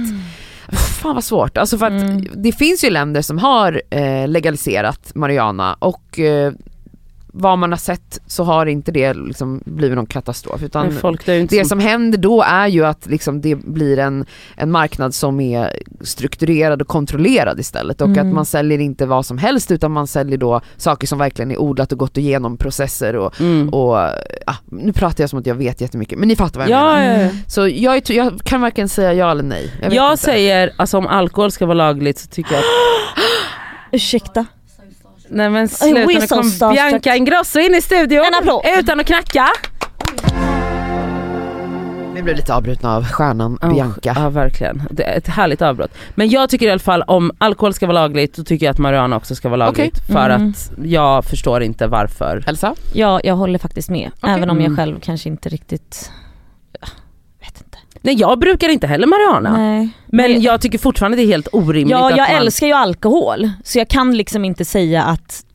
Fan 1.02 1.16
vad 1.16 1.24
svårt, 1.24 1.58
alltså 1.58 1.78
för 1.78 1.86
att 1.86 1.92
Mm. 1.92 2.28
det 2.36 2.52
finns 2.52 2.84
ju 2.84 2.90
länder 2.90 3.22
som 3.22 3.38
har 3.38 3.82
eh, 3.90 4.28
legaliserat 4.28 5.12
marijuana 5.16 5.74
och 5.80 6.20
eh, 6.20 6.54
vad 7.34 7.58
man 7.58 7.72
har 7.72 7.78
sett 7.78 8.20
så 8.28 8.44
har 8.44 8.66
inte 8.66 8.92
det 8.92 9.14
liksom 9.14 9.62
blivit 9.66 9.96
någon 9.96 10.06
katastrof 10.06 10.64
utan 10.64 10.86
inte 11.28 11.56
det 11.56 11.66
som- 11.66 11.80
händer 11.80 12.18
då 12.18 12.42
är 12.42 12.68
ju 12.68 12.86
att 12.86 13.06
liksom 13.06 13.42
det 13.42 13.56
blir 13.56 14.00
en, 14.00 14.26
en 14.56 14.72
marknad 14.72 15.14
som 15.14 15.40
är 15.40 15.72
strukturerad 16.02 16.82
och 16.82 16.88
kontrollerad 16.88 17.60
istället 17.60 18.02
och 18.02 18.08
Mm. 18.08 18.28
att 18.28 18.34
man 18.36 18.46
säljer 18.46 18.80
inte 18.80 19.06
vad 19.06 19.26
som 19.26 19.38
helst 19.38 19.72
utan 19.72 19.92
man 19.92 20.08
säljer 20.08 20.38
då 20.38 20.62
saker 20.78 21.08
som 21.08 21.20
verkligen 21.20 21.52
är 21.52 21.62
odlat 21.62 21.92
och 21.92 21.98
gått 21.98 22.18
igenom 22.18 22.58
processer 22.58 23.16
och, 23.16 23.42
Mm. 23.42 23.70
och 23.70 23.96
ah, 23.98 24.56
nu 24.66 24.94
pratar 24.94 25.24
jag 25.24 25.30
som 25.30 25.40
att 25.40 25.46
jag 25.46 25.56
vet 25.56 25.82
jättemycket 25.82 26.20
men 26.20 26.28
ni 26.28 26.36
fattar 26.36 26.60
vad 26.60 26.70
jag 26.70 26.80
Ja, 26.82 26.96
menar. 26.96 27.20
ja, 27.20 27.26
ja. 27.26 27.30
Så 27.48 27.68
jag, 27.68 28.02
jag 28.10 28.40
kan 28.44 28.62
varken 28.62 28.90
säga 28.90 29.14
ja 29.14 29.32
eller 29.32 29.44
nej. 29.44 29.72
Jag, 29.82 29.94
Jag 29.94 30.20
säger, 30.20 30.74
alltså 30.78 30.98
om 30.98 31.08
alkohol 31.08 31.52
ska 31.52 31.66
vara 31.66 31.78
lagligt 31.78 32.20
så 32.20 32.28
tycker 32.28 32.52
jag 32.54 32.60
att 32.60 32.66
Ursäkta. 33.92 34.46
Nej 35.34 35.50
men 35.50 35.68
sluta, 35.70 36.06
nu 36.06 36.22
so 36.28 36.36
kom. 36.60 36.74
Bianca 36.74 37.16
Ingrosso 37.16 37.60
in 37.60 37.76
i 37.76 37.82
studion 37.82 38.24
utan 38.80 39.00
att 39.00 39.06
knacka. 39.06 39.48
Vi 42.16 42.22
blev 42.22 42.36
lite 42.36 42.54
avbrutna 42.56 42.96
av 42.96 43.06
stjärnan 43.06 43.58
Oh, 43.62 43.74
Bianca. 43.74 44.14
Ja 44.16 44.30
verkligen, 44.30 44.84
det 44.92 45.04
är 45.04 45.18
ett 45.18 45.28
härligt 45.28 45.62
avbrott. 45.62 45.92
Men 46.16 46.30
jag 46.30 46.50
tycker 46.50 46.68
i 46.68 46.72
alla 46.72 46.80
fall 46.80 47.02
om 47.08 47.32
alkohol 47.38 47.74
ska 47.74 47.88
vara 47.88 48.00
lagligt, 48.02 48.36
då 48.36 48.44
tycker 48.44 48.66
jag 48.66 48.72
att 48.74 48.78
marijuana 48.78 49.16
också 49.16 49.36
ska 49.36 49.50
vara 49.50 49.58
lagligt. 49.58 50.00
För 50.08 50.30
Mm. 50.30 50.50
att 50.50 50.72
jag 50.86 51.26
förstår 51.26 51.64
inte 51.64 51.88
varför. 51.88 52.44
Elsa? 52.48 52.76
Ja, 52.94 53.22
jag 53.24 53.36
håller 53.36 53.60
faktiskt 53.60 53.90
med. 53.90 54.12
Okej. 54.22 54.34
Även 54.36 54.50
om 54.50 54.58
jag 54.58 54.66
Mm. 54.66 54.78
själv 54.78 55.00
kanske 55.00 55.30
inte 55.30 55.50
riktigt... 55.50 56.12
Nej 58.02 58.16
jag 58.16 58.40
brukar 58.40 58.70
inte 58.70 58.88
heller 58.88 59.08
marijuana. 59.08 59.58
Nej. 59.58 59.90
Men 60.08 60.42
jag 60.42 60.62
tycker 60.62 60.78
fortfarande 60.78 61.18
det 61.18 61.24
är 61.24 61.28
helt 61.28 61.48
orimligt 61.52 61.92
Ja, 61.92 62.12
att 62.12 62.18
jag 62.18 62.30
man... 62.32 62.42
älskar 62.42 62.68
ju 62.68 62.74
alkohol. 62.74 63.50
Så 63.64 63.78
jag 63.78 63.88
kan 63.88 64.18
liksom 64.18 64.46
inte 64.46 64.66
säga 64.66 65.04
att 65.04 65.46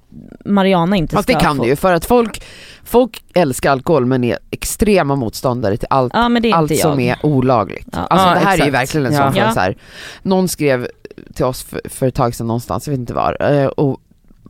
Mariana 0.45 0.97
inte 0.97 1.17
Fast 1.17 1.29
ska 1.29 1.39
det 1.39 1.45
kan 1.45 1.57
få... 1.57 1.63
du 1.63 1.69
ju 1.69 1.77
för 1.77 1.93
att 1.95 2.05
folk, 2.05 2.43
folk 2.85 3.23
älskar 3.35 3.71
alkohol 3.71 4.07
men 4.07 4.25
är 4.25 4.39
extrema 4.51 5.17
motståndare 5.17 5.77
till 5.77 5.87
allt, 5.91 6.13
Ja 6.15 6.29
men 6.29 6.43
det 6.43 6.51
är 6.51 6.55
allt 6.55 6.79
som 6.79 7.01
är 7.01 7.17
olagligt. 7.23 7.89
Ja. 7.93 7.99
Alltså 7.99 8.29
Ja, 8.29 8.35
det 8.35 8.41
här 8.41 8.53
är 8.53 8.57
ju 8.57 8.63
exakt. 8.63 8.75
verkligen 8.75 9.07
en 9.07 9.13
Ja. 9.13 9.23
sån 9.23 9.33
fråga 9.33 9.47
Ja. 9.47 9.53
så 9.55 9.61
här. 9.61 9.77
Någon 10.23 10.49
skrev 10.49 10.89
till 11.35 11.45
oss 11.45 11.63
för, 11.63 11.81
för 11.85 12.07
ett 12.07 12.15
tag 12.15 12.35
sedan 12.35 12.47
någonstans, 12.47 12.87
jag 12.87 12.93
vet 12.93 13.01
inte 13.01 13.15
var, 13.15 13.53
eh, 13.53 13.67
och 13.67 14.01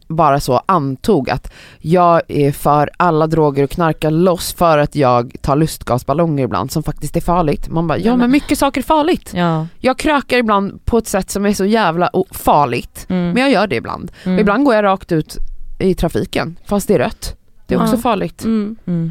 bara 0.08 0.40
så 0.40 0.62
antog 0.66 1.30
att 1.30 1.52
jag 1.78 2.22
är 2.28 2.52
för 2.52 2.90
alla 2.96 3.26
droger 3.26 3.64
och 3.64 3.70
knarkar 3.70 4.10
loss 4.10 4.52
för 4.54 4.78
att 4.78 4.94
jag 4.96 5.36
tar 5.40 5.56
lustgasballonger 5.56 6.44
ibland 6.44 6.72
som 6.72 6.82
faktiskt 6.82 7.16
är 7.16 7.20
farligt. 7.20 7.68
Man 7.68 7.86
bara, 7.86 7.98
ja 7.98 8.16
men 8.16 8.30
mycket 8.30 8.58
saker 8.58 8.80
är 8.80 8.84
farligt. 8.84 9.32
Ja. 9.34 9.66
Jag 9.78 9.98
krökar 9.98 10.38
ibland 10.38 10.84
på 10.84 10.98
ett 10.98 11.08
sätt 11.08 11.30
som 11.30 11.46
är 11.46 11.52
så 11.52 11.64
jävla 11.64 12.10
farligt, 12.30 13.06
Mm. 13.08 13.30
men 13.32 13.42
jag 13.42 13.50
gör 13.52 13.66
det 13.66 13.76
ibland. 13.76 14.12
Mm. 14.24 14.38
Ibland 14.38 14.64
går 14.64 14.74
jag 14.74 14.82
rakt 14.84 15.12
ut 15.12 15.36
i 15.78 15.94
trafiken 15.94 16.58
fast 16.64 16.88
det 16.88 16.94
är 16.94 16.98
rött. 16.98 17.36
Det 17.66 17.74
är 17.74 17.82
också 17.82 17.94
Ja. 17.96 18.00
farligt. 18.00 18.44
Mm. 18.44 18.76
Mm. 18.86 19.10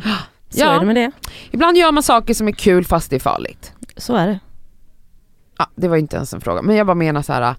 Så 0.49 0.59
Ja. 0.61 0.69
är 0.75 0.79
det 0.79 0.85
med 0.85 0.95
det. 0.95 1.11
Ibland 1.51 1.77
gör 1.77 1.91
man 1.91 2.03
saker 2.03 2.33
som 2.33 2.47
är 2.47 2.51
kul 2.51 2.85
fast 2.85 3.09
det 3.09 3.15
är 3.15 3.19
farligt. 3.19 3.73
Så 3.97 4.15
är 4.15 4.27
det. 4.27 4.39
Ja, 5.57 5.65
det 5.75 5.87
var 5.87 5.97
inte 5.97 6.15
ens 6.15 6.33
en 6.33 6.41
fråga, 6.41 6.61
men 6.61 6.75
jag 6.75 6.87
bara 6.87 6.95
menar 6.95 7.21
så 7.21 7.33
här. 7.33 7.55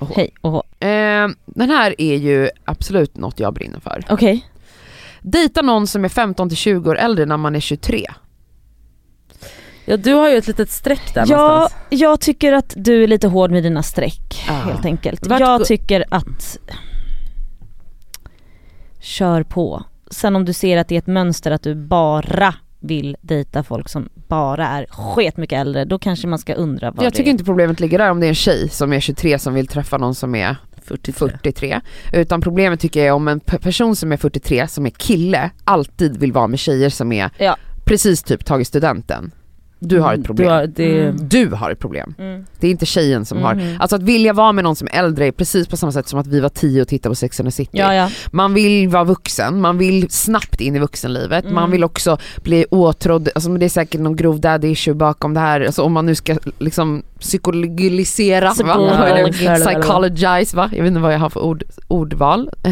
Ja, 0.00 0.08
hej 0.16 0.30
hå. 0.42 0.56
Eh, 0.80 1.28
den 1.46 1.70
här 1.70 1.94
är 2.00 2.16
ju 2.16 2.48
absolut 2.64 3.16
något 3.16 3.40
jag 3.40 3.54
brinner 3.54 3.80
för. 3.80 4.04
Okej. 4.08 4.46
Dejta 5.22 5.62
någon 5.62 5.86
som 5.86 6.04
är 6.04 6.08
15 6.08 6.48
till 6.48 6.56
20 6.58 6.90
år 6.90 6.98
äldre 6.98 7.26
när 7.26 7.36
man 7.36 7.56
är 7.56 7.60
23. 7.60 8.06
Ja 9.84 9.96
du 9.96 10.12
har 10.14 10.28
ju 10.30 10.36
ett 10.36 10.46
litet 10.46 10.70
streck 10.70 11.14
där 11.14 11.24
Ja, 11.28 11.36
någonstans. 11.48 11.82
jag 11.88 12.20
tycker 12.20 12.52
att 12.52 12.72
du 12.76 13.02
är 13.02 13.06
lite 13.08 13.28
hård 13.28 13.50
med 13.50 13.62
dina 13.62 13.82
streck 13.82 14.44
Ja. 14.46 14.52
helt 14.52 14.84
enkelt. 14.84 15.26
Vart 15.26 15.40
jag 15.40 15.64
tycker 15.64 16.04
att 16.10 16.58
kör 19.00 19.42
på. 19.42 19.84
Sen 20.10 20.36
om 20.36 20.44
du 20.44 20.52
ser 20.52 20.76
att 20.76 20.88
det 20.88 20.94
är 20.94 20.98
ett 20.98 21.06
mönster 21.06 21.50
att 21.50 21.62
du 21.62 21.74
bara 21.74 22.54
vill 22.80 23.16
dejta 23.20 23.62
folk 23.62 23.88
som 23.88 24.08
bara 24.28 24.68
är 24.68 24.86
sket 24.90 25.36
mycket 25.36 25.58
äldre, 25.60 25.84
då 25.84 25.98
kanske 25.98 26.26
man 26.26 26.38
ska 26.38 26.54
undra 26.54 26.90
vad 26.90 27.04
Jag 27.04 27.12
det 27.12 27.16
tycker 27.16 27.28
är. 27.28 27.32
inte 27.32 27.44
problemet 27.44 27.80
ligger 27.80 27.98
där 27.98 28.10
om 28.10 28.20
det 28.20 28.26
är 28.26 28.28
en 28.28 28.34
tjej 28.34 28.68
som 28.68 28.92
är 28.92 29.00
23 29.00 29.38
som 29.38 29.54
vill 29.54 29.66
träffa 29.66 29.98
någon 29.98 30.14
som 30.14 30.34
är 30.34 30.56
43. 30.82 31.28
43. 31.28 31.80
Utan 32.12 32.40
problemet 32.40 32.80
tycker 32.80 33.00
jag 33.00 33.06
är 33.06 33.12
om 33.12 33.28
en 33.28 33.40
pe- 33.40 33.58
person 33.62 33.96
som 33.96 34.12
är 34.12 34.16
43 34.16 34.68
som 34.68 34.86
är 34.86 34.90
kille 34.90 35.50
alltid 35.64 36.16
vill 36.16 36.32
vara 36.32 36.46
med 36.46 36.58
tjejer 36.58 36.90
som 36.90 37.12
är 37.12 37.30
Ja. 37.38 37.56
precis 37.84 38.22
typ 38.22 38.44
tagit 38.44 38.66
studenten. 38.68 39.30
Du 39.82 40.00
har 40.00 40.14
ett 40.14 40.24
problem. 40.24 40.46
Du 40.48 40.52
har, 40.54 40.66
det, 40.66 41.00
Mm. 41.02 41.16
Du 41.28 41.46
har 41.48 41.70
ett 41.70 41.78
problem. 41.78 42.14
Mm. 42.18 42.44
Det 42.60 42.66
är 42.66 42.70
inte 42.70 42.86
tjejen 42.86 43.24
som 43.24 43.42
har, 43.42 43.54
Mhm. 43.54 43.76
alltså 43.80 43.96
att 43.96 44.02
vilja 44.02 44.32
vara 44.32 44.52
med 44.52 44.64
någon 44.64 44.76
som 44.76 44.88
är 44.92 44.98
äldre 44.98 45.26
är 45.26 45.32
precis 45.32 45.68
på 45.68 45.76
samma 45.76 45.92
sätt 45.92 46.08
som 46.08 46.18
att 46.18 46.26
vi 46.26 46.40
var 46.40 46.48
10 46.48 46.82
och 46.82 46.88
tittade 46.88 47.10
på 47.10 47.14
Sex 47.16 47.40
and 47.40 47.46
the 47.46 47.50
City. 47.52 47.70
Ja, 47.78 47.94
ja. 47.94 48.10
Man 48.32 48.54
vill 48.54 48.88
vara 48.88 49.04
vuxen, 49.04 49.60
man 49.60 49.78
vill 49.78 50.10
snabbt 50.10 50.60
in 50.60 50.76
i 50.76 50.78
vuxenlivet, 50.78 51.44
Mm. 51.44 51.54
man 51.54 51.70
vill 51.70 51.84
också 51.84 52.18
bli 52.42 52.64
åtrådd, 52.70 53.28
alltså 53.34 53.50
det 53.50 53.64
är 53.64 53.68
säkert 53.68 54.00
någon 54.00 54.16
grov 54.16 54.40
daddy 54.40 54.68
issue 54.68 54.94
bakom 54.94 55.34
det 55.34 55.40
här, 55.40 55.60
alltså 55.60 55.82
om 55.82 55.92
man 55.92 56.06
nu 56.06 56.14
ska 56.14 56.36
liksom 56.58 57.02
psykologisera, 57.20 58.52
va? 58.64 59.54
Psychologize 59.54 60.56
va? 60.56 60.70
Jag 60.72 60.82
vet 60.82 60.88
inte 60.88 61.00
vad 61.00 61.14
jag 61.14 61.18
har 61.18 61.30
för 61.30 61.40
ord, 61.40 61.62
ordval. 61.88 62.50
du 62.62 62.70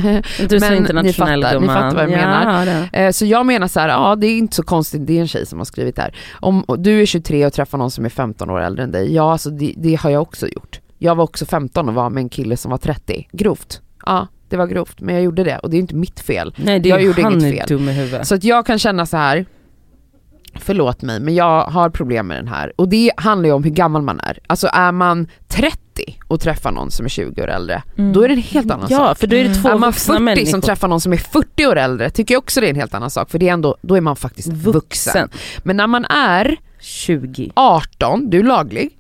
Men 0.61 0.71
ni 0.73 0.77
internationell 0.77 1.43
fattar- 1.43 1.61
ni 1.61 1.67
fattar 1.67 1.95
vad 1.95 2.05
jag 2.05 2.11
Ja, 2.11 2.17
menar. 2.17 2.67
det. 2.67 2.99
Eh, 2.99 3.11
Så 3.11 3.25
jag 3.27 3.47
menar 3.47 3.69
så 3.69 3.81
här, 3.81 3.89
ja 3.89 4.17
det 4.17 4.27
är 4.27 4.39
inte 4.39 4.57
så 4.57 4.63
konstigt, 4.63 5.07
det 5.07 5.17
är 5.17 5.21
en 5.21 5.29
tjej 5.29 5.47
som 5.47 5.59
har 5.59 5.65
skrivit 5.65 5.97
det 5.97 6.03
här. 6.03 6.15
Om 6.41 6.65
du 6.79 7.03
är 7.03 7.07
23 7.07 7.47
och 7.47 7.53
träffar 7.53 7.79
någon 7.79 7.91
som 7.91 8.05
är 8.05 8.09
15 8.09 8.51
år 8.51 8.61
äldre 8.61 8.85
än 8.85 8.91
dig, 8.93 9.15
ja 9.15 9.33
alltså 9.33 9.51
det, 9.51 9.75
det 9.77 9.95
har 9.95 10.11
jag 10.11 10.23
också 10.23 10.47
gjort. 10.49 10.81
Jag 10.99 11.15
var 11.15 11.25
också 11.25 11.47
15 11.47 11.89
och 11.89 11.95
var 11.95 12.11
med 12.11 12.21
en 12.21 12.29
kille 12.29 12.57
som 12.57 12.71
var 12.71 12.79
30, 12.79 13.29
grovt. 13.33 13.81
Ja, 14.07 14.27
det 14.49 14.57
var 14.57 14.67
grovt, 14.67 15.01
men 15.01 15.15
jag 15.15 15.25
gjorde 15.25 15.45
det 15.45 15.59
och 15.59 15.71
det 15.71 15.77
är 15.77 15.79
inte 15.79 15.95
mitt 15.95 16.21
fel. 16.21 16.55
Nej 16.57 16.81
det 16.81 16.89
är 16.89 16.91
Jag 16.91 17.03
gjorde 17.03 17.23
han 17.23 17.41
inget 17.41 17.59
fel. 17.59 17.69
dum 17.79 17.89
i 17.89 17.93
huvudet. 17.93 18.27
Så 18.27 18.35
att 18.35 18.45
jag 18.45 18.67
kan 18.67 18.79
känna 18.79 19.07
så 19.07 19.17
här. 19.17 19.47
Förlåt 20.61 21.03
mig, 21.03 21.21
men 21.21 21.35
jag 21.35 21.64
har 21.64 21.90
problem 21.90 22.27
med 22.27 22.37
den 22.37 22.49
här. 22.49 22.73
Och 22.77 22.88
det 22.88 23.11
handlar 23.16 23.49
ju 23.49 23.53
om 23.55 23.64
hur 23.64 23.71
gammal 23.71 24.03
man 24.03 24.21
är. 24.21 24.38
Alltså 24.47 24.68
är 24.73 24.92
man 24.92 25.27
30 25.49 25.79
och 26.29 26.40
träffar 26.40 26.73
någon 26.73 26.90
som 26.90 27.05
är 27.05 27.09
20 27.11 27.42
år 27.42 27.49
äldre, 27.51 27.83
Mm. 27.99 28.12
då 28.12 28.23
är 28.23 28.29
det 28.29 28.35
en 28.35 28.40
helt 28.42 28.71
annan 28.71 28.87
Ja 28.90 28.99
sak. 28.99 29.18
för 29.18 29.27
då 29.27 29.37
är 29.37 29.44
det 29.44 29.55
två 29.55 29.68
Är 29.68 29.73
man 29.79 29.90
vuxna 29.90 30.14
40 30.14 30.23
människor. 30.23 30.47
som 30.51 30.61
träffar 30.61 30.88
någon 30.88 31.01
som 31.01 31.12
är 31.12 31.16
40 31.16 31.66
år 31.66 31.77
äldre 31.77 32.11
tycker 32.11 32.35
jag 32.35 32.38
också 32.42 32.61
det 32.61 32.66
är 32.66 32.71
en 32.71 32.77
helt 32.77 32.94
annan 32.94 33.11
sak 33.11 33.31
för 33.31 33.38
det 33.38 33.49
är 33.49 33.53
ändå, 33.53 33.77
då 33.83 33.94
är 33.94 34.01
man 34.01 34.16
faktiskt 34.16 34.49
vuxen. 34.49 34.73
vuxen. 34.73 35.29
Men 35.62 35.77
när 35.77 35.87
man 35.87 36.05
är 36.05 36.57
20. 36.81 37.51
18, 37.55 38.31
du 38.31 38.38
är 38.38 38.42
laglig, 38.44 38.90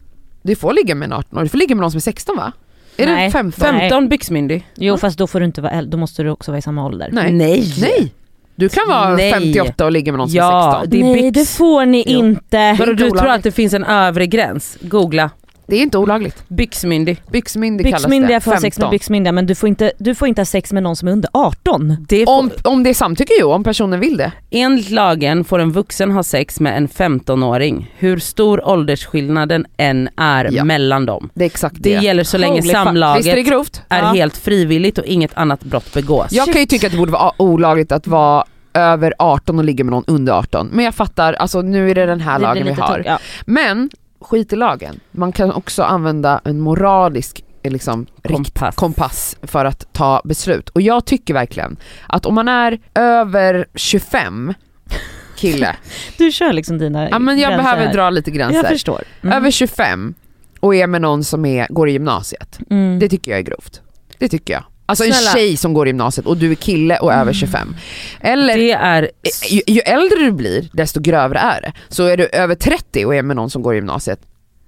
du 0.42 0.56
får 0.56 0.72
ligga 0.72 0.94
med 0.94 1.06
en 1.06 1.12
18 1.12 1.38
år, 1.38 1.42
du 1.42 1.48
får 1.48 1.58
ligga 1.58 1.74
med 1.74 1.80
någon 1.82 1.90
som 1.90 1.96
är 1.98 2.00
16 2.00 2.36
va? 2.36 2.52
Är 2.96 3.06
det 3.06 3.12
Nej. 3.12 3.30
15? 3.30 3.74
Nej. 3.74 3.80
15 3.90 4.08
byxmyndig. 4.08 4.66
Jo 4.74 4.96
fast 4.96 5.18
då 5.18 5.26
får 5.26 5.40
du 5.40 5.46
inte 5.46 5.60
vara 5.60 5.72
äldre, 5.72 5.90
då 5.90 5.96
måste 5.98 6.22
du 6.22 6.30
också 6.30 6.50
vara 6.50 6.58
i 6.58 6.62
samma 6.62 6.84
ålder. 6.86 7.08
Nej. 7.12 7.32
Nej. 7.32 7.74
Nej! 7.80 8.14
Du 8.58 8.68
kan 8.68 8.88
vara 8.88 9.16
Nej. 9.16 9.32
58 9.32 9.84
och 9.84 9.92
ligga 9.92 10.12
med 10.12 10.18
någon 10.18 10.28
som 10.28 10.36
Ja, 10.36 10.68
är 10.68 10.80
16. 10.80 10.90
det 10.90 11.00
är 11.00 11.22
Nej 11.22 11.30
det 11.30 11.44
får 11.48 11.86
ni 11.86 12.04
Jo. 12.06 12.18
inte. 12.18 12.76
Vadå 12.78 12.92
du 12.92 13.10
tror 13.10 13.28
att 13.28 13.42
det 13.42 13.52
finns 13.52 13.74
en 13.74 13.84
övre 13.84 14.26
gräns? 14.26 14.78
Googla. 14.80 15.30
Det 15.68 15.76
är 15.76 15.82
inte 15.82 15.98
olagligt. 15.98 16.44
Byxmyndig. 16.48 17.22
Byxmyndig 17.32 17.86
kallas 17.86 18.02
det. 18.02 18.08
Byxmyndiga 18.08 18.40
får 18.40 18.50
ha 18.52 18.60
sex 18.60 18.78
med 18.78 18.82
15. 18.84 18.90
byxmyndiga 18.90 19.32
men 19.32 19.46
du 19.46 19.54
får, 19.54 19.68
inte, 19.68 19.92
du 19.98 20.14
får 20.14 20.28
inte 20.28 20.40
ha 20.40 20.46
sex 20.46 20.72
med 20.72 20.82
någon 20.82 20.96
som 20.96 21.08
är 21.08 21.12
under 21.12 21.30
18. 21.32 21.96
Det 22.08 22.24
får, 22.24 22.38
Om, 22.38 22.50
om 22.64 22.82
det 22.82 22.90
är 22.90 22.94
samtycke 22.94 23.32
jo, 23.40 23.52
om 23.52 23.64
personen 23.64 24.00
vill 24.00 24.16
det. 24.16 24.32
Enligt 24.50 24.90
lagen 24.90 25.44
får 25.44 25.58
en 25.58 25.72
vuxen 25.72 26.10
ha 26.10 26.22
sex 26.22 26.60
med 26.60 26.76
en 26.76 26.88
15-åring, 26.88 27.94
hur 27.98 28.18
stor 28.18 28.68
åldersskillnaden 28.68 29.66
än 29.76 30.08
är 30.16 30.48
Ja. 30.52 30.64
mellan 30.64 31.06
dem. 31.06 31.30
Det 31.34 31.44
är 31.44 31.46
exakt 31.46 31.76
Det 31.78 31.96
det. 31.96 32.04
gäller 32.04 32.24
så 32.24 32.38
länge 32.38 32.52
Holy 32.52 32.62
fuck. 32.62 32.72
samlaget 32.72 33.18
Visst 33.18 33.28
är 33.32 33.36
det 33.36 33.42
grovt? 33.42 33.82
är 33.88 33.98
Ja. 33.98 34.04
helt 34.06 34.36
frivilligt 34.36 34.98
och 34.98 35.04
inget 35.04 35.34
annat 35.34 35.64
brott 35.64 35.94
begås. 35.94 36.32
Jag 36.32 36.46
kan 36.52 36.60
ju 36.60 36.66
tycka 36.66 36.86
att 36.86 36.92
det 36.92 36.98
borde 36.98 37.12
vara 37.12 37.32
olagligt 37.36 37.92
att 37.92 38.06
vara 38.06 38.44
över 38.74 39.14
18 39.18 39.58
och 39.58 39.64
ligga 39.64 39.84
med 39.84 39.90
någon 39.92 40.04
under 40.06 40.32
18. 40.32 40.68
Men 40.72 40.84
jag 40.84 40.94
fattar, 40.94 41.32
alltså 41.32 41.62
nu 41.62 41.90
är 41.90 41.94
det 41.94 42.06
den 42.06 42.20
här 42.20 42.32
Det 42.32 42.38
blir 42.38 42.46
lagen 42.48 42.64
vi 42.64 42.70
lite 42.70 42.82
har. 42.82 42.98
tung- 42.98 43.02
ja. 43.06 43.18
Men 43.46 43.90
skit 44.20 44.52
i 44.52 44.56
lagen. 44.56 45.00
Man 45.10 45.32
kan 45.32 45.52
också 45.52 45.82
använda 45.82 46.40
en 46.44 46.60
moralisk 46.60 47.44
eh, 47.62 47.70
liksom, 47.72 48.06
Kompass. 48.22 48.74
kompass 48.76 49.36
för 49.42 49.64
att 49.64 49.92
ta 49.92 50.22
beslut. 50.24 50.68
Och 50.68 50.82
jag 50.82 51.04
tycker 51.04 51.34
verkligen 51.34 51.76
att 52.06 52.26
om 52.26 52.34
man 52.34 52.48
är 52.48 52.78
över 52.94 53.66
25 53.74 54.54
kille, 55.36 55.76
Du 56.18 56.32
kör 56.32 56.52
liksom 56.52 56.78
dina 56.78 57.10
ja 57.10 57.18
men 57.18 57.38
jag 57.38 57.50
gränser 57.50 57.64
behöver 57.64 57.92
dra 57.92 58.10
lite 58.10 58.30
gränser. 58.30 58.56
Jag 58.58 58.68
förstår. 58.68 59.02
Mm. 59.22 59.36
Över 59.36 59.50
25 59.50 60.14
och 60.60 60.74
är 60.74 60.86
med 60.86 61.00
någon 61.02 61.24
som 61.24 61.44
är, 61.44 61.66
går 61.70 61.88
i 61.88 61.92
gymnasiet, 61.92 62.58
Mm. 62.70 62.98
det 62.98 63.08
tycker 63.08 63.30
jag 63.30 63.38
är 63.40 63.44
grovt. 63.44 63.80
Det 64.18 64.28
tycker 64.28 64.52
jag. 64.54 64.64
Alltså 64.88 65.04
en 65.04 65.12
Snälla. 65.12 65.30
tjej 65.30 65.56
som 65.56 65.74
går 65.74 65.86
i 65.86 65.90
gymnasiet 65.90 66.26
och 66.26 66.36
du 66.36 66.50
är 66.50 66.54
kille 66.54 66.98
och 66.98 67.12
över 67.12 67.32
25. 67.32 67.76
Eller 68.20 68.56
Det 68.56 68.72
är... 68.72 69.02
Eh, 69.02 69.52
ju, 69.52 69.62
ju 69.66 69.80
äldre 69.80 70.18
du 70.18 70.32
blir, 70.32 70.68
desto 70.72 71.00
grövre 71.00 71.38
är 71.38 71.60
det. 71.60 71.72
Så 71.88 72.04
är 72.04 72.16
du 72.16 72.26
över 72.26 72.54
30 72.54 73.04
och 73.04 73.14
är 73.14 73.22
med 73.22 73.36
någon 73.36 73.50
som 73.50 73.62
går 73.62 73.74
i 73.74 73.76
gymnasiet, 73.76 74.20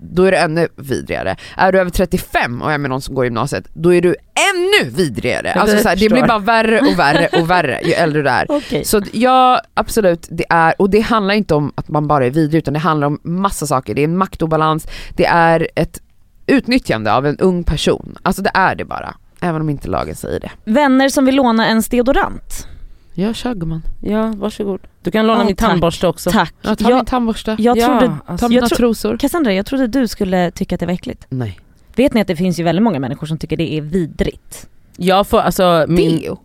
då 0.03 0.25
är 0.25 0.31
det 0.31 0.39
ännu 0.39 0.69
vidrigare. 0.77 1.37
Är 1.57 1.73
du 1.73 1.81
över 1.81 1.91
35 1.91 2.63
och 2.63 2.73
är 2.73 2.79
med 2.79 2.91
någon 2.91 3.03
som 3.03 3.15
går 3.15 3.25
i 3.25 3.27
gymnasiet, 3.27 3.65
då 3.75 3.95
är 3.95 4.03
du 4.03 4.17
ännu 4.55 4.91
vidrigare. 4.91 5.53
Alltså 5.53 5.79
så 5.79 5.89
här, 5.89 5.97
det 5.97 6.01
förstår. 6.01 6.17
blir 6.17 6.27
bara 6.27 6.39
värre 6.39 6.81
och 6.81 6.99
värre 6.99 7.29
och 7.33 7.51
värre 7.51 7.81
ju 7.85 7.93
äldre 7.93 8.23
du 8.23 8.29
är. 8.29 8.47
Okej. 8.49 8.85
Så 8.85 9.03
ja, 9.13 9.61
absolut, 9.75 10.27
det 10.31 10.45
är, 10.51 10.75
och 10.79 10.91
det 10.91 11.01
handlar 11.01 11.35
inte 11.35 11.55
om 11.55 11.73
att 11.75 11.89
man 11.89 12.07
bara 12.09 12.27
är 12.27 12.31
vidrig 12.31 12.59
utan 12.59 12.75
det 12.75 12.81
handlar 12.81 13.07
om 13.07 13.21
massa 13.23 13.67
saker. 13.67 13.95
Det 13.95 14.01
är 14.01 14.05
en 14.05 14.17
maktobalans, 14.17 14.87
det 15.17 15.27
är 15.27 15.69
ett 15.75 16.01
utnyttjande 16.47 17.13
av 17.13 17.27
en 17.27 17.39
ung 17.39 17.65
person. 17.65 18.19
Alltså 18.23 18.43
det 18.43 18.51
är 18.55 18.75
det 18.75 18.85
bara. 18.85 19.15
Även 19.41 19.61
om 19.61 19.71
inte 19.71 19.89
lagen 19.89 20.15
säger 20.15 20.41
det. 20.41 20.51
Vänner 20.65 21.09
som 21.09 21.25
vill 21.25 21.37
låna 21.37 21.67
en 21.67 21.83
deodorant. 21.91 22.67
Ja 23.15 23.35
kör 23.35 23.55
gumman. 23.55 23.83
Ja, 24.03 24.27
varsågod. 24.37 24.81
Du 25.03 25.11
kan 25.11 25.27
låna 25.27 25.41
Ja, 25.41 25.45
min 25.47 25.57
tack. 25.57 25.69
tandborste 25.71 26.07
också. 26.07 26.31
Tack. 26.31 26.55
Ja, 26.63 26.77
ta 26.77 26.91
jag, 26.91 26.97
min 26.97 27.05
tandborste. 27.05 27.57
jag 27.59 27.77
Ja, 27.79 27.87
trodde, 27.87 28.15
alltså, 28.27 28.45
Ta 28.47 28.49
mina 28.49 28.61
jag 28.61 28.69
tro- 28.69 28.77
trosor. 28.77 29.17
Cassandra 29.17 29.53
jag 29.53 29.67
trodde 29.67 29.87
du 29.87 30.09
skulle 30.09 30.51
tycka 30.51 30.75
att 30.75 30.81
det 30.81 30.87
var 30.87 30.93
äckligt. 30.93 31.27
Nej. 31.29 31.61
Vet 31.97 32.15
ni 32.15 32.21
att 32.21 32.27
det 32.27 32.37
finns 32.37 32.61
ju 32.61 32.65
väldigt 32.65 32.83
många 32.83 32.99
människor 32.99 33.27
som 33.27 33.39
tycker 33.39 33.57
det 33.57 33.73
är 33.75 33.81
vidrigt? 33.81 34.69
Jag 34.97 35.27
får 35.27 35.39
alltså 35.41 35.85
min... 35.89 36.21
Deo. 36.21 36.39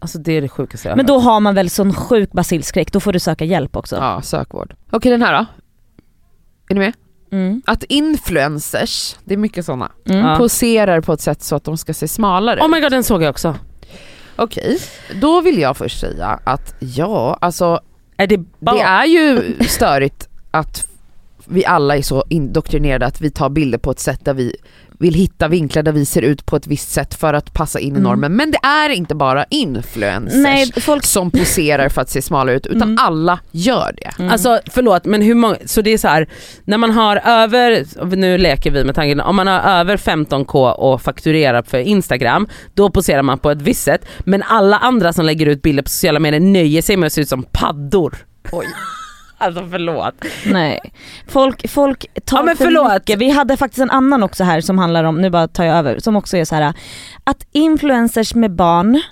Alltså 0.00 0.18
det 0.18 0.32
är 0.32 0.40
det 0.40 0.48
sjukaste 0.48 0.88
jag 0.88 0.96
Men 0.96 1.06
då 1.06 1.18
har 1.18 1.40
man 1.40 1.54
väl 1.54 1.70
sån 1.70 1.94
sjuk 1.94 2.32
basilskräck, 2.32 2.92
då 2.92 3.00
får 3.00 3.12
du 3.12 3.18
söka 3.18 3.44
hjälp 3.44 3.76
också. 3.76 3.96
Ja, 3.96 4.22
sökvård. 4.22 4.74
Okej 4.90 5.10
den 5.10 5.22
här 5.22 5.32
då. 5.32 5.46
Är 6.68 6.74
ni 6.74 6.80
med? 6.80 6.92
Mm. 7.30 7.62
Att 7.66 7.84
influencers, 7.84 9.16
det 9.24 9.34
är 9.34 9.38
mycket 9.38 9.64
sådana, 9.64 9.92
Mm. 10.10 10.38
Poserar 10.38 11.00
på 11.00 11.12
ett 11.12 11.20
sätt 11.20 11.42
så 11.42 11.56
att 11.56 11.64
de 11.64 11.76
ska 11.76 11.94
se 11.94 12.08
smalare 12.08 12.60
Oh 12.60 12.68
my 12.68 12.80
god 12.80 12.90
den 12.92 13.04
såg 13.04 13.22
jag 13.22 13.30
också. 13.30 13.56
Okej, 14.36 14.78
då 15.20 15.40
vill 15.40 15.58
jag 15.58 15.76
först 15.76 16.00
säga 16.00 16.40
att 16.44 16.74
ja, 16.78 17.38
alltså 17.40 17.80
Är 18.16 18.26
det. 18.26 18.36
Det 18.58 18.80
är 18.80 19.04
ju 19.04 19.54
störigt 19.68 20.28
att 20.50 20.87
vi 21.50 21.64
alla 21.66 21.96
är 21.96 22.02
så 22.02 22.24
indoktrinerade 22.28 23.06
att 23.06 23.20
vi 23.20 23.30
tar 23.30 23.48
bilder 23.50 23.78
på 23.78 23.90
ett 23.90 24.00
sätt 24.00 24.24
där 24.24 24.34
vi 24.34 24.56
vill 25.00 25.14
hitta 25.14 25.48
vinklar 25.48 25.82
där 25.82 25.92
vi 25.92 26.04
ser 26.04 26.22
ut 26.22 26.46
på 26.46 26.56
ett 26.56 26.66
visst 26.66 26.90
sätt 26.92 27.14
för 27.14 27.34
att 27.34 27.52
passa 27.54 27.78
in 27.80 27.86
i 27.86 27.90
Mm. 27.90 28.02
normen. 28.02 28.36
Men 28.36 28.50
det 28.50 28.58
är 28.62 28.88
inte 28.90 29.14
bara 29.14 29.44
influencers 29.50 30.34
Nej, 30.42 30.72
folk... 30.80 31.04
som 31.04 31.30
poserar 31.30 31.88
för 31.88 32.00
att 32.02 32.10
se 32.10 32.22
smala 32.22 32.52
ut 32.52 32.66
utan 32.66 32.82
Mm. 32.82 32.96
alla 33.00 33.38
gör 33.50 33.94
det. 33.96 34.10
Mm. 34.18 34.32
Alltså 34.32 34.60
förlåt 34.70 35.04
men 35.04 35.22
hur 35.22 35.34
många, 35.34 35.56
så 35.64 35.82
det 35.82 35.90
är 35.90 35.98
så 35.98 36.08
här 36.08 36.28
när 36.64 36.78
man 36.78 36.90
har 36.90 37.16
över, 37.16 37.84
nu 38.16 38.38
leker 38.38 38.70
vi 38.70 38.84
med 38.84 38.94
tanken, 38.94 39.20
om 39.20 39.36
man 39.36 39.46
har 39.46 39.60
över 39.60 39.96
15k 39.96 40.72
och 40.72 41.02
fakturerar 41.02 41.62
för 41.62 41.78
Instagram, 41.78 42.48
då 42.74 42.90
poserar 42.90 43.22
man 43.22 43.38
på 43.38 43.50
ett 43.50 43.62
visst 43.62 43.82
sätt. 43.84 44.04
Men 44.18 44.42
alla 44.42 44.78
andra 44.78 45.12
som 45.12 45.24
lägger 45.26 45.46
ut 45.46 45.62
bilder 45.62 45.82
på 45.82 45.88
sociala 45.88 46.18
medier 46.20 46.40
nöjer 46.40 46.82
sig 46.82 46.96
med 46.96 47.06
att 47.06 47.12
se 47.12 47.20
ut 47.20 47.28
som 47.28 47.42
paddor. 47.42 48.16
Oj. 48.52 48.66
Alltså 49.38 49.66
förlåt. 49.70 50.14
Nej. 50.46 50.80
Folk, 51.28 51.70
folk 51.70 52.06
tar 52.24 52.36
Ja, 52.38 52.42
men 52.42 52.56
för 52.56 52.64
förlåt. 52.64 52.92
mycket. 52.92 53.18
Vi 53.18 53.30
hade 53.30 53.56
faktiskt 53.56 53.80
en 53.82 53.90
annan 53.90 54.22
också 54.22 54.44
här 54.44 54.60
som 54.60 54.78
handlar 54.78 55.04
om, 55.04 55.20
nu 55.20 55.30
bara 55.30 55.48
tar 55.48 55.64
jag 55.64 55.76
över, 55.76 55.98
som 55.98 56.16
också 56.16 56.36
är 56.36 56.44
så 56.44 56.54
här 56.54 56.72
att 57.24 57.46
influencers 57.52 58.34
med 58.34 58.50
barn 58.54 59.02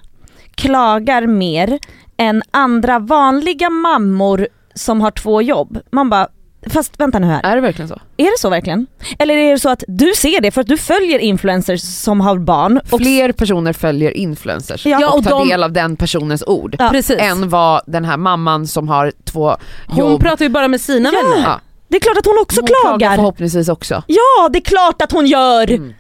klagar 0.55 1.27
mer 1.27 1.79
än 2.17 2.43
andra 2.51 2.99
vanliga 2.99 3.71
mammor 3.71 4.49
som 4.75 5.01
har 5.01 5.11
två 5.11 5.43
jobb. 5.43 5.79
Man 5.93 6.11
bara, 6.11 6.29
fast 6.71 7.01
vänta 7.01 7.19
nu 7.19 7.27
här, 7.27 7.41
Är 7.45 7.55
det 7.57 7.63
verkligen 7.63 7.89
så? 7.89 8.01
är 8.17 8.25
det 8.25 8.39
så 8.39 8.51
verkligen? 8.51 8.87
Eller 9.19 9.37
är 9.37 9.51
det 9.53 9.59
så 9.59 9.69
att 9.69 9.85
du 9.89 10.13
ser 10.17 10.41
det 10.41 10.51
för 10.51 10.61
att 10.61 10.67
du 10.67 10.79
följer 10.79 11.19
influencers 11.19 11.81
som 11.83 12.21
har 12.21 12.39
barn 12.39 12.81
och 12.91 13.01
Fler 13.01 13.33
personer 13.33 13.73
följer 13.73 14.11
influencers 14.11 14.87
Ja, 14.87 15.09
och, 15.09 15.19
och 15.19 15.25
tar 15.25 15.31
de- 15.31 15.49
del 15.49 15.63
av 15.63 15.73
den 15.73 15.97
personens 15.97 16.43
ord. 16.47 16.77
Ja. 16.79 16.89
Precis. 16.91 17.17
Än 17.21 17.49
vad 17.49 17.81
den 17.87 18.05
här 18.05 18.17
mamman 18.17 18.67
som 18.67 18.89
har 18.89 19.13
två 19.25 19.57
Hon 19.87 19.99
jobb 19.99 20.21
pratar 20.21 20.45
ju 20.45 20.49
bara 20.49 20.69
med 20.69 20.81
sina 20.81 21.11
Ja. 21.15 21.21
vänner. 21.23 21.47
Ja. 21.49 21.61
det 21.89 21.97
är 21.97 22.01
klart 22.01 22.17
att 22.19 22.27
hon 22.27 22.39
också 22.43 22.61
hon 22.61 22.67
klagar. 22.69 23.17
förhoppningsvis 23.17 23.69
också. 23.69 24.03
Ja 24.07 24.49
det 24.53 24.59
är 24.59 24.63
klart 24.63 25.03
att 25.03 25.13
hon 25.13 25.27
gör! 25.27 25.71
Mm. 25.71 25.95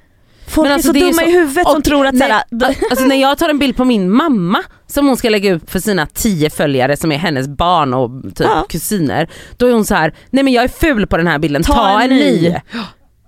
Folk 0.48 0.64
Men 0.68 0.72
alltså, 0.74 0.88
är 0.88 0.92
så 0.92 0.92
det 0.92 0.98
är 1.00 1.04
dumma 1.10 1.22
så- 1.22 1.28
i 1.28 1.32
huvudet 1.32 1.68
som 1.68 1.82
tror 1.82 2.06
att 2.06 2.14
nej, 2.14 2.28
såhär, 2.50 2.76
Alltså 2.90 3.06
när 3.06 3.16
jag 3.16 3.38
tar 3.38 3.48
en 3.48 3.58
bild 3.58 3.76
på 3.76 3.84
min 3.84 4.10
mamma 4.10 4.62
som 4.86 5.06
hon 5.06 5.16
ska 5.16 5.28
lägga 5.30 5.54
upp 5.54 5.70
för 5.70 5.78
sina 5.80 6.06
tio 6.06 6.50
följare 6.50 6.96
som 6.96 7.12
är 7.12 7.16
hennes 7.18 7.48
barn 7.48 7.94
och 7.94 8.10
typ 8.22 8.40
Ja. 8.46 8.66
kusiner. 8.68 9.28
Då 9.56 9.66
är 9.66 9.72
hon 9.72 9.84
så 9.84 9.94
här: 9.94 10.14
nej 10.30 10.44
men 10.44 10.52
jag 10.52 10.64
är 10.64 10.68
ful 10.68 11.06
på 11.06 11.16
den 11.16 11.26
här 11.26 11.38
bilden, 11.38 11.62
ta, 11.62 12.00
en 12.02 12.10
ny. 12.10 12.54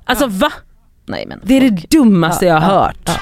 Alltså 0.04 0.26
va? 0.26 0.52
nej 1.06 1.24
men 1.28 1.40
Det 1.42 1.56
är 1.56 1.60
folk- 1.68 1.82
det 1.90 1.98
dummaste 1.98 2.46
Ja, 2.46 2.54
jag 2.54 2.60
har 2.60 2.72
ja, 2.74 2.80
hört. 2.80 2.96
ja. 3.06 3.12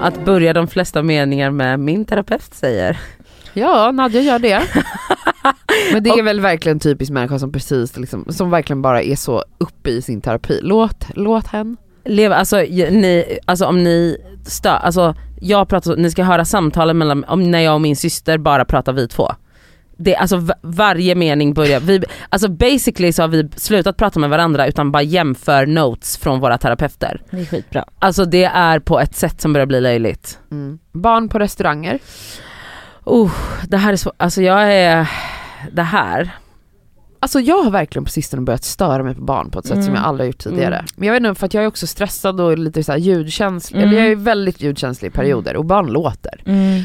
Att 0.00 0.24
börja 0.24 0.52
de 0.52 0.66
flesta 0.68 1.02
meningar 1.02 1.50
med 1.50 1.80
min 1.80 2.04
terapeut 2.04 2.54
säger. 2.54 2.98
Ja, 3.52 3.90
Nadja 3.92 4.20
gör 4.20 4.38
det. 4.38 4.62
Men 5.92 6.02
det 6.02 6.10
är 6.10 6.22
väl 6.22 6.40
verkligen 6.40 6.80
typiskt 6.80 7.12
människa 7.12 7.38
som 7.38 7.52
precis 7.52 7.96
liksom, 7.96 8.26
som 8.28 8.50
verkligen 8.50 8.82
bara 8.82 9.02
är 9.02 9.16
så 9.16 9.44
uppe 9.58 9.90
i 9.90 10.02
sin 10.02 10.20
terapi. 10.20 10.60
Låt, 10.62 11.06
låt 11.14 11.46
henne. 11.46 11.76
Leva, 12.04 12.34
alltså, 12.34 12.56
ni, 12.56 13.38
alltså 13.44 13.66
om 13.66 13.84
ni 13.84 14.16
stör, 14.46 14.70
alltså 14.70 15.14
jag 15.40 15.68
pratar, 15.68 15.96
ni 15.96 16.10
ska 16.10 16.22
höra 16.22 16.44
samtalen 16.44 16.98
mellan, 16.98 17.24
om 17.24 17.50
när 17.50 17.60
jag 17.60 17.74
och 17.74 17.80
min 17.80 17.96
syster 17.96 18.38
bara 18.38 18.64
pratar 18.64 18.92
vi 18.92 19.08
två. 19.08 19.32
Det, 19.96 20.16
alltså 20.16 20.46
varje 20.62 21.14
mening 21.14 21.54
börjar, 21.54 21.80
vi, 21.80 22.02
alltså 22.28 22.48
basically 22.48 23.12
så 23.12 23.22
har 23.22 23.28
vi 23.28 23.48
slutat 23.56 23.96
prata 23.96 24.20
med 24.20 24.30
varandra 24.30 24.66
utan 24.66 24.92
bara 24.92 25.02
jämför 25.02 25.66
notes 25.66 26.16
från 26.16 26.40
våra 26.40 26.58
terapeuter. 26.58 27.22
Det 27.30 27.40
är 27.40 27.44
skitbra. 27.44 27.84
Alltså 27.98 28.24
det 28.24 28.44
är 28.44 28.78
på 28.78 29.00
ett 29.00 29.14
sätt 29.16 29.40
som 29.40 29.52
börjar 29.52 29.66
bli 29.66 29.80
löjligt. 29.80 30.38
Mm. 30.50 30.78
Barn 30.92 31.28
på 31.28 31.38
restauranger. 31.38 31.98
Oh, 33.04 33.32
det 33.68 33.76
här 33.76 33.92
är 33.92 33.96
så, 33.96 34.12
alltså 34.16 34.42
jag 34.42 34.72
är, 34.72 35.10
det 35.72 35.82
här. 35.82 36.30
Alltså 37.20 37.40
jag 37.40 37.62
har 37.62 37.70
verkligen 37.70 38.04
på 38.04 38.10
sistone 38.10 38.42
börjat 38.42 38.64
störa 38.64 39.02
mig 39.02 39.14
på 39.14 39.22
barn 39.22 39.50
på 39.50 39.58
ett 39.58 39.66
sätt 39.66 39.74
som 39.74 39.82
Mm. 39.82 39.94
jag 39.94 40.04
aldrig 40.04 40.24
har 40.24 40.26
gjort 40.28 40.38
tidigare. 40.38 40.74
Mm. 40.74 40.86
Men 40.96 41.06
jag 41.06 41.12
vet 41.14 41.20
inte, 41.22 41.38
för 41.38 41.46
att 41.46 41.54
jag 41.54 41.64
är 41.64 41.68
också 41.68 41.86
stressad 41.86 42.40
och 42.40 42.58
lite 42.58 42.84
så 42.84 42.92
här 42.92 42.98
ljudkänslig, 42.98 43.78
Mm. 43.82 43.88
eller 43.90 44.02
jag 44.02 44.12
är 44.12 44.16
väldigt 44.16 44.60
ljudkänslig 44.62 45.08
i 45.08 45.10
perioder 45.12 45.56
och 45.56 45.64
barn 45.64 45.86
låter. 45.86 46.42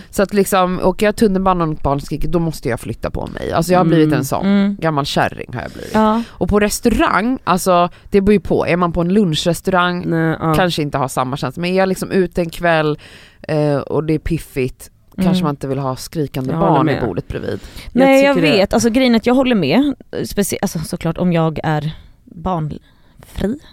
Så 0.09 0.23
att 0.23 0.34
liksom, 0.34 0.80
åker 0.84 1.05
jag 1.05 1.15
tunnelbana 1.15 1.63
och 1.63 1.69
något 1.69 1.84
barn 1.84 2.01
skriker 2.01 2.28
då 2.28 2.39
måste 2.39 2.69
jag 2.69 2.80
flytta 2.80 3.09
på 3.09 3.28
mig. 3.28 3.51
Alltså 3.51 3.71
jag 3.71 3.80
har 3.80 3.86
blivit 3.86 4.07
Mm. 4.07 4.19
en 4.19 4.25
sån, 4.25 4.45
Mm. 4.45 4.75
gammal 4.80 5.05
kärring 5.05 5.53
har 5.53 5.61
jag 5.61 5.71
blivit. 5.71 5.91
Ja. 5.93 6.23
Och 6.30 6.49
på 6.49 6.59
restaurang, 6.59 7.39
alltså 7.43 7.89
det 8.09 8.21
beror 8.21 8.34
ju 8.34 8.39
på, 8.39 8.67
är 8.67 8.78
man 8.78 8.91
på 8.91 9.01
en 9.01 9.13
lunchrestaurang 9.13 10.03
Nej, 10.07 10.38
ja. 10.39 10.53
kanske 10.53 10.82
inte 10.82 10.97
har 10.97 11.07
samma 11.07 11.38
känsla, 11.38 11.61
men 11.61 11.71
är 11.71 11.78
jag 11.78 11.89
liksom 11.89 12.11
ute 12.11 12.41
en 12.41 12.49
kväll 12.49 12.99
eh, 13.47 13.75
och 13.78 14.03
det 14.03 14.13
är 14.13 14.19
piffigt, 14.19 14.91
kanske 15.24 15.32
Mm. 15.39 15.43
man 15.43 15.49
inte 15.53 15.68
vill 15.68 15.80
ha 15.80 15.95
skrikande 15.95 16.51
Jag 16.51 16.59
barn 16.59 16.86
med. 16.86 17.03
i 17.03 17.05
bordet 17.05 17.28
bredvid. 17.28 17.59
Nej 17.91 18.24
jag, 18.24 18.36
det. 18.36 18.41
vet, 18.41 18.74
alltså 18.74 18.89
grejen 18.89 19.13
är 19.13 19.18
att 19.20 19.26
jag 19.26 19.34
håller 19.36 19.55
med, 19.55 19.95
Specie- 20.11 20.57
alltså 20.61 20.80
såklart 20.80 21.18
om 21.18 21.34
jag 21.34 21.59
är 21.63 21.91
barnfri 22.24 22.80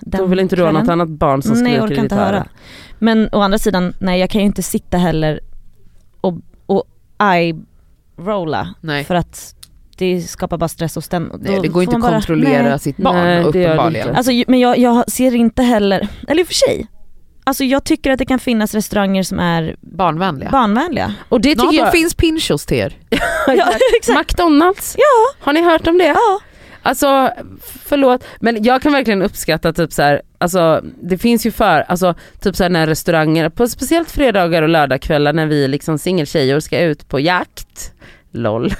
den 0.00 0.18
Då 0.20 0.26
vill 0.26 0.40
inte 0.40 0.56
du 0.56 0.62
ha 0.64 0.72
något 0.72 0.88
annat 0.88 1.08
barn 1.08 1.42
som 1.42 1.52
Nej 1.62 1.72
jag 1.74 1.82
skriker 1.82 1.94
orkar 1.94 2.02
inte 2.02 2.14
öra. 2.14 2.24
höra. 2.24 2.46
Men 2.98 3.28
å 3.32 3.40
andra 3.40 3.58
sidan, 3.58 3.94
nej 3.98 4.20
jag 4.20 4.30
kan 4.30 4.40
ju 4.40 4.46
inte 4.46 4.62
sitta 4.62 4.96
heller 4.96 5.40
och, 6.20 6.34
och 6.66 6.84
eye-rolla 8.18 8.74
för 9.06 9.14
att 9.14 9.54
det 9.96 10.20
skapar 10.22 10.58
bara 10.58 10.68
stress 10.68 10.94
hos 10.94 11.08
den. 11.08 11.30
Nej, 11.40 11.58
det 11.62 11.68
går 11.68 11.82
inte 11.82 11.96
att 11.96 12.02
bara- 12.02 12.12
kontrollera 12.12 12.62
nej. 12.68 12.78
sitt 12.78 12.96
barn 12.96 13.14
Nej, 13.16 13.36
det 13.44 13.50
det 13.52 13.64
uppenbarligen. 13.66 14.16
Alltså, 14.16 14.32
men 14.48 14.60
jag, 14.60 14.78
jag 14.78 15.10
ser 15.10 15.34
inte 15.34 15.62
heller, 15.62 16.08
eller 16.28 16.40
i 16.40 16.44
och 16.44 16.46
för 16.46 16.54
sig, 16.54 16.86
alltså 17.44 17.64
jag 17.64 17.84
tycker 17.84 18.10
att 18.10 18.18
det 18.18 18.26
kan 18.26 18.38
finnas 18.38 18.74
restauranger 18.74 19.22
som 19.22 19.38
är 19.38 19.76
Barnvänliga. 19.80 20.50
barnvänliga. 20.50 21.14
Och 21.28 21.40
det 21.40 21.54
tycker 21.54 21.74
jag, 21.76 21.92
finns 21.92 22.14
pinchos 22.14 22.66
till 22.66 22.76
er. 22.76 22.96
ja. 23.46 23.68
McDonalds, 24.18 24.96
Ja, 24.98 25.44
har 25.44 25.52
ni 25.52 25.62
hört 25.62 25.86
om 25.86 25.98
det? 25.98 26.04
ja. 26.06 26.40
Alltså 26.86 27.30
förlåt, 27.84 28.24
men 28.40 28.64
jag 28.64 28.82
kan 28.82 28.92
verkligen 28.92 29.22
uppskatta 29.22 29.72
typ 29.72 29.92
så 29.92 30.02
här, 30.02 30.22
alltså 30.38 30.80
det 31.02 31.18
finns 31.18 31.46
ju 31.46 31.50
för, 31.50 31.80
alltså 31.88 32.14
typ 32.40 32.56
så 32.56 32.62
här 32.62 32.70
när 32.70 32.86
restauranger, 32.86 33.48
på 33.48 33.68
speciellt 33.68 34.10
fredagar 34.10 34.62
och 34.62 34.68
lördagskvällar 34.68 35.32
när 35.32 35.46
vi 35.46 35.68
liksom 35.68 35.98
singeltjejer 35.98 36.60
ska 36.60 36.80
ut 36.80 37.08
på 37.08 37.20
jakt, 37.20 37.92
LOL. 38.34 38.72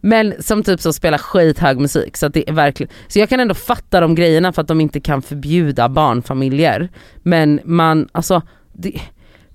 Men 0.00 0.42
som 0.42 0.62
typ 0.62 0.80
så 0.80 0.92
spelar 0.92 1.18
skithög 1.18 1.78
musik 1.78 2.16
så 2.16 2.26
att 2.26 2.34
det 2.34 2.50
är 2.50 2.52
verkligen, 2.52 2.92
så 3.08 3.18
jag 3.18 3.28
kan 3.28 3.40
ändå 3.40 3.54
fatta 3.54 4.00
de 4.00 4.14
grejerna 4.14 4.52
för 4.52 4.62
att 4.62 4.68
de 4.68 4.80
inte 4.80 5.00
kan 5.00 5.22
förbjuda 5.22 5.88
barnfamiljer. 5.88 6.88
Men 7.22 7.60
man, 7.64 8.08
alltså, 8.12 8.42
det, 8.72 9.00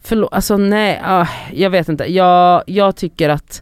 förlåt, 0.04 0.34
alltså 0.34 0.58
nej, 0.58 1.02
ah, 1.04 1.28
jag 1.54 1.70
vet 1.70 1.90
inte, 1.90 2.12
jag, 2.14 2.64
jag 2.68 2.96
tycker 2.96 3.30
att 3.30 3.62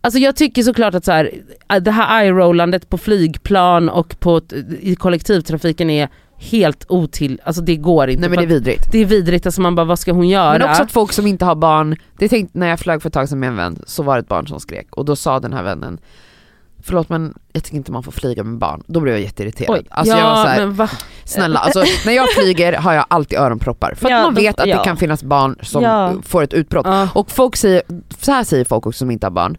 Alltså 0.00 0.18
jag 0.18 0.36
tycker 0.36 0.62
såklart 0.62 0.94
att 0.94 1.04
så 1.04 1.12
här, 1.12 1.30
äh, 1.70 1.76
det 1.76 1.90
här 1.90 2.22
eye-rollandet 2.22 2.88
på 2.88 2.98
flygplan 2.98 3.88
och 3.88 4.20
på, 4.20 4.40
i 4.80 4.96
kollektivtrafiken 4.96 5.90
är 5.90 6.08
helt 6.38 6.84
otill, 6.88 7.40
alltså 7.44 7.62
det 7.62 7.76
går 7.76 8.10
inte. 8.10 8.20
Nej 8.20 8.30
men 8.30 8.38
det 8.38 8.44
är 8.44 8.46
vidrigt. 8.58 8.92
det 8.92 8.98
är 8.98 9.04
vidrigt, 9.04 9.46
alltså 9.46 9.60
man 9.60 9.74
bara 9.74 9.84
vad 9.86 9.98
ska 9.98 10.12
hon 10.12 10.28
göra? 10.28 10.58
Men 10.58 10.68
också 10.70 10.82
att 10.82 10.92
folk 10.92 11.12
som 11.12 11.26
inte 11.26 11.44
har 11.44 11.54
barn, 11.54 11.96
det 12.18 12.28
tänkte 12.28 12.58
när 12.58 12.66
jag 12.68 12.80
flög 12.80 13.02
för 13.02 13.08
ett 13.08 13.12
tag 13.14 13.28
sedan 13.28 13.40
med 13.40 13.48
en 13.48 13.56
vän 13.56 13.82
så 13.86 14.02
var 14.02 14.14
det 14.16 14.20
ett 14.20 14.28
barn 14.28 14.46
som 14.46 14.60
skrek 14.60 14.86
och 14.90 15.04
då 15.04 15.16
sa 15.16 15.40
den 15.40 15.52
här 15.52 15.62
vännen 15.62 15.98
Förlåt 16.86 17.08
men 17.08 17.34
jag 17.52 17.64
tycker 17.64 17.76
inte 17.76 17.92
man 17.92 18.02
får 18.02 18.12
flyga 18.12 18.44
med 18.44 18.58
barn. 18.58 18.82
Då 18.86 19.00
blev 19.00 19.14
jag 19.14 19.22
jätteirriterad. 19.22 19.76
Oj. 19.78 19.86
Alltså 19.90 20.14
ja, 20.14 20.18
jag 20.20 20.26
var 20.28 20.42
så 20.44 20.48
här, 20.48 20.66
men 20.66 20.88
snälla, 21.24 21.58
alltså, 21.58 21.84
när 22.06 22.12
jag 22.12 22.28
flyger 22.30 22.72
har 22.72 22.92
jag 22.92 23.04
alltid 23.08 23.38
öronproppar 23.38 23.94
för 23.96 24.06
att 24.06 24.10
Ja, 24.10 24.22
man 24.22 24.34
då- 24.34 24.40
vet 24.40 24.60
att 24.60 24.66
ja. 24.66 24.78
det 24.78 24.84
kan 24.84 24.96
finnas 24.96 25.22
barn 25.22 25.58
som 25.62 26.22
får 26.26 26.42
ett 26.42 26.52
utbrott. 26.54 26.86
Ja. 26.86 27.08
Och 27.14 27.30
folk 27.30 27.56
säger, 27.56 27.82
så 28.20 28.32
här 28.32 28.44
säger 28.44 28.64
folk 28.64 28.86
också 28.86 28.98
som 28.98 29.10
inte 29.10 29.26
har 29.26 29.30
barn, 29.30 29.56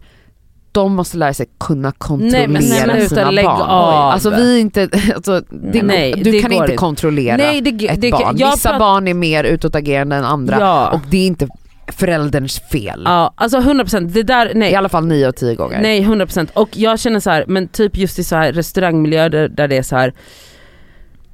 de 0.80 0.94
måste 0.94 1.16
lära 1.16 1.34
sig 1.34 1.46
kunna 1.60 1.92
kontrollera 1.92 2.38
Nej, 2.38 2.48
men 2.48 2.62
sluta, 2.62 3.08
sina 3.08 3.30
lägg 3.30 3.44
barn. 3.44 3.60
av. 3.60 4.12
Alltså 4.12 4.30
vi 4.30 4.60
inte, 4.60 4.88
alltså, 5.14 5.40
det, 5.50 5.82
Nej, 5.82 6.12
du 6.16 6.30
det 6.30 6.40
kan 6.40 6.52
inte 6.52 6.76
kontrollera 6.76 7.36
Nej, 7.36 7.60
det, 7.60 7.86
ett 7.88 8.10
barn. 8.10 8.36
Vissa 8.36 8.78
barn 8.78 9.08
är 9.08 9.14
mer 9.14 9.44
utåtagerande 9.44 10.16
än 10.16 10.24
andra 10.24 10.56
Ja. 10.60 10.90
och 10.90 11.00
det 11.10 11.16
är 11.16 11.26
inte 11.26 11.48
förälderns 11.92 12.60
fel. 12.60 13.02
Ja, 13.04 13.34
alltså 13.36 13.58
100% 13.58 14.00
det 14.08 14.22
där, 14.22 14.52
nej. 14.54 14.72
I 14.72 14.74
alla 14.74 14.88
fall 14.88 15.06
nio 15.06 15.28
av 15.28 15.32
tio 15.32 15.54
gånger. 15.54 15.80
Nej 15.82 16.00
100% 16.02 16.48
och 16.54 16.68
jag 16.72 16.98
känner 17.00 17.20
så 17.20 17.30
här, 17.30 17.44
men 17.48 17.68
typ 17.68 17.96
just 17.96 18.18
i 18.18 18.24
så 18.24 18.36
här 18.36 18.52
restaurangmiljöer 18.52 19.28
där, 19.28 19.48
där 19.48 19.68
det 19.68 19.76
är 19.76 19.82
så 19.82 19.96
här. 19.96 20.12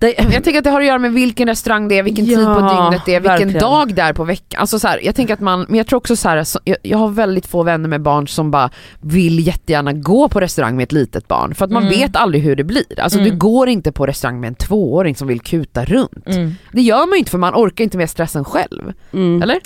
Det, 0.03 0.15
Jag 0.19 0.45
tänker 0.45 0.59
att 0.59 0.65
det 0.65 0.71
har 0.71 0.81
att 0.81 0.87
göra 0.87 0.99
med 0.99 1.13
vilken 1.13 1.49
restaurang 1.49 1.89
det 1.89 1.99
är, 1.99 2.03
vilken 2.03 2.25
Ja, 2.25 2.37
tid 2.37 2.47
på 2.47 2.61
dygnet 2.61 3.03
det 3.07 3.15
är, 3.15 3.21
vilken 3.21 3.39
verkligen. 3.39 3.61
dag 3.61 3.95
det 3.95 4.03
är 4.03 4.13
på 4.13 4.25
veckan. 4.25 4.61
Alltså 4.61 4.79
så 4.79 4.89
här, 4.89 5.01
jag 5.05 5.15
tänker 5.15 5.35
att 5.35 5.41
man, 5.41 5.67
men 5.69 5.79
jag 5.79 5.87
tror 5.87 5.97
också 5.97 6.17
så 6.17 6.29
här, 6.29 6.47
jag, 6.65 6.77
jag 6.83 6.99
har 6.99 7.09
väldigt 7.09 7.47
få 7.47 7.63
vänner 7.63 7.89
med 7.89 8.03
barn 8.03 8.29
som 8.29 8.51
bara 8.51 8.71
vill 9.01 9.47
jättegärna 9.47 9.93
gå 9.93 10.29
på 10.29 10.41
restaurang 10.41 10.77
med 10.77 10.83
ett 10.83 10.93
litet 10.93 11.29
barn 11.29 11.55
för 11.55 11.65
att 11.65 11.71
man 11.71 11.83
Mm. 11.83 11.99
vet 11.99 12.17
aldrig 12.17 12.43
hur 12.45 12.57
det 12.57 12.65
blir. 12.65 13.01
Alltså 13.01 13.19
Mm. 13.19 13.31
du 13.31 13.37
går 13.37 13.69
inte 13.69 13.93
på 13.93 14.07
restaurang 14.07 14.41
med 14.41 14.49
en 14.49 14.55
tvååring 14.55 15.15
som 15.17 15.29
vill 15.29 15.41
kuta 15.41 15.85
runt. 15.85 16.27
Mm. 16.27 16.55
Det 16.73 16.83
gör 16.83 16.99
man 17.07 17.13
ju 17.13 17.19
inte 17.19 17.31
för 17.31 17.39
man 17.39 17.55
orkar 17.55 17.85
inte 17.85 17.97
med 17.97 18.11
stressen 18.11 18.45
själv. 18.45 18.93
mm. 19.13 19.43
Eller? 19.43 19.59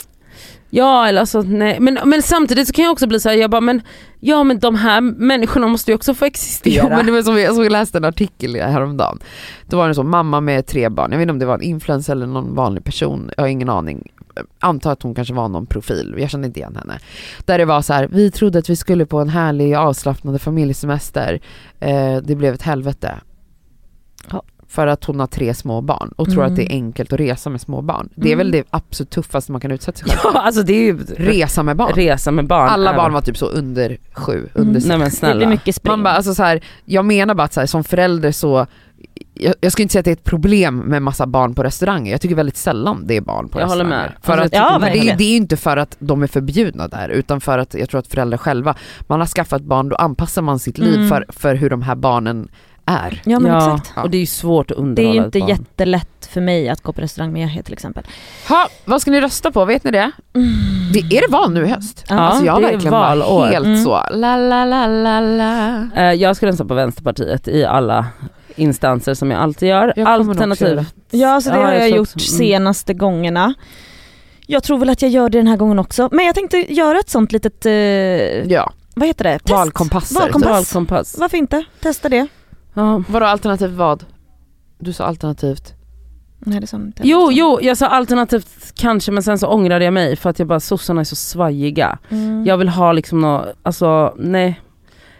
Ja 0.71 1.09
eller 1.09 1.21
alltså 1.21 1.43
nej, 1.43 1.81
men, 1.81 1.99
men 2.05 2.23
samtidigt 2.23 2.69
så 2.69 2.73
kan 2.73 2.85
jag 2.85 2.93
också 2.93 3.07
bli 3.07 3.21
så 3.21 3.29
här, 3.29 3.37
jag 3.37 3.51
bara 3.51 3.61
men, 3.61 3.83
ja 4.21 4.45
men 4.45 4.59
de 4.59 4.75
här 4.75 5.01
människorna 5.01 5.69
måste 5.69 5.91
ju 5.91 5.95
också 5.95 6.15
få 6.15 6.25
existera. 6.25 6.83
Jo 6.83 6.89
men 6.89 7.07
det 7.07 7.13
var 7.13 7.23
som 7.23 7.39
jag, 7.39 7.65
jag 7.65 7.73
läste 7.73 7.99
en 7.99 8.05
artikel 8.05 8.57
häromdagen. 8.57 9.19
Då 9.67 9.77
var 9.77 9.85
det 9.85 9.91
en 9.91 9.95
sån 9.95 10.09
mamma 10.09 10.41
med 10.41 10.67
tre 10.67 10.89
barn, 10.89 11.13
jag 11.13 11.19
vet 11.19 11.23
inte 11.23 11.33
om 11.33 11.39
det 11.39 11.47
var 11.47 11.55
en 11.55 11.63
influencer 11.63 12.13
eller 12.13 12.27
någon 12.27 12.55
vanlig 12.55 12.85
person, 12.85 13.31
jag 13.37 13.45
har 13.45 13.49
ingen 13.49 13.69
aning. 13.69 14.13
antar 14.59 14.93
att 14.93 15.03
hon 15.03 15.15
kanske 15.15 15.35
var 15.35 15.49
någon 15.49 15.67
profil, 15.67 16.15
jag 16.19 16.31
kände 16.31 16.47
inte 16.47 16.61
igen 16.61 16.77
henne. 16.77 16.99
Där 17.45 17.59
det 17.59 17.65
var 17.65 17.83
så 17.83 17.93
här, 17.93 18.09
vi 18.13 18.31
trodde 18.31 18.59
att 18.59 18.71
vi 18.71 18.77
skulle 18.77 19.07
på 19.07 19.19
en 19.19 19.29
härlig 19.29 19.75
avslappnande 19.75 20.39
familjesemester, 20.39 21.41
eh, 21.81 22.17
det 22.17 22.35
blev 22.35 22.55
ett 22.55 22.63
helvete. 22.63 23.21
Ja. 24.31 24.43
För 24.69 24.87
att 24.87 25.05
hon 25.05 25.21
har 25.21 25.27
tre 25.27 25.55
små 25.55 25.81
barn 25.81 26.13
och 26.17 26.27
tror 26.31 26.43
Mm. 26.43 26.53
att 26.53 26.57
det 26.57 26.63
är 26.63 26.71
enkelt 26.71 27.13
att 27.13 27.21
resa 27.21 27.51
med 27.51 27.61
små 27.61 27.83
barn. 27.83 28.09
Det 28.15 28.29
är 28.29 28.33
Mm. 28.33 28.39
väl 28.39 28.51
det 28.51 28.65
absolut 28.71 29.11
tuffaste 29.11 29.53
man 29.53 29.61
kan 29.61 29.71
utsätta 29.71 29.99
sig 29.99 30.09
själv 30.09 30.19
för. 30.19 30.31
Ja 30.39 30.41
alltså 30.43 30.63
det 30.63 30.73
är 30.73 30.83
ju 30.83 30.99
Resa 31.17 31.63
med 31.63 31.77
barn. 31.77 31.93
resa 31.95 32.31
med 32.31 32.47
barn. 32.47 32.69
Alla 32.69 32.95
barn 32.97 33.13
var 33.13 33.21
typ 33.21 33.37
så 33.37 33.47
under 33.47 33.99
sju, 34.13 34.49
under 34.55 34.71
Mm. 34.71 34.75
sex. 34.75 34.87
Nej 34.87 34.99
men 34.99 35.05
Det 35.05 35.11
snälla. 35.17 35.37
blir 35.37 35.47
mycket 35.47 35.75
spring. 35.75 35.91
Man 35.91 36.03
bara, 36.03 36.15
alltså 36.15 36.35
så 36.35 36.43
här, 36.43 36.61
jag 36.85 37.05
menar 37.05 37.35
bara 37.35 37.45
att 37.45 37.53
så 37.53 37.61
här, 37.61 37.67
som 37.67 37.85
förälder 37.85 38.33
så, 38.33 38.67
jag, 39.35 39.55
jag 39.61 39.73
skulle 39.73 39.83
inte 39.83 39.93
säga 39.93 40.01
att 40.01 40.05
det 40.05 40.11
är 40.11 40.17
ett 40.17 40.25
problem 40.25 40.79
med 40.79 41.03
massa 41.03 41.27
barn 41.27 41.55
på 41.55 41.63
restauranger, 41.63 42.13
jag 42.13 42.21
tycker 42.21 42.35
väldigt 42.35 42.57
sällan 42.57 43.07
det 43.07 43.17
är 43.17 43.21
barn 43.21 43.49
på 43.49 43.61
Jag 43.61 43.67
håller 43.67 43.85
restauranger. 43.85 44.09
med. 44.11 44.25
För 44.25 44.33
Alltså, 44.33 44.47
att, 44.47 44.53
jag 44.53 44.69
tycker 44.69 44.81
men 44.81 45.07
det, 45.07 45.15
det 45.19 45.25
är 45.25 45.31
ju 45.31 45.37
inte 45.37 45.57
för 45.57 45.77
att 45.77 45.97
de 45.99 46.23
är 46.23 46.27
förbjudna 46.27 46.89
där, 46.89 47.09
utan 47.09 47.41
för 47.41 47.59
att 47.59 47.75
jag 47.75 47.89
tror 47.91 47.99
att 47.99 48.07
föräldrar 48.07 48.39
själva, 48.39 48.75
man 49.07 49.21
har 49.21 49.27
skaffat 49.27 49.63
barn, 49.63 49.89
då 49.89 49.97
anpassar 49.97 50.43
man 50.43 50.59
sitt 50.59 50.79
liv 50.79 50.95
Mm. 50.95 51.09
för, 51.09 51.27
för 51.29 51.55
hur 51.55 51.71
de 51.71 51.83
här 51.83 51.95
barnen 51.95 52.49
är. 52.87 53.23
Ja 53.25 53.39
men 53.41 53.53
ja, 53.53 53.77
exakt. 53.77 53.99
och 54.05 54.11
det 54.11 54.17
är 54.17 54.21
ju 54.21 54.27
svårt 54.27 54.71
att 54.71 54.77
Det 54.77 54.81
är 54.81 54.83
underhålla 54.83 55.15
ju 55.21 55.25
inte 55.25 55.39
barn. 55.39 55.49
jättelätt 55.49 56.29
för 56.33 56.41
mig 56.41 56.69
att 56.69 56.81
gå 56.83 56.93
på 56.93 57.01
restaurang 57.01 57.33
med 57.33 57.43
Yahya 57.43 57.63
till 57.63 57.73
exempel. 57.73 58.05
Ha, 58.49 58.69
vad 58.85 59.03
ska 59.03 59.11
ni 59.11 59.21
rösta 59.21 59.51
på, 59.53 59.65
vet 59.65 59.85
ni 59.85 59.91
det? 59.91 60.11
det 60.93 61.17
är 61.17 61.21
det 61.21 61.33
val 61.33 61.53
nu 61.53 61.65
i 61.65 61.69
höst? 61.69 62.05
Ja, 62.09 62.19
alltså 62.19 62.45
jag 62.45 62.53
har 62.53 62.61
det 62.61 62.67
är 62.67 62.73
verkligen 62.73 62.93
valår. 62.93 63.39
varit 63.41 63.53
helt 63.53 63.67
Mm. 63.67 63.85
så, 63.85 63.91
la 64.13 64.37
la 64.37 64.65
la 64.65 64.87
la 64.87 65.21
la. 65.21 65.89
Eh, 65.97 66.13
Jag 66.13 66.37
ska 66.37 66.47
rösta 66.47 66.65
på 66.65 66.75
Vänsterpartiet 66.75 67.49
i 67.49 67.65
alla 67.65 68.07
instanser 68.57 69.15
som 69.15 69.31
jag 69.31 69.41
alltid 69.41 69.69
gör. 69.69 69.93
Jag 69.97 70.07
kommer 70.07 70.19
nog 70.19 70.31
också 70.53 70.65
göra 70.65 70.81
Alternativ. 70.81 70.87
det. 71.11 71.17
Ja 71.19 71.41
så 71.41 71.51
det 71.51 71.57
Ja, 71.57 71.63
har 71.65 71.73
jag 71.73 71.83
jag 71.83 71.91
gjort 71.91 72.09
också. 72.15 72.19
Mm. 72.19 72.39
senaste 72.39 72.95
gångerna. 72.95 73.55
Jag 74.47 74.63
tror 74.63 74.79
väl 74.79 74.91
att 74.91 75.03
jag 75.03 75.11
gör 75.11 75.29
det 75.29 75.39
den 75.39 75.47
här 75.47 75.57
gången 75.57 75.79
också. 75.79 76.09
Men 76.13 76.25
jag 76.27 76.35
tänkte 76.35 76.73
göra 76.75 76.99
ett 76.99 77.11
sånt 77.11 77.33
litet, 77.33 77.67
eh, 77.67 77.73
Ja, 77.73 78.73
vad 78.95 79.09
heter 79.09 79.25
det? 79.25 79.39
Test. 79.39 79.51
valkompasser. 79.51 80.21
Valkompass. 80.21 80.51
Valkompass. 80.51 81.17
Varför 81.19 81.37
inte? 81.37 81.65
Testa 81.83 82.09
det. 82.09 82.27
Ja. 82.77 83.03
Vadå 83.09 83.27
alternativt 83.27 83.73
vad? 83.73 84.05
Du 84.79 84.93
sa 84.93 85.05
alternativt. 85.05 85.75
Nej, 86.39 86.61
det 86.61 86.65
är 86.65 86.67
som, 86.67 86.93
Jo, 87.03 87.29
jo, 87.33 87.59
jag 87.63 87.77
sa 87.77 87.87
alternativt 87.87 88.73
kanske 88.75 89.13
men 89.13 89.23
sen 89.23 89.39
så 89.39 89.47
ångrade 89.47 89.85
jag 89.85 89.95
mig 89.95 90.17
för 90.17 90.31
att 90.31 90.39
jag 90.39 90.49
bara 90.49 90.61
sossarna 90.61 91.01
är 91.01 91.05
så 91.05 91.17
svajiga. 91.17 91.99
Mm. 92.09 92.47
Jag 92.47 92.59
vill 92.59 92.69
ha 92.69 92.93
liksom 92.93 93.21
nå, 93.21 93.47
alltså 93.63 94.15
nej. 94.19 94.61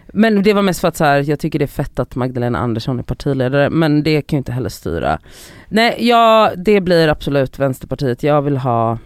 Men 0.07 0.43
det 0.43 0.53
var 0.53 0.63
mest 0.63 0.81
för 0.81 0.89
att 0.89 0.97
så 0.97 1.05
här, 1.05 1.31
jag 1.31 1.41
tycker 1.41 1.59
det 1.59 1.65
är 1.65 1.67
fett 1.67 1.99
att 1.99 2.15
Magdalena 2.15 2.59
Andersson 2.59 2.99
är 2.99 3.03
partiledare 3.03 3.71
men 3.71 4.03
det 4.03 4.23
kan 4.23 4.37
ju 4.37 4.39
inte 4.39 4.53
heller 4.53 4.69
styra. 4.69 5.19
Nej, 5.69 5.97
ja, 5.99 6.53
det 6.57 6.81
blir 6.81 7.09
absolut 7.09 7.59
Vänsterpartiet. 7.59 8.23
Jag 8.23 8.43
vill 8.43 8.57
ha 8.57 8.99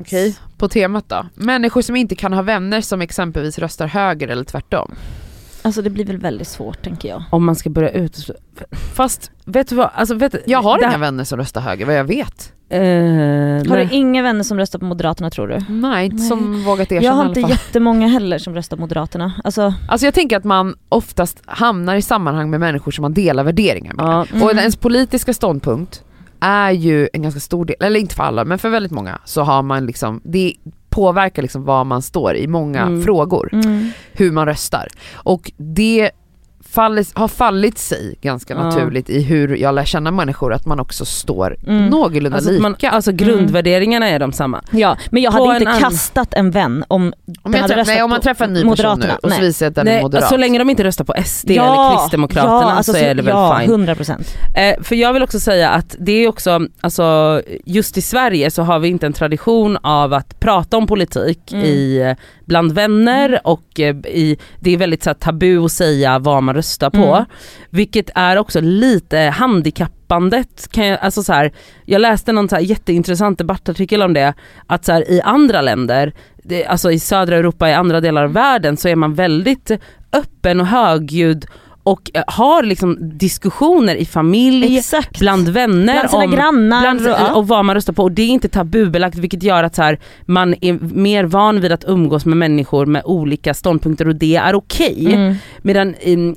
Okej. 0.00 0.36
På 0.58 0.68
temat 0.68 1.08
då. 1.08 1.26
Människor 1.34 1.82
som 1.82 1.96
inte 1.96 2.14
kan 2.14 2.32
ha 2.32 2.42
vänner 2.42 2.80
som 2.80 3.00
exempelvis 3.00 3.58
röstar 3.58 3.86
höger 3.86 4.28
eller 4.28 4.44
tvärtom. 4.44 4.94
Alltså 5.62 5.82
det 5.82 5.90
blir 5.90 6.04
väl 6.04 6.16
väldigt 6.18 6.48
svårt 6.48 6.82
tänker 6.82 7.08
jag. 7.08 7.22
om 7.30 7.44
man 7.44 7.56
ska 7.56 7.70
börja 7.70 7.90
ut. 7.90 8.30
Fast 8.94 9.30
vet 9.44 9.68
du 9.68 9.74
vad, 9.74 9.90
alltså 9.94 10.14
vet, 10.14 10.34
Jag 10.46 10.62
har 10.62 10.78
inga 10.78 10.98
vänner 10.98 11.24
som 11.24 11.38
röstar 11.38 11.60
höger 11.60 11.86
vad 11.86 11.94
jag 11.94 12.04
vet. 12.04 12.52
Eh, 12.68 12.78
Har 12.80 13.76
nej. 13.76 13.86
du 13.86 13.94
inga 13.96 14.22
vänner 14.22 14.42
som 14.42 14.58
röstar 14.58 14.78
på 14.78 14.84
Moderaterna 14.84 15.30
tror 15.30 15.48
du? 15.48 15.58
Nej, 15.68 16.04
inte 16.04 16.16
Nej. 16.16 16.28
som 16.28 16.64
vågat 16.64 16.92
erkänna 16.92 17.02
Jag 17.06 17.12
har 17.12 17.24
inte 17.28 17.40
jättemånga 17.40 18.06
heller 18.08 18.38
som 18.38 18.54
röstar 18.54 18.76
på 18.76 18.80
Moderaterna. 18.80 19.32
Alltså, 19.44 19.74
Alltså 19.88 20.06
jag 20.06 20.14
tänker 20.14 20.36
att 20.36 20.44
man 20.44 20.74
oftast 20.88 21.42
hamnar 21.46 21.94
i 21.96 22.02
sammanhang 22.02 22.50
med 22.50 22.60
människor 22.60 22.90
som 22.92 23.02
man 23.02 23.14
delar 23.14 23.44
värderingar 23.44 23.94
med. 23.94 24.04
Ja, 24.04 24.26
Mm. 24.32 24.42
Och 24.42 24.50
ens 24.52 24.76
politiska 24.76 25.34
ståndpunkt 25.34 26.04
är 26.40 26.70
ju 26.70 27.08
en 27.12 27.22
ganska 27.22 27.40
stor 27.40 27.64
del, 27.64 27.76
eller 27.80 28.00
inte 28.00 28.14
för 28.14 28.22
alla 28.22 28.44
men 28.44 28.58
för 28.58 28.68
väldigt 28.68 28.92
många 28.92 29.18
så 29.24 29.42
har 29.42 29.62
man 29.62 29.86
liksom, 29.86 30.20
det 30.24 30.54
påverkar 30.90 31.42
liksom 31.42 31.64
var 31.64 31.84
man 31.84 32.02
står 32.02 32.36
i 32.36 32.46
många 32.46 32.80
Mm. 32.82 33.02
frågor. 33.02 33.50
mm. 33.52 33.90
hur 34.12 34.32
man 34.32 34.46
röstar. 34.46 34.88
Och 35.14 35.52
det 35.56 36.10
fallit, 36.72 37.10
har 37.14 37.28
fallit 37.28 37.78
sig 37.78 38.14
ganska 38.20 38.54
Ja. 38.54 38.62
naturligt 38.62 39.10
i 39.10 39.22
hur 39.22 39.56
jag 39.56 39.74
lär 39.74 39.84
känna 39.84 40.10
människor, 40.10 40.52
att 40.54 40.66
man 40.66 40.80
också 40.80 41.04
står 41.04 41.56
Mm. 41.66 41.86
någorlunda 41.86 42.36
alltså, 42.36 42.50
lika. 42.50 42.62
man, 42.62 42.74
alltså 42.82 43.12
grundvärderingarna 43.12 44.08
är 44.08 44.18
de 44.18 44.32
samma. 44.32 44.62
Ja, 44.70 44.96
men 45.10 45.22
jag 45.22 45.32
På 45.36 45.38
hade 45.44 45.50
en 45.56 45.62
inte 45.62 45.70
annan- 45.70 45.80
kastat 45.90 46.34
en 46.34 46.50
vän 46.50 46.84
om 46.88 47.12
om, 47.42 47.52
jag 47.54 47.60
hade 47.60 47.74
träff, 47.74 47.86
nej, 47.86 48.02
om 48.02 48.10
man 48.10 48.20
träffar 48.20 48.44
en 48.44 48.52
ny 48.52 48.62
person 48.64 48.98
nu 49.00 49.06
och 49.10 49.18
så 49.22 49.28
Nej. 49.28 49.40
visar 49.40 49.66
att 49.66 49.74
den 49.74 49.88
är 49.88 49.92
Nej, 49.92 50.02
moderat. 50.02 50.28
så 50.28 50.36
länge 50.36 50.58
de 50.58 50.70
inte 50.70 50.84
röstar 50.84 51.04
på 51.04 51.14
SD 51.24 51.50
eller 51.50 51.96
Kristdemokraterna 51.98 52.52
ja, 52.62 52.70
alltså, 52.72 52.92
så 52.92 52.98
är 52.98 53.14
det 53.14 53.22
väl 53.22 53.34
ja, 53.34 53.58
fine. 53.60 53.70
100%. 53.70 54.36
Eh, 54.54 54.82
för 54.82 54.94
jag 54.96 55.12
vill 55.12 55.22
också 55.22 55.40
säga 55.40 55.70
att 55.70 55.96
det 55.98 56.12
är 56.12 56.28
också, 56.28 56.60
alltså 56.80 57.42
just 57.64 57.96
i 57.98 58.02
Sverige 58.02 58.50
så 58.50 58.62
har 58.62 58.78
vi 58.78 58.88
inte 58.88 59.06
en 59.06 59.12
tradition 59.12 59.76
av 59.82 60.12
att 60.14 60.40
prata 60.40 60.76
om 60.76 60.86
politik 60.86 61.52
Mm. 61.52 61.64
i, 61.64 61.98
eh, 61.98 62.16
bland 62.44 62.72
vänner 62.72 63.40
och 63.44 63.80
eh, 63.80 63.96
i, 63.96 64.36
det 64.60 64.70
är 64.74 64.76
väldigt 64.76 65.02
så 65.02 65.10
här, 65.10 65.14
tabu 65.14 65.64
att 65.64 65.72
säga 65.72 66.18
vad 66.18 66.42
man 66.42 66.54
röstar 66.60 66.90
på. 66.90 67.14
Mm. 67.14 67.24
Vilket 67.70 68.10
är 68.14 68.36
också 68.36 68.60
lite 68.60 69.18
handikappandet. 69.18 70.68
Kan 70.70 70.86
jag, 70.86 70.98
alltså 71.00 71.22
så 71.22 71.32
här, 71.32 71.52
jag 71.84 72.00
läste 72.00 72.32
någon 72.32 72.48
så 72.48 72.58
jätteintressant 72.58 73.38
debattartikel 73.38 74.02
om 74.02 74.14
det, 74.14 74.34
att 74.66 74.84
så 74.84 74.92
här, 74.92 75.10
i 75.10 75.20
andra 75.20 75.60
länder, 75.60 76.12
det, 76.44 76.66
alltså 76.66 76.90
i 76.90 76.98
södra 76.98 77.36
Europa, 77.36 77.70
i 77.70 77.74
andra 77.74 78.00
delar 78.00 78.24
av 78.24 78.32
världen 78.32 78.76
så 78.76 78.88
är 78.88 78.96
man 78.96 79.14
väldigt 79.14 79.70
öppen 80.12 80.60
och 80.60 80.66
högljudd 80.66 81.46
och 81.82 82.10
eh, 82.14 82.22
har 82.26 82.62
liksom 82.62 82.98
diskussioner 83.18 83.94
i 83.94 84.04
familj, 84.04 84.76
Exakt. 84.78 85.18
bland 85.18 85.48
vänner 85.48 85.92
Bland 85.92 86.10
sina 86.10 86.24
om 86.24 86.30
grannar. 86.30 86.80
bland, 86.80 87.06
och, 87.08 87.36
och 87.36 87.48
vad 87.48 87.64
man 87.64 87.74
röstar 87.74 87.92
på 87.92 88.02
och 88.02 88.12
det 88.12 88.22
är 88.22 88.28
inte 88.28 88.48
tabubelagt 88.48 89.16
vilket 89.16 89.42
gör 89.42 89.64
att 89.64 89.74
så 89.74 89.82
här, 89.82 89.98
man 90.26 90.54
är 90.60 90.72
mer 90.94 91.24
van 91.24 91.60
vid 91.60 91.72
att 91.72 91.84
umgås 91.86 92.26
med 92.26 92.36
människor 92.36 92.86
med 92.86 93.02
olika 93.04 93.54
ståndpunkter 93.54 94.08
och 94.08 94.16
det 94.16 94.36
är 94.36 94.54
okej. 94.54 95.14
Mm. 95.14 95.34
Medan 95.62 95.94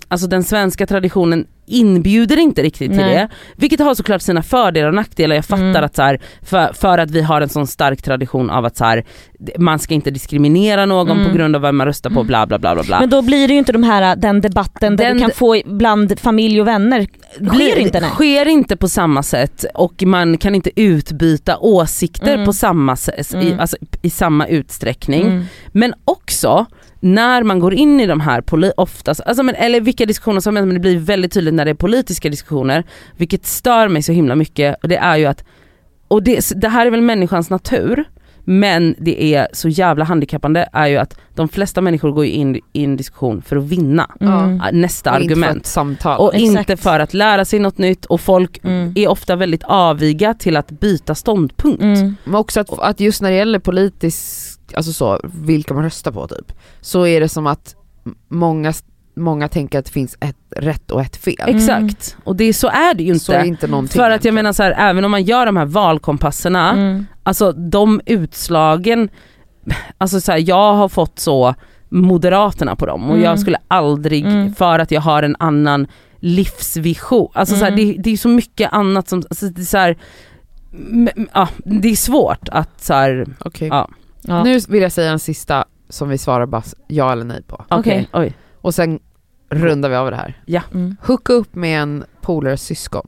alltså 0.07 0.27
den 0.27 0.43
svenska 0.43 0.87
traditionen 0.87 1.45
inbjuder 1.65 2.37
inte 2.39 2.61
riktigt 2.63 2.91
till 2.91 2.97
Nej. 3.01 3.15
det. 3.15 3.29
Vilket 3.55 3.79
har 3.79 3.95
såklart 3.95 4.21
sina 4.21 4.43
fördelar 4.43 4.87
och 4.87 4.93
nackdelar. 4.93 5.35
Jag 5.35 5.45
fattar 5.45 5.63
Mm. 5.63 5.83
att 5.83 5.95
så 5.95 6.01
här, 6.01 6.21
för, 6.41 6.73
för 6.73 6.97
att 6.97 7.11
vi 7.11 7.21
har 7.21 7.41
en 7.41 7.49
sån 7.49 7.67
stark 7.67 8.01
tradition 8.01 8.49
av 8.49 8.65
att 8.65 8.77
så 8.77 8.85
här, 8.85 9.03
man 9.59 9.79
ska 9.79 9.93
inte 9.93 10.11
diskriminera 10.11 10.85
någon 10.85 11.11
Mm. 11.17 11.29
på 11.31 11.37
grund 11.37 11.55
av 11.55 11.61
vem 11.61 11.77
man 11.77 11.87
röstar 11.87 12.09
på 12.09 12.23
bla 12.23 12.45
bla 12.47 12.59
bla 12.59 12.75
bla. 12.83 12.99
Men 12.99 13.09
då 13.09 13.21
blir 13.21 13.47
det 13.47 13.53
ju 13.53 13.59
inte 13.59 13.71
de 13.71 13.83
här, 13.83 14.15
den 14.15 14.41
debatten 14.41 14.95
där 14.95 15.05
Den- 15.05 15.13
du 15.17 15.21
kan 15.21 15.31
få 15.31 15.61
bland 15.65 16.19
familj 16.19 16.61
och 16.61 16.67
vänner. 16.67 17.07
Sker 17.49 17.77
inte 17.79 17.99
nej. 17.99 18.09
sker 18.09 18.47
inte 18.47 18.77
på 18.77 18.87
samma 18.89 19.23
sätt 19.23 19.65
och 19.73 20.03
man 20.05 20.37
kan 20.37 20.55
inte 20.55 20.81
utbyta 20.81 21.57
åsikter 21.57 22.33
Mm. 22.33 22.45
på 22.45 22.53
samma 22.53 22.95
sätt, 22.95 23.33
i, 23.33 23.47
Mm. 23.47 23.59
alltså, 23.59 23.77
i 24.01 24.09
samma 24.09 24.47
utsträckning. 24.47 25.21
Mm. 25.21 25.43
Men 25.71 25.93
också 26.05 26.65
när 27.03 27.43
man 27.43 27.59
går 27.59 27.73
in 27.73 27.99
i 27.99 28.05
de 28.05 28.19
här, 28.19 28.43
oftast, 28.77 29.21
alltså, 29.21 29.43
men, 29.43 29.55
eller 29.55 29.81
vilka 29.81 30.05
diskussioner 30.05 30.39
som 30.39 30.55
helst, 30.55 30.67
men 30.67 30.73
det 30.73 30.79
blir 30.79 30.97
väldigt 30.97 31.33
tydligt 31.33 31.53
när 31.53 31.65
det 31.65 31.71
är 31.71 31.75
politiska 31.75 32.29
diskussioner, 32.29 32.83
vilket 33.17 33.45
stör 33.45 33.87
mig 33.87 34.01
så 34.01 34.11
himla 34.11 34.35
mycket, 34.35 34.75
och 34.83 34.89
det 34.89 34.97
är 34.97 35.17
ju 35.17 35.25
att, 35.25 35.43
och 36.07 36.23
det, 36.23 36.51
det 36.55 36.69
här 36.69 36.85
är 36.85 36.91
väl 36.91 37.01
människans 37.01 37.49
natur, 37.49 38.03
men 38.45 38.95
det 38.99 39.23
är 39.35 39.47
så 39.53 39.69
jävla 39.69 40.05
handikappande 40.05 40.69
är 40.73 40.87
ju 40.87 40.97
att 40.97 41.17
de 41.35 41.49
flesta 41.49 41.81
människor 41.81 42.11
går 42.11 42.25
in 42.25 42.55
i 42.73 42.83
en 42.83 42.97
diskussion 42.97 43.41
för 43.41 43.55
att 43.55 43.63
vinna 43.63 44.09
Mm. 44.21 44.61
äh, 44.61 44.71
nästa 44.71 45.09
och 45.09 45.15
argument. 45.15 45.65
samtal. 45.65 46.19
Och 46.19 46.35
Exakt. 46.35 46.69
inte 46.69 46.77
för 46.77 46.99
att 46.99 47.13
lära 47.13 47.45
sig 47.45 47.59
något 47.59 47.77
nytt 47.77 48.05
och 48.05 48.21
folk 48.21 48.59
Mm. 48.63 48.93
är 48.95 49.07
ofta 49.07 49.35
väldigt 49.35 49.63
aviga 49.63 50.33
till 50.33 50.57
att 50.57 50.71
byta 50.71 51.15
ståndpunkt. 51.15 51.81
Mm. 51.83 52.15
Men 52.23 52.35
också 52.35 52.59
att, 52.59 52.79
att 52.79 52.99
just 52.99 53.21
när 53.21 53.31
det 53.31 53.37
gäller 53.37 53.59
politisk, 53.59 54.52
alltså 54.75 54.93
så, 54.93 55.19
vilka 55.23 55.73
man 55.73 55.83
röstar 55.83 56.11
på 56.11 56.27
typ, 56.27 56.51
så 56.81 57.07
är 57.07 57.19
det 57.19 57.29
som 57.29 57.47
att 57.47 57.75
många, 58.29 58.73
många 59.15 59.47
tänker 59.47 59.79
att 59.79 59.85
det 59.85 59.91
finns 59.91 60.17
ett 60.19 60.35
rätt 60.49 60.91
och 60.91 61.01
ett 61.01 61.15
fel. 61.15 61.35
Exakt, 61.47 62.17
och 62.23 62.35
det, 62.35 62.53
så 62.53 62.67
är 62.67 62.93
det 62.93 63.03
ju 63.03 63.13
inte. 63.13 63.25
Så 63.25 63.31
är 63.31 63.39
det 63.41 63.47
inte 63.47 63.67
någonting. 63.67 63.93
För 63.95 63.99
att 64.03 64.05
jag 64.09 64.11
egentligen. 64.13 64.35
menar 64.35 64.53
så 64.53 64.63
här, 64.63 64.75
även 64.77 65.05
om 65.05 65.11
man 65.11 65.23
gör 65.23 65.45
de 65.45 65.57
här 65.57 65.65
valkompasserna, 65.65 66.71
Mm. 66.71 67.05
alltså 67.23 67.51
de 67.51 68.01
utslagen, 68.05 69.09
alltså 69.97 70.21
så 70.21 70.31
här, 70.31 70.43
jag 70.49 70.73
har 70.73 70.89
fått 70.89 71.19
så 71.19 71.55
Moderaterna 71.89 72.75
på 72.75 72.85
dem 72.85 73.03
och 73.03 73.09
Mm. 73.15 73.23
jag 73.23 73.39
skulle 73.39 73.57
aldrig, 73.67 74.25
Mm. 74.25 74.53
för 74.55 74.79
att 74.79 74.91
jag 74.91 75.01
har 75.01 75.23
en 75.23 75.35
annan 75.39 75.87
livsvision, 76.19 77.31
alltså 77.33 77.55
så 77.55 77.65
här, 77.65 77.71
Mm. 77.71 77.85
det, 77.87 77.97
det 78.01 78.09
är 78.09 78.17
så 78.17 78.29
mycket 78.29 78.73
annat 78.73 79.07
som, 79.09 79.23
alltså 79.29 79.45
det 79.49 79.61
är 79.61 79.65
så 79.65 79.77
här, 79.77 79.97
m- 80.73 81.09
m- 81.15 81.27
ja, 81.33 81.47
det 81.65 81.89
är 81.91 81.95
svårt 81.95 82.49
att 82.51 82.81
så 82.83 82.93
här, 82.93 83.25
Okej. 83.39 83.67
Ja. 83.67 83.89
Ja. 84.23 84.43
Nu 84.43 84.59
vill 84.69 84.81
jag 84.81 84.91
säga 84.91 85.11
en 85.11 85.19
sista 85.19 85.65
som 85.89 86.09
vi 86.09 86.17
svarar 86.17 86.45
bara 86.45 86.63
ja 86.87 87.11
eller 87.11 87.25
nej 87.25 87.41
på. 87.47 87.65
okej, 87.69 88.09
oj, 88.13 88.33
Och 88.61 88.75
sen 88.75 88.99
rundar 89.49 89.89
vi 89.89 89.95
av 89.95 90.11
det 90.11 90.17
här. 90.17 90.41
Mm. 90.73 90.95
Hooka 91.05 91.33
upp 91.33 91.55
med 91.55 91.81
en 91.81 92.03
polares 92.21 92.61
syskon. 92.63 93.07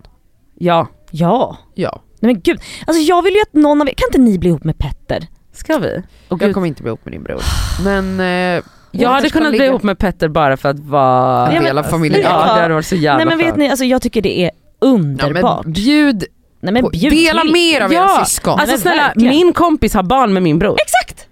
ja, 0.55 0.87
Ja. 1.11 1.57
Ja. 1.73 2.01
Nej 2.19 2.33
men 2.33 2.41
gud, 2.41 2.59
alltså 2.87 3.01
jag 3.03 3.21
vill 3.21 3.33
ju 3.33 3.41
att 3.41 3.53
någon 3.53 3.81
av 3.81 3.87
er, 3.87 3.93
kan 3.93 4.07
inte 4.09 4.17
ni 4.31 4.39
bli 4.39 4.49
ihop 4.49 4.63
med 4.63 4.77
Petter? 4.77 5.27
ska 5.51 5.77
vi? 5.77 5.97
Och 5.97 6.03
Jag 6.29 6.39
gud, 6.39 6.53
kommer 6.53 6.67
inte 6.67 6.81
bli 6.81 6.89
ihop 6.89 7.05
med 7.05 7.13
din 7.13 7.23
bror. 7.23 7.41
Men 7.83 8.19
eh, 8.19 8.63
jag 8.91 9.09
hade 9.09 9.29
kunnat 9.29 9.51
bli 9.51 9.65
ihop 9.65 9.83
med 9.83 9.97
Petter 9.97 10.27
bara 10.27 10.57
för 10.57 10.69
att 10.69 10.79
vara 10.79 11.47
En 11.47 11.55
Ja, 11.55 11.61
del 11.61 11.75
men- 11.75 11.85
av 11.85 11.89
familjen. 11.89 12.21
Ja, 12.23 12.29
det 12.55 12.61
hade 12.61 12.73
varit 12.73 12.85
så 12.85 12.95
jävla 12.95 13.17
Nej 13.17 13.25
men 13.25 13.37
vet 13.37 13.47
skönt. 13.47 13.57
ni, 13.57 13.69
alltså 13.69 13.85
jag 13.85 14.01
tycker 14.01 14.21
det 14.21 14.39
är 14.39 14.51
Ja, 14.79 14.87
underbart. 14.87 15.63
men 15.65 15.73
bjud 15.73 16.23
Nej 16.65 16.73
men 16.73 16.89
bjud 16.91 17.11
Dela 17.11 17.41
till. 17.41 17.51
med 17.51 17.61
er 17.61 17.81
av 17.81 17.93
Ja, 17.93 18.15
era 18.17 18.25
syskon. 18.25 18.59
Alltså 18.59 18.77
snälla, 18.77 19.01
verkligen. 19.03 19.29
min 19.35 19.53
kompis 19.53 19.93
har 19.93 20.03
barn 20.03 20.33
med 20.33 20.43
min 20.43 20.59
bror. 20.59 20.77
Exakt! 20.81 21.25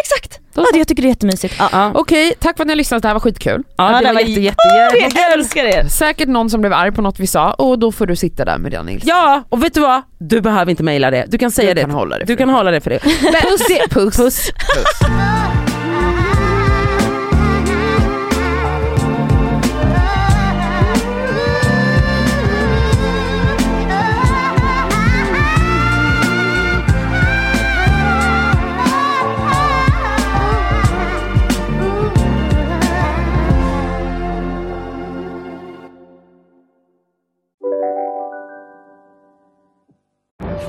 Exakt! 0.00 0.40
Ja, 0.54 0.64
det, 0.72 0.78
jag 0.78 0.88
tycker 0.88 1.02
det 1.02 1.06
är 1.06 1.10
jättemysigt. 1.10 1.54
Ja, 1.58 1.68
Ja, 1.72 1.90
Okej, 1.94 2.34
tack 2.40 2.56
för 2.56 2.62
att 2.64 2.66
ni 2.66 2.72
har 2.72 2.76
lyssnat, 2.76 3.02
det 3.02 3.08
här 3.08 3.14
var 3.14 3.20
skitkul. 3.20 3.62
ja 3.76 4.00
det 4.02 4.12
var 4.12 4.20
jätte, 4.20 4.40
jätte, 4.40 4.62
jätte, 5.02 5.18
jag 5.20 5.32
älskar 5.32 5.64
er! 5.64 5.88
Säkert 5.88 6.28
någon 6.28 6.50
som 6.50 6.60
blev 6.60 6.72
arg 6.72 6.92
på 6.92 7.02
något 7.02 7.20
vi 7.20 7.26
sa 7.26 7.52
och 7.52 7.78
då 7.78 7.92
får 7.92 8.06
du 8.06 8.16
sitta 8.16 8.44
där 8.44 8.58
med 8.58 8.72
den 8.72 8.88
ilskan. 8.88 9.08
Ja, 9.08 9.42
och 9.48 9.64
vet 9.64 9.74
du 9.74 9.80
vad? 9.80 10.02
Du 10.18 10.40
behöver 10.40 10.70
inte 10.70 10.82
mejla 10.82 11.10
det. 11.10 11.24
Du 11.28 11.38
kan 11.38 11.50
säga 11.50 11.68
Du 11.68 11.74
det. 11.74 11.80
kan 11.80 11.90
hålla 11.90 12.18
det 12.18 12.24
du 12.24 12.36
kan 12.36 12.48
hålla 12.48 12.70
det 12.70 12.80
för 12.80 12.90
det. 12.90 12.98
Puss, 13.90 14.16
puss. 14.16 14.16
Puss. 14.16 14.50